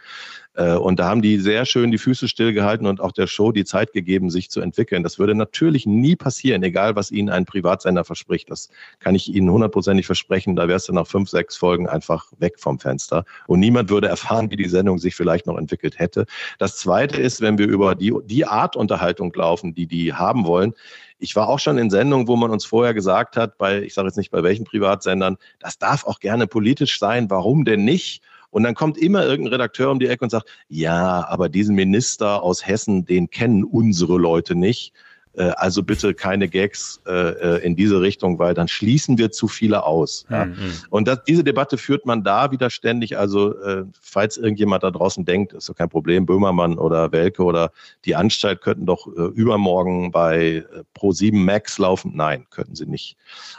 Äh, 0.53 0.75
und 0.75 0.99
da 0.99 1.07
haben 1.07 1.21
die 1.21 1.37
sehr 1.37 1.65
schön 1.65 1.91
die 1.91 1.97
Füße 1.97 2.27
stillgehalten 2.27 2.87
und 2.87 2.99
auch 2.99 3.11
der 3.11 3.27
Show 3.27 3.51
die 3.51 3.65
Zeit 3.65 3.93
gegeben, 3.93 4.29
sich 4.29 4.49
zu 4.49 4.61
entwickeln. 4.61 5.03
Das 5.03 5.19
würde 5.19 5.35
natürlich 5.35 5.85
nie 5.85 6.15
passieren, 6.15 6.63
egal 6.63 6.95
was 6.95 7.11
Ihnen 7.11 7.29
ein 7.29 7.45
Privatsender 7.45 8.03
verspricht. 8.03 8.49
Das 8.49 8.69
kann 8.99 9.15
ich 9.15 9.33
Ihnen 9.33 9.49
hundertprozentig 9.49 10.05
versprechen. 10.05 10.55
Da 10.55 10.67
wärst 10.67 10.89
du 10.89 10.93
nach 10.93 11.07
fünf, 11.07 11.29
sechs 11.29 11.55
Folgen 11.55 11.87
einfach 11.87 12.31
weg 12.39 12.59
vom 12.59 12.79
Fenster. 12.79 13.25
Und 13.47 13.59
niemand 13.59 13.89
würde 13.89 14.07
erfahren, 14.07 14.51
wie 14.51 14.57
die 14.57 14.69
Sendung 14.69 14.97
sich 14.97 15.15
vielleicht 15.15 15.47
noch 15.47 15.57
entwickelt 15.57 15.99
hätte. 15.99 16.25
Das 16.59 16.77
Zweite 16.77 17.21
ist, 17.21 17.41
wenn 17.41 17.57
wir 17.57 17.67
über 17.67 17.95
die, 17.95 18.13
die 18.25 18.45
Art 18.45 18.75
Unterhaltung 18.75 19.33
laufen, 19.33 19.73
die 19.73 19.87
die 19.87 20.13
haben 20.13 20.45
wollen, 20.45 20.73
ich 21.21 21.35
war 21.35 21.47
auch 21.47 21.59
schon 21.59 21.77
in 21.77 21.91
Sendungen, 21.91 22.27
wo 22.27 22.35
man 22.35 22.49
uns 22.49 22.65
vorher 22.65 22.95
gesagt 22.95 23.37
hat, 23.37 23.59
bei, 23.59 23.83
ich 23.83 23.93
sage 23.93 24.07
jetzt 24.07 24.17
nicht 24.17 24.31
bei 24.31 24.41
welchen 24.41 24.65
Privatsendern, 24.65 25.37
das 25.59 25.77
darf 25.77 26.05
auch 26.05 26.19
gerne 26.19 26.47
politisch 26.47 26.97
sein, 26.97 27.29
warum 27.29 27.63
denn 27.63 27.85
nicht? 27.85 28.23
Und 28.51 28.63
dann 28.63 28.75
kommt 28.75 28.97
immer 28.97 29.25
irgendein 29.25 29.53
Redakteur 29.53 29.89
um 29.89 29.99
die 29.99 30.07
Ecke 30.07 30.23
und 30.23 30.29
sagt, 30.29 30.49
ja, 30.67 31.25
aber 31.27 31.49
diesen 31.49 31.75
Minister 31.75 32.43
aus 32.43 32.67
Hessen, 32.67 33.05
den 33.05 33.29
kennen 33.29 33.63
unsere 33.63 34.17
Leute 34.17 34.55
nicht. 34.55 34.93
Äh, 35.33 35.51
also 35.55 35.83
bitte 35.83 36.13
keine 36.13 36.47
Gags 36.47 37.01
äh, 37.07 37.11
äh, 37.11 37.65
in 37.65 37.75
diese 37.75 38.01
Richtung, 38.01 38.39
weil 38.39 38.53
dann 38.53 38.67
schließen 38.67 39.17
wir 39.17 39.31
zu 39.31 39.47
viele 39.47 39.83
aus. 39.83 40.25
Ja. 40.29 40.45
Mhm. 40.45 40.73
Und 40.89 41.07
das, 41.07 41.23
diese 41.23 41.43
Debatte 41.43 41.77
führt 41.77 42.05
man 42.05 42.23
da 42.23 42.51
wieder 42.51 42.69
ständig. 42.69 43.17
Also 43.17 43.57
äh, 43.61 43.85
falls 44.01 44.37
irgendjemand 44.37 44.83
da 44.83 44.91
draußen 44.91 45.25
denkt, 45.25 45.53
ist 45.53 45.69
doch 45.69 45.75
kein 45.75 45.89
Problem, 45.89 46.25
Böhmermann 46.25 46.77
oder 46.77 47.11
Welke 47.11 47.43
oder 47.43 47.71
die 48.05 48.15
Anstalt 48.15 48.61
könnten 48.61 48.85
doch 48.85 49.07
äh, 49.07 49.21
übermorgen 49.33 50.11
bei 50.11 50.65
äh, 50.73 50.83
Pro7 50.97 51.35
Max 51.35 51.77
laufen. 51.77 52.11
Nein, 52.15 52.45
könnten 52.49 52.75
sie 52.75 52.85
nicht. 52.85 53.17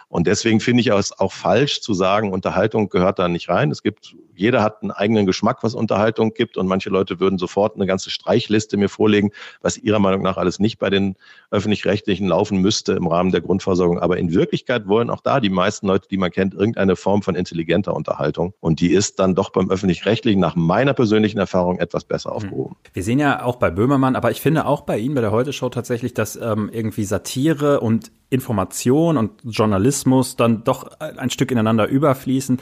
Und 0.08 0.26
deswegen 0.26 0.60
finde 0.60 0.82
ich 0.82 0.88
es 0.88 1.18
auch 1.18 1.32
falsch 1.32 1.80
zu 1.80 1.94
sagen, 1.94 2.32
Unterhaltung 2.32 2.90
gehört 2.90 3.18
da 3.18 3.28
nicht 3.28 3.48
rein. 3.48 3.70
Es 3.70 3.82
gibt, 3.82 4.14
jeder 4.34 4.62
hat 4.62 4.82
einen 4.82 4.90
eigenen 4.90 5.24
Geschmack, 5.24 5.62
was 5.62 5.74
Unterhaltung 5.74 6.34
gibt. 6.34 6.58
Und 6.58 6.66
manche 6.66 6.90
Leute 6.90 7.18
würden 7.18 7.38
sofort 7.38 7.76
eine 7.76 7.86
ganze 7.86 8.10
Streichliste 8.10 8.76
mir 8.76 8.90
vorlegen, 8.90 9.30
was 9.62 9.78
ihrer 9.78 9.98
Meinung 9.98 10.22
nach 10.22 10.36
alles 10.36 10.58
nicht 10.58 10.78
bei 10.78 10.90
den 10.90 11.16
öffentlich-rechtlichen 11.62 12.26
laufen 12.26 12.58
müsste 12.58 12.94
im 12.94 13.06
Rahmen 13.06 13.30
der 13.30 13.40
Grundversorgung. 13.40 14.00
Aber 14.00 14.16
in 14.16 14.34
Wirklichkeit 14.34 14.88
wollen 14.88 15.10
auch 15.10 15.20
da 15.20 15.38
die 15.38 15.48
meisten 15.48 15.86
Leute, 15.86 16.08
die 16.08 16.16
man 16.16 16.30
kennt, 16.30 16.54
irgendeine 16.54 16.96
Form 16.96 17.22
von 17.22 17.36
intelligenter 17.36 17.94
Unterhaltung. 17.94 18.52
Und 18.60 18.80
die 18.80 18.92
ist 18.92 19.20
dann 19.20 19.34
doch 19.34 19.50
beim 19.50 19.70
öffentlich-rechtlichen 19.70 20.40
nach 20.40 20.56
meiner 20.56 20.92
persönlichen 20.92 21.38
Erfahrung 21.38 21.78
etwas 21.78 22.04
besser 22.04 22.30
hm. 22.30 22.36
aufgehoben. 22.36 22.76
Wir 22.92 23.02
sehen 23.04 23.18
ja 23.18 23.44
auch 23.44 23.56
bei 23.56 23.70
Böhmermann, 23.70 24.16
aber 24.16 24.30
ich 24.30 24.40
finde 24.40 24.66
auch 24.66 24.82
bei 24.82 24.98
Ihnen, 24.98 25.14
bei 25.14 25.20
der 25.20 25.30
Heute-Show 25.30 25.68
tatsächlich, 25.68 26.14
dass 26.14 26.36
ähm, 26.36 26.68
irgendwie 26.72 27.04
Satire 27.04 27.80
und 27.80 28.10
Information 28.32 29.16
und 29.16 29.32
Journalismus 29.44 30.36
dann 30.36 30.64
doch 30.64 30.90
ein 30.98 31.30
Stück 31.30 31.50
ineinander 31.50 31.86
überfließen. 31.86 32.58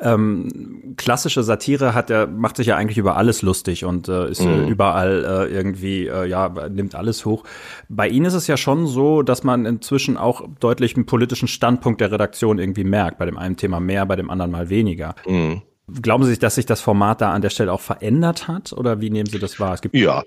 Ähm, 0.00 0.94
klassische 0.96 1.42
Satire 1.42 1.94
hat 1.94 2.10
ja, 2.10 2.26
macht 2.26 2.56
sich 2.56 2.66
ja 2.66 2.76
eigentlich 2.76 2.98
über 2.98 3.16
alles 3.16 3.42
lustig 3.42 3.84
und 3.84 4.08
äh, 4.08 4.30
ist 4.30 4.42
mhm. 4.42 4.66
überall 4.66 5.24
äh, 5.24 5.54
irgendwie, 5.54 6.08
äh, 6.08 6.26
ja, 6.26 6.48
nimmt 6.68 6.94
alles 6.94 7.24
hoch. 7.24 7.44
Bei 7.88 8.08
Ihnen 8.08 8.26
ist 8.26 8.34
es 8.34 8.48
ja 8.48 8.56
schon 8.56 8.86
so, 8.86 9.22
dass 9.22 9.44
man 9.44 9.64
inzwischen 9.64 10.16
auch 10.16 10.42
deutlich 10.58 10.96
einen 10.96 11.06
politischen 11.06 11.48
Standpunkt 11.48 12.00
der 12.00 12.10
Redaktion 12.10 12.58
irgendwie 12.58 12.84
merkt. 12.84 13.18
Bei 13.18 13.26
dem 13.26 13.38
einen 13.38 13.56
Thema 13.56 13.78
mehr, 13.78 14.04
bei 14.06 14.16
dem 14.16 14.30
anderen 14.30 14.50
mal 14.50 14.68
weniger. 14.70 15.14
Mhm. 15.26 15.62
Glauben 16.00 16.24
Sie, 16.24 16.38
dass 16.38 16.54
sich 16.54 16.66
das 16.66 16.80
Format 16.80 17.20
da 17.20 17.32
an 17.32 17.42
der 17.42 17.50
Stelle 17.50 17.72
auch 17.72 17.80
verändert 17.80 18.48
hat 18.48 18.72
oder 18.72 19.00
wie 19.00 19.10
nehmen 19.10 19.28
Sie 19.28 19.38
das 19.38 19.60
wahr? 19.60 19.74
Es 19.74 19.82
gibt 19.82 19.94
ja, 19.94 20.22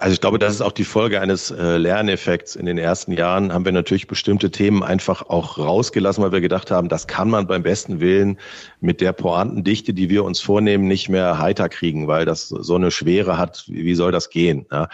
also 0.00 0.12
ich 0.12 0.20
glaube, 0.20 0.40
das 0.40 0.54
ist 0.54 0.60
auch 0.60 0.72
die 0.72 0.84
Folge 0.84 1.20
eines 1.20 1.52
äh, 1.52 1.76
Lerneffekts. 1.76 2.56
In 2.56 2.66
den 2.66 2.78
ersten 2.78 3.12
Jahren 3.12 3.52
haben 3.52 3.64
wir 3.64 3.70
natürlich 3.70 4.08
bestimmte 4.08 4.50
Themen 4.50 4.82
einfach 4.82 5.28
auch 5.28 5.58
rausgelassen, 5.58 6.22
weil 6.24 6.32
wir 6.32 6.40
gedacht 6.40 6.72
haben, 6.72 6.88
das 6.88 7.06
kann 7.06 7.30
man 7.30 7.46
beim 7.46 7.62
besten 7.62 8.00
Willen 8.00 8.38
mit 8.80 9.00
der 9.00 9.12
Pointendichte, 9.12 9.94
die 9.94 10.10
wir 10.10 10.24
uns 10.24 10.40
vornehmen, 10.40 10.88
nicht 10.88 11.08
mehr 11.08 11.38
heiter 11.38 11.68
kriegen, 11.68 12.08
weil 12.08 12.24
das 12.24 12.48
so 12.48 12.74
eine 12.74 12.90
Schwere 12.90 13.38
hat. 13.38 13.64
Wie 13.68 13.94
soll 13.94 14.10
das 14.10 14.30
gehen? 14.30 14.66
Ja? 14.72 14.88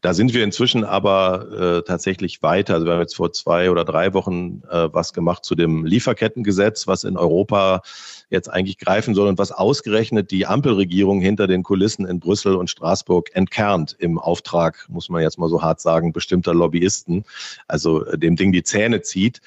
Da 0.00 0.14
sind 0.14 0.32
wir 0.32 0.44
inzwischen 0.44 0.84
aber 0.84 1.80
äh, 1.80 1.82
tatsächlich 1.82 2.42
weiter. 2.42 2.74
Also 2.74 2.86
wir 2.86 2.94
haben 2.94 3.00
jetzt 3.00 3.16
vor 3.16 3.32
zwei 3.32 3.70
oder 3.70 3.84
drei 3.84 4.14
Wochen 4.14 4.62
äh, 4.70 4.88
was 4.90 5.12
gemacht 5.12 5.44
zu 5.44 5.54
dem 5.54 5.84
Lieferkettengesetz, 5.84 6.86
was 6.86 7.04
in 7.04 7.18
Europa 7.18 7.82
jetzt 8.30 8.48
eigentlich 8.48 8.78
greifen 8.78 9.14
soll 9.14 9.28
und 9.28 9.38
was 9.38 9.52
ausgerechnet 9.52 10.30
die 10.30 10.46
Ampelregierung 10.46 11.20
hinter 11.20 11.46
den 11.46 11.62
Kulissen 11.62 12.06
in 12.06 12.20
Brüssel 12.20 12.54
und 12.54 12.70
Straßburg 12.70 13.34
entkernt 13.34 13.96
im 13.98 14.18
Auftrag, 14.18 14.86
muss 14.88 15.08
man 15.08 15.22
jetzt 15.22 15.38
mal 15.38 15.48
so 15.48 15.62
hart 15.62 15.80
sagen, 15.80 16.12
bestimmter 16.12 16.54
Lobbyisten, 16.54 17.24
also 17.66 18.04
äh, 18.06 18.16
dem 18.16 18.36
Ding 18.36 18.52
die 18.52 18.62
Zähne 18.62 19.02
zieht. 19.02 19.40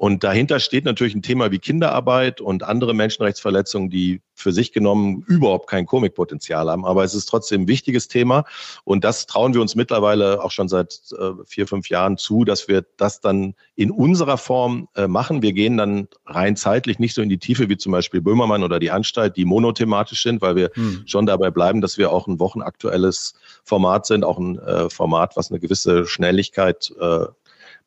Und 0.00 0.24
dahinter 0.24 0.60
steht 0.60 0.86
natürlich 0.86 1.14
ein 1.14 1.20
Thema 1.20 1.50
wie 1.50 1.58
Kinderarbeit 1.58 2.40
und 2.40 2.62
andere 2.62 2.94
Menschenrechtsverletzungen, 2.94 3.90
die 3.90 4.22
für 4.32 4.50
sich 4.50 4.72
genommen 4.72 5.24
überhaupt 5.26 5.68
kein 5.68 5.84
Komikpotenzial 5.84 6.70
haben. 6.70 6.86
Aber 6.86 7.04
es 7.04 7.14
ist 7.14 7.26
trotzdem 7.26 7.64
ein 7.64 7.68
wichtiges 7.68 8.08
Thema. 8.08 8.46
Und 8.84 9.04
das 9.04 9.26
trauen 9.26 9.52
wir 9.52 9.60
uns 9.60 9.74
mittlerweile 9.74 10.42
auch 10.42 10.52
schon 10.52 10.70
seit 10.70 10.98
äh, 11.18 11.32
vier, 11.44 11.66
fünf 11.66 11.90
Jahren 11.90 12.16
zu, 12.16 12.46
dass 12.46 12.66
wir 12.66 12.82
das 12.96 13.20
dann 13.20 13.54
in 13.76 13.90
unserer 13.90 14.38
Form 14.38 14.88
äh, 14.96 15.06
machen. 15.06 15.42
Wir 15.42 15.52
gehen 15.52 15.76
dann 15.76 16.08
rein 16.24 16.56
zeitlich 16.56 16.98
nicht 16.98 17.14
so 17.14 17.20
in 17.20 17.28
die 17.28 17.36
Tiefe 17.36 17.68
wie 17.68 17.76
zum 17.76 17.92
Beispiel 17.92 18.22
Böhmermann 18.22 18.62
oder 18.62 18.78
die 18.78 18.90
Anstalt, 18.90 19.36
die 19.36 19.44
monothematisch 19.44 20.22
sind, 20.22 20.40
weil 20.40 20.56
wir 20.56 20.70
hm. 20.72 21.02
schon 21.04 21.26
dabei 21.26 21.50
bleiben, 21.50 21.82
dass 21.82 21.98
wir 21.98 22.10
auch 22.10 22.26
ein 22.26 22.40
wochenaktuelles 22.40 23.34
Format 23.64 24.06
sind, 24.06 24.24
auch 24.24 24.38
ein 24.38 24.58
äh, 24.60 24.88
Format, 24.88 25.36
was 25.36 25.50
eine 25.50 25.60
gewisse 25.60 26.06
Schnelligkeit 26.06 26.90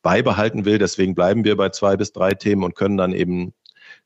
beibehalten 0.03 0.65
will. 0.65 0.77
Deswegen 0.77 1.15
bleiben 1.15 1.43
wir 1.43 1.57
bei 1.57 1.69
zwei 1.69 1.97
bis 1.97 2.11
drei 2.11 2.35
Themen 2.35 2.63
und 2.63 2.75
können 2.75 2.97
dann 2.97 3.13
eben 3.13 3.53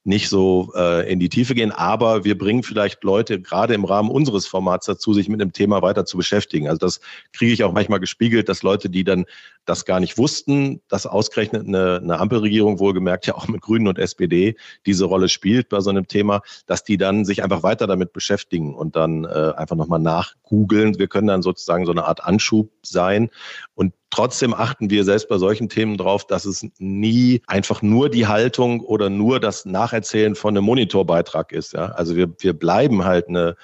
nicht 0.07 0.29
so 0.29 0.71
äh, 0.73 1.11
in 1.11 1.19
die 1.19 1.27
Tiefe 1.27 1.53
gehen, 1.53 1.71
aber 1.71 2.23
wir 2.23 2.37
bringen 2.37 2.63
vielleicht 2.63 3.03
Leute 3.03 3.41
gerade 3.41 3.73
im 3.73 3.83
Rahmen 3.83 4.09
unseres 4.09 4.47
Formats 4.47 4.85
dazu, 4.85 5.13
sich 5.13 5.27
mit 5.27 5.41
dem 5.41 5.51
Thema 5.51 5.81
weiter 5.81 6.05
zu 6.05 6.15
beschäftigen. 6.15 6.69
Also 6.69 6.79
das 6.79 7.01
kriege 7.33 7.51
ich 7.51 7.65
auch 7.65 7.73
manchmal 7.73 7.99
gespiegelt, 7.99 8.47
dass 8.47 8.63
Leute, 8.63 8.89
die 8.89 9.03
dann 9.03 9.25
das 9.65 9.83
gar 9.83 9.99
nicht 9.99 10.17
wussten, 10.17 10.81
dass 10.87 11.05
ausgerechnet 11.05 11.67
eine, 11.67 11.99
eine 12.01 12.19
Ampelregierung, 12.19 12.79
wohlgemerkt 12.79 13.27
ja 13.27 13.35
auch 13.35 13.49
mit 13.49 13.61
Grünen 13.61 13.87
und 13.87 13.99
SPD, 13.99 14.55
diese 14.85 15.03
Rolle 15.05 15.27
spielt 15.27 15.67
bei 15.67 15.81
so 15.81 15.89
einem 15.89 16.07
Thema, 16.07 16.41
dass 16.67 16.85
die 16.85 16.97
dann 16.97 17.25
sich 17.25 17.43
einfach 17.43 17.63
weiter 17.63 17.85
damit 17.85 18.13
beschäftigen 18.13 18.75
und 18.75 18.95
dann 18.95 19.25
äh, 19.25 19.53
einfach 19.57 19.75
nochmal 19.75 19.99
nachgoogeln. 19.99 20.97
Wir 20.97 21.07
können 21.07 21.27
dann 21.27 21.41
sozusagen 21.41 21.85
so 21.85 21.91
eine 21.91 22.05
Art 22.05 22.23
Anschub 22.23 22.71
sein. 22.81 23.29
Und 23.75 23.93
Trotzdem 24.09 24.53
achten 24.53 24.89
wir 24.89 25.03
selbst 25.03 25.27
bei 25.27 25.37
solchen 25.37 25.67
Themen 25.67 25.97
drauf, 25.97 26.25
dass 26.25 26.45
es 26.45 26.65
nie 26.79 27.41
einfach 27.47 27.81
nur 27.81 28.09
die 28.09 28.25
Haltung 28.25 28.79
oder 28.79 29.09
nur 29.09 29.39
das 29.39 29.65
Nacherzählen 29.65 30.33
von 30.33 30.55
einem 30.55 30.65
Monitorbeitrag 30.65 31.51
ist. 31.51 31.73
Ja? 31.73 31.87
Also 31.87 32.15
wir, 32.15 32.27
wir 32.39 32.53
bleiben 32.53 33.03
halt 33.03 33.27
eine, 33.27 33.55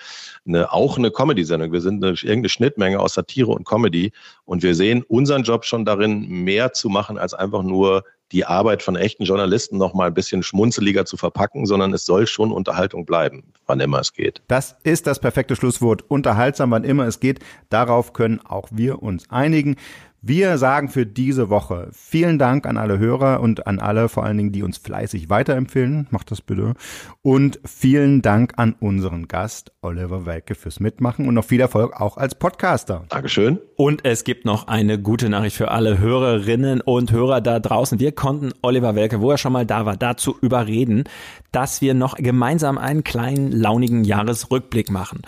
eine, 0.45 0.71
auch 0.73 0.97
eine 0.97 1.11
Comedy-Sendung. 1.11 1.71
Wir 1.71 1.81
sind 1.81 2.03
eine, 2.03 2.13
irgendeine 2.13 2.49
Schnittmenge 2.49 2.99
aus 2.99 3.13
Satire 3.13 3.51
und 3.51 3.65
Comedy 3.65 4.11
und 4.45 4.63
wir 4.63 4.75
sehen 4.75 5.03
unseren 5.07 5.43
Job 5.43 5.63
schon 5.63 5.85
darin, 5.85 6.27
mehr 6.27 6.73
zu 6.73 6.89
machen 6.89 7.17
als 7.17 7.33
einfach 7.33 7.63
nur 7.63 8.03
die 8.33 8.45
Arbeit 8.45 8.81
von 8.81 8.95
echten 8.95 9.23
Journalisten 9.23 9.77
noch 9.77 9.93
mal 9.93 10.07
ein 10.07 10.13
bisschen 10.13 10.43
schmunzeliger 10.43 11.05
zu 11.05 11.17
verpacken, 11.17 11.65
sondern 11.65 11.93
es 11.93 12.05
soll 12.05 12.27
schon 12.27 12.51
Unterhaltung 12.51 13.05
bleiben, 13.05 13.53
wann 13.67 13.79
immer 13.79 13.99
es 13.99 14.11
geht. 14.11 14.41
Das 14.47 14.75
ist 14.83 15.07
das 15.07 15.19
perfekte 15.19 15.55
Schlusswort. 15.55 16.03
Unterhaltsam, 16.09 16.71
wann 16.71 16.83
immer 16.83 17.05
es 17.05 17.19
geht. 17.19 17.39
Darauf 17.69 18.11
können 18.11 18.39
auch 18.43 18.67
wir 18.71 19.03
uns 19.03 19.29
einigen. 19.29 19.77
Wir 20.25 20.57
sagen 20.57 20.87
für 20.87 21.05
diese 21.05 21.49
Woche 21.49 21.89
vielen 21.91 22.39
Dank 22.39 22.65
an 22.65 22.77
alle 22.77 22.97
Hörer 22.97 23.41
und 23.41 23.67
an 23.67 23.79
alle 23.79 24.07
vor 24.07 24.23
allen 24.23 24.37
Dingen, 24.37 24.53
die 24.53 24.63
uns 24.63 24.77
fleißig 24.77 25.29
weiterempfehlen. 25.29 26.07
Macht 26.11 26.31
das 26.31 26.39
bitte. 26.39 26.75
Und 27.21 27.59
vielen 27.65 28.21
Dank 28.21 28.53
an 28.55 28.73
unseren 28.79 29.27
Gast 29.27 29.73
Oliver 29.81 30.25
Welke 30.25 30.55
fürs 30.55 30.79
Mitmachen 30.79 31.27
und 31.27 31.33
noch 31.33 31.43
viel 31.43 31.59
Erfolg 31.59 31.99
auch 31.99 32.15
als 32.15 32.35
Podcaster. 32.35 33.03
Dankeschön. 33.09 33.59
Und 33.75 34.05
es 34.05 34.23
gibt 34.23 34.45
noch 34.45 34.69
eine 34.69 34.97
gute 34.97 35.27
Nachricht 35.27 35.57
für 35.57 35.71
alle 35.71 35.99
Hörerinnen 35.99 36.79
und 36.79 37.11
Hörer 37.11 37.41
da 37.41 37.59
draußen. 37.59 37.99
Wir 37.99 38.13
konnten 38.13 38.53
Oliver 38.61 38.95
Welke, 38.95 39.19
wo 39.19 39.29
er 39.29 39.37
schon 39.37 39.51
mal 39.51 39.65
da 39.65 39.85
war, 39.85 39.97
dazu 39.97 40.37
überreden, 40.41 41.03
dass 41.51 41.81
wir 41.81 41.93
noch 41.93 42.15
gemeinsam 42.15 42.77
einen 42.77 43.03
kleinen 43.03 43.51
launigen 43.51 44.05
Jahresrückblick 44.05 44.89
machen. 44.89 45.23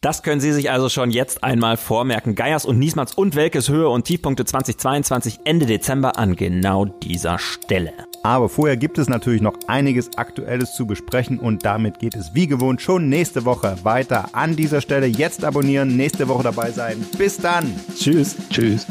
Das 0.00 0.22
können 0.22 0.40
Sie 0.40 0.52
sich 0.52 0.70
also 0.70 0.88
schon 0.88 1.10
jetzt 1.10 1.44
einmal 1.44 1.76
vormerken. 1.76 2.34
Geiers 2.34 2.64
und 2.64 2.78
Niesmanns 2.78 3.12
und 3.12 3.36
Welkes 3.36 3.68
Höhe 3.68 3.90
und 3.90 4.06
Tiefpunkte 4.06 4.46
2022 4.46 5.40
Ende 5.44 5.66
Dezember 5.66 6.18
an 6.18 6.36
genau 6.36 6.86
dieser 6.86 7.38
Stelle. 7.38 7.92
Aber 8.22 8.48
vorher 8.48 8.78
gibt 8.78 8.96
es 8.96 9.10
natürlich 9.10 9.42
noch 9.42 9.58
einiges 9.66 10.16
Aktuelles 10.16 10.74
zu 10.74 10.86
besprechen 10.86 11.38
und 11.38 11.66
damit 11.66 11.98
geht 11.98 12.14
es 12.14 12.34
wie 12.34 12.46
gewohnt 12.46 12.80
schon 12.80 13.10
nächste 13.10 13.44
Woche 13.44 13.76
weiter. 13.82 14.30
An 14.32 14.56
dieser 14.56 14.80
Stelle 14.80 15.06
jetzt 15.06 15.44
abonnieren, 15.44 15.96
nächste 15.96 16.28
Woche 16.28 16.44
dabei 16.44 16.70
sein. 16.70 17.04
Bis 17.18 17.36
dann. 17.36 17.78
Tschüss. 17.94 18.36
Tschüss. 18.48 18.86